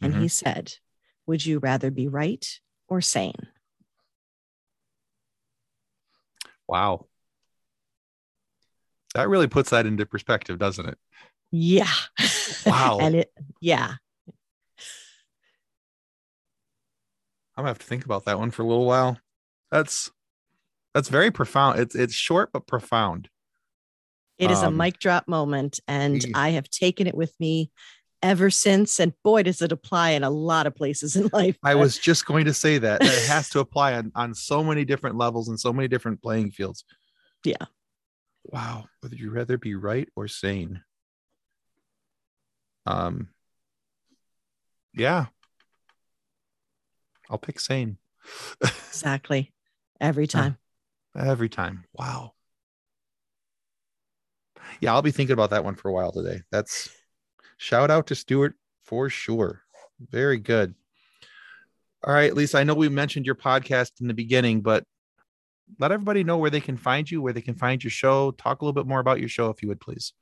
And 0.00 0.12
mm-hmm. 0.12 0.22
he 0.22 0.28
said, 0.28 0.74
Would 1.26 1.44
you 1.44 1.58
rather 1.58 1.90
be 1.90 2.08
right 2.08 2.46
or 2.88 3.00
sane? 3.00 3.48
Wow. 6.68 7.06
That 9.14 9.28
really 9.28 9.46
puts 9.46 9.70
that 9.70 9.86
into 9.86 10.06
perspective, 10.06 10.58
doesn't 10.58 10.88
it? 10.88 10.98
Yeah. 11.50 11.90
Wow. 12.64 12.98
and 13.00 13.16
it, 13.16 13.32
yeah. 13.60 13.94
I'm 17.54 17.64
gonna 17.64 17.68
have 17.68 17.78
to 17.78 17.86
think 17.86 18.04
about 18.04 18.24
that 18.24 18.38
one 18.38 18.50
for 18.50 18.62
a 18.62 18.66
little 18.66 18.86
while. 18.86 19.18
That's 19.70 20.10
that's 20.94 21.08
very 21.08 21.30
profound. 21.30 21.78
It's 21.80 21.94
it's 21.94 22.14
short 22.14 22.50
but 22.52 22.66
profound. 22.66 23.28
It 24.38 24.50
is 24.50 24.62
um, 24.62 24.74
a 24.74 24.84
mic 24.84 24.98
drop 24.98 25.28
moment, 25.28 25.78
and 25.86 26.24
I 26.34 26.50
have 26.50 26.68
taken 26.68 27.06
it 27.06 27.14
with 27.14 27.38
me 27.38 27.70
ever 28.22 28.50
since. 28.50 29.00
And 29.00 29.12
boy, 29.22 29.42
does 29.42 29.62
it 29.62 29.72
apply 29.72 30.10
in 30.10 30.22
a 30.22 30.30
lot 30.30 30.66
of 30.66 30.74
places 30.74 31.16
in 31.16 31.28
life. 31.32 31.56
I 31.62 31.74
was 31.74 31.98
just 31.98 32.26
going 32.26 32.44
to 32.46 32.54
say 32.54 32.78
that, 32.78 33.00
that 33.00 33.12
it 33.12 33.28
has 33.28 33.48
to 33.50 33.60
apply 33.60 33.94
on, 33.94 34.12
on 34.14 34.34
so 34.34 34.62
many 34.62 34.84
different 34.84 35.16
levels 35.16 35.48
and 35.48 35.58
so 35.58 35.72
many 35.72 35.88
different 35.88 36.22
playing 36.22 36.50
fields. 36.50 36.84
Yeah. 37.44 37.66
Wow. 38.44 38.86
Would 39.02 39.12
you 39.12 39.30
rather 39.30 39.58
be 39.58 39.74
right 39.74 40.08
or 40.16 40.28
sane? 40.28 40.82
Um. 42.86 43.28
Yeah, 44.94 45.26
I'll 47.30 47.38
pick 47.38 47.58
sane. 47.60 47.96
exactly. 48.60 49.52
Every 50.00 50.26
time. 50.26 50.58
Every 51.16 51.48
time. 51.48 51.84
Wow. 51.94 52.32
Yeah, 54.80 54.92
I'll 54.92 55.02
be 55.02 55.12
thinking 55.12 55.32
about 55.32 55.50
that 55.50 55.64
one 55.64 55.76
for 55.76 55.88
a 55.88 55.92
while 55.92 56.12
today. 56.12 56.42
That's 56.50 56.90
shout 57.62 57.90
out 57.92 58.08
to 58.08 58.14
Stuart 58.16 58.54
for 58.82 59.08
sure. 59.08 59.62
Very 60.10 60.38
good. 60.38 60.74
All 62.04 62.12
right, 62.12 62.34
Lisa, 62.34 62.58
I 62.58 62.64
know 62.64 62.74
we 62.74 62.88
mentioned 62.88 63.24
your 63.24 63.36
podcast 63.36 64.00
in 64.00 64.08
the 64.08 64.14
beginning, 64.14 64.60
but 64.60 64.84
let 65.78 65.92
everybody 65.92 66.24
know 66.24 66.38
where 66.38 66.50
they 66.50 66.60
can 66.60 66.76
find 66.76 67.08
you, 67.08 67.22
where 67.22 67.32
they 67.32 67.40
can 67.40 67.54
find 67.54 67.82
your 67.82 67.92
show. 67.92 68.32
Talk 68.32 68.60
a 68.60 68.64
little 68.64 68.72
bit 68.72 68.88
more 68.88 68.98
about 68.98 69.20
your 69.20 69.28
show, 69.28 69.48
if 69.48 69.62
you 69.62 69.68
would, 69.68 69.80
please. 69.80 70.12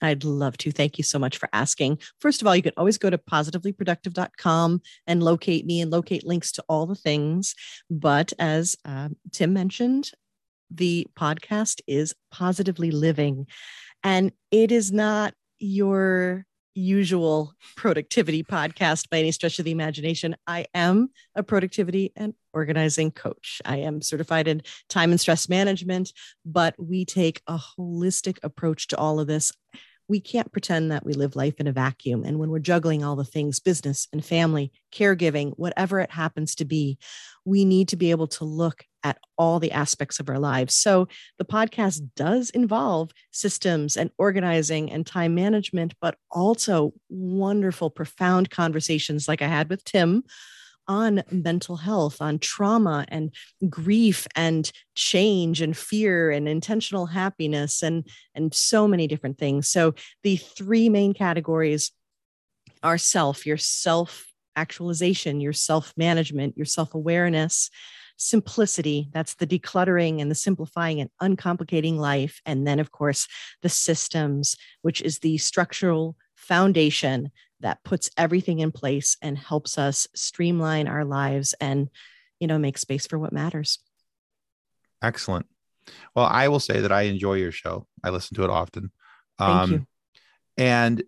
I'd 0.00 0.24
love 0.24 0.56
to. 0.58 0.72
Thank 0.72 0.96
you 0.96 1.04
so 1.04 1.18
much 1.18 1.36
for 1.36 1.50
asking. 1.52 1.98
First 2.20 2.40
of 2.40 2.48
all, 2.48 2.56
you 2.56 2.62
can 2.62 2.72
always 2.78 2.96
go 2.96 3.10
to 3.10 3.18
positivelyproductive.com 3.18 4.80
and 5.06 5.22
locate 5.22 5.66
me 5.66 5.82
and 5.82 5.90
locate 5.90 6.24
links 6.24 6.52
to 6.52 6.64
all 6.68 6.86
the 6.86 6.94
things. 6.94 7.54
But 7.90 8.32
as 8.38 8.76
uh, 8.86 9.10
Tim 9.32 9.52
mentioned, 9.52 10.10
the 10.70 11.06
podcast 11.18 11.82
is 11.86 12.14
Positively 12.30 12.92
Living, 12.92 13.46
and 14.02 14.32
it 14.50 14.72
is 14.72 14.90
not 14.90 15.34
your 15.58 16.46
usual 16.78 17.52
productivity 17.76 18.42
podcast 18.42 19.10
by 19.10 19.18
any 19.18 19.32
stretch 19.32 19.58
of 19.58 19.64
the 19.64 19.70
imagination. 19.70 20.36
I 20.46 20.66
am 20.74 21.10
a 21.34 21.42
productivity 21.42 22.12
and 22.16 22.34
organizing 22.52 23.10
coach. 23.10 23.60
I 23.64 23.78
am 23.78 24.00
certified 24.00 24.48
in 24.48 24.62
time 24.88 25.10
and 25.10 25.20
stress 25.20 25.48
management, 25.48 26.12
but 26.44 26.74
we 26.78 27.04
take 27.04 27.42
a 27.46 27.58
holistic 27.58 28.38
approach 28.42 28.88
to 28.88 28.96
all 28.96 29.20
of 29.20 29.26
this 29.26 29.52
we 30.08 30.20
can't 30.20 30.50
pretend 30.50 30.90
that 30.90 31.04
we 31.04 31.12
live 31.12 31.36
life 31.36 31.60
in 31.60 31.66
a 31.66 31.72
vacuum. 31.72 32.24
And 32.24 32.38
when 32.38 32.50
we're 32.50 32.60
juggling 32.60 33.04
all 33.04 33.14
the 33.14 33.24
things, 33.24 33.60
business 33.60 34.08
and 34.12 34.24
family, 34.24 34.72
caregiving, 34.90 35.52
whatever 35.56 36.00
it 36.00 36.10
happens 36.10 36.54
to 36.56 36.64
be, 36.64 36.98
we 37.44 37.64
need 37.64 37.88
to 37.88 37.96
be 37.96 38.10
able 38.10 38.26
to 38.28 38.44
look 38.44 38.84
at 39.04 39.18
all 39.36 39.60
the 39.60 39.72
aspects 39.72 40.18
of 40.20 40.28
our 40.28 40.38
lives. 40.38 40.74
So 40.74 41.08
the 41.38 41.44
podcast 41.44 42.00
does 42.16 42.50
involve 42.50 43.10
systems 43.30 43.96
and 43.96 44.10
organizing 44.18 44.90
and 44.90 45.06
time 45.06 45.34
management, 45.34 45.94
but 46.00 46.16
also 46.30 46.92
wonderful, 47.08 47.90
profound 47.90 48.50
conversations 48.50 49.28
like 49.28 49.42
I 49.42 49.46
had 49.46 49.68
with 49.68 49.84
Tim 49.84 50.24
on 50.88 51.22
mental 51.30 51.76
health, 51.76 52.20
on 52.20 52.38
trauma 52.38 53.04
and 53.08 53.32
grief 53.68 54.26
and 54.34 54.72
change 54.94 55.60
and 55.60 55.76
fear 55.76 56.30
and 56.30 56.48
intentional 56.48 57.06
happiness 57.06 57.82
and, 57.82 58.08
and 58.34 58.54
so 58.54 58.88
many 58.88 59.06
different 59.06 59.38
things. 59.38 59.68
So 59.68 59.94
the 60.22 60.36
three 60.36 60.88
main 60.88 61.12
categories 61.12 61.92
are 62.82 62.98
self, 62.98 63.44
your 63.44 63.58
self 63.58 64.26
actualization, 64.56 65.40
your 65.40 65.52
self 65.52 65.92
management, 65.96 66.56
your 66.56 66.66
self 66.66 66.94
awareness, 66.94 67.70
simplicity 68.18 69.08
that's 69.12 69.34
the 69.34 69.46
decluttering 69.46 70.20
and 70.20 70.30
the 70.30 70.34
simplifying 70.34 71.00
and 71.00 71.10
uncomplicating 71.22 71.96
life. 71.96 72.42
And 72.44 72.66
then, 72.66 72.80
of 72.80 72.90
course, 72.90 73.26
the 73.62 73.68
systems, 73.68 74.56
which 74.82 75.00
is 75.00 75.20
the 75.20 75.38
structural 75.38 76.16
foundation 76.36 77.30
that 77.60 77.82
puts 77.84 78.10
everything 78.16 78.60
in 78.60 78.70
place 78.70 79.16
and 79.22 79.36
helps 79.36 79.78
us 79.78 80.06
streamline 80.14 80.86
our 80.86 81.04
lives 81.04 81.54
and 81.60 81.88
you 82.38 82.46
know 82.46 82.58
make 82.58 82.78
space 82.78 83.06
for 83.06 83.18
what 83.18 83.32
matters 83.32 83.80
excellent 85.02 85.46
well 86.14 86.26
i 86.26 86.48
will 86.48 86.60
say 86.60 86.80
that 86.80 86.92
i 86.92 87.02
enjoy 87.02 87.34
your 87.34 87.52
show 87.52 87.86
i 88.04 88.10
listen 88.10 88.36
to 88.36 88.44
it 88.44 88.50
often 88.50 88.90
Thank 89.38 89.50
um, 89.50 89.72
you. 89.72 89.86
and 90.56 91.02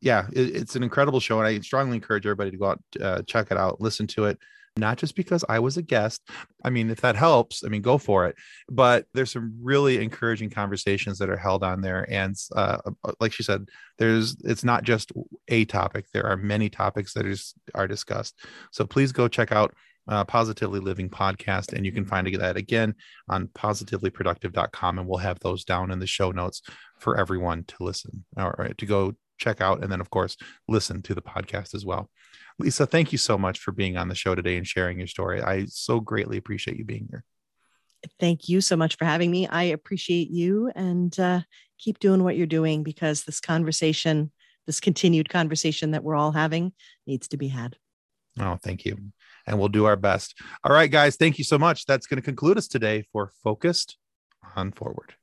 yeah 0.00 0.26
it, 0.32 0.56
it's 0.56 0.76
an 0.76 0.82
incredible 0.82 1.20
show 1.20 1.38
and 1.40 1.48
i 1.48 1.58
strongly 1.60 1.96
encourage 1.96 2.26
everybody 2.26 2.52
to 2.52 2.56
go 2.56 2.66
out 2.66 2.80
uh, 3.02 3.22
check 3.22 3.50
it 3.50 3.58
out 3.58 3.80
listen 3.80 4.06
to 4.08 4.26
it 4.26 4.38
not 4.76 4.98
just 4.98 5.16
because 5.16 5.44
I 5.48 5.58
was 5.58 5.76
a 5.76 5.82
guest. 5.82 6.22
I 6.64 6.70
mean, 6.70 6.90
if 6.90 7.00
that 7.00 7.16
helps, 7.16 7.64
I 7.64 7.68
mean, 7.68 7.82
go 7.82 7.98
for 7.98 8.26
it. 8.26 8.36
But 8.68 9.06
there's 9.14 9.32
some 9.32 9.58
really 9.62 10.02
encouraging 10.02 10.50
conversations 10.50 11.18
that 11.18 11.30
are 11.30 11.36
held 11.36 11.62
on 11.64 11.80
there. 11.80 12.06
And 12.10 12.36
uh, 12.54 12.78
uh 13.04 13.12
like 13.20 13.32
she 13.32 13.42
said, 13.42 13.68
there's 13.98 14.36
it's 14.44 14.64
not 14.64 14.84
just 14.84 15.12
a 15.48 15.64
topic. 15.64 16.06
There 16.12 16.26
are 16.26 16.36
many 16.36 16.68
topics 16.68 17.14
that 17.14 17.26
is, 17.26 17.54
are 17.74 17.88
discussed. 17.88 18.38
So 18.70 18.86
please 18.86 19.12
go 19.12 19.28
check 19.28 19.52
out 19.52 19.74
uh, 20.08 20.24
Positively 20.24 20.80
Living 20.80 21.08
podcast, 21.08 21.72
and 21.72 21.84
you 21.84 21.92
can 21.92 22.04
find 22.04 22.26
that 22.26 22.56
again 22.56 22.94
on 23.28 23.48
positivelyproductive.com. 23.48 24.98
And 24.98 25.08
we'll 25.08 25.18
have 25.18 25.40
those 25.40 25.64
down 25.64 25.90
in 25.90 25.98
the 25.98 26.06
show 26.06 26.30
notes 26.30 26.62
for 26.98 27.18
everyone 27.18 27.64
to 27.64 27.76
listen 27.80 28.24
or 28.36 28.70
to 28.76 28.86
go 28.86 29.14
check 29.38 29.60
out. 29.60 29.82
And 29.82 29.90
then, 29.90 30.00
of 30.00 30.10
course, 30.10 30.36
listen 30.68 31.02
to 31.02 31.14
the 31.14 31.22
podcast 31.22 31.74
as 31.74 31.84
well. 31.84 32.10
Lisa, 32.58 32.86
thank 32.86 33.12
you 33.12 33.18
so 33.18 33.36
much 33.36 33.58
for 33.58 33.72
being 33.72 33.96
on 33.96 34.08
the 34.08 34.14
show 34.14 34.34
today 34.34 34.56
and 34.56 34.66
sharing 34.66 34.98
your 34.98 35.06
story. 35.06 35.42
I 35.42 35.66
so 35.66 36.00
greatly 36.00 36.36
appreciate 36.36 36.78
you 36.78 36.84
being 36.84 37.06
here. 37.10 37.24
Thank 38.20 38.48
you 38.48 38.60
so 38.60 38.76
much 38.76 38.96
for 38.96 39.04
having 39.04 39.30
me. 39.30 39.46
I 39.46 39.64
appreciate 39.64 40.30
you 40.30 40.70
and 40.74 41.18
uh, 41.18 41.40
keep 41.78 41.98
doing 41.98 42.22
what 42.22 42.36
you're 42.36 42.46
doing 42.46 42.82
because 42.82 43.24
this 43.24 43.40
conversation, 43.40 44.30
this 44.66 44.80
continued 44.80 45.28
conversation 45.28 45.90
that 45.90 46.04
we're 46.04 46.14
all 46.14 46.32
having, 46.32 46.72
needs 47.06 47.28
to 47.28 47.36
be 47.36 47.48
had. 47.48 47.76
Oh, 48.38 48.58
thank 48.62 48.84
you. 48.84 48.96
And 49.46 49.58
we'll 49.58 49.68
do 49.68 49.86
our 49.86 49.96
best. 49.96 50.38
All 50.62 50.72
right, 50.72 50.90
guys, 50.90 51.16
thank 51.16 51.38
you 51.38 51.44
so 51.44 51.58
much. 51.58 51.86
That's 51.86 52.06
going 52.06 52.20
to 52.20 52.24
conclude 52.24 52.58
us 52.58 52.68
today 52.68 53.06
for 53.12 53.32
Focused 53.42 53.96
on 54.54 54.72
Forward. 54.72 55.14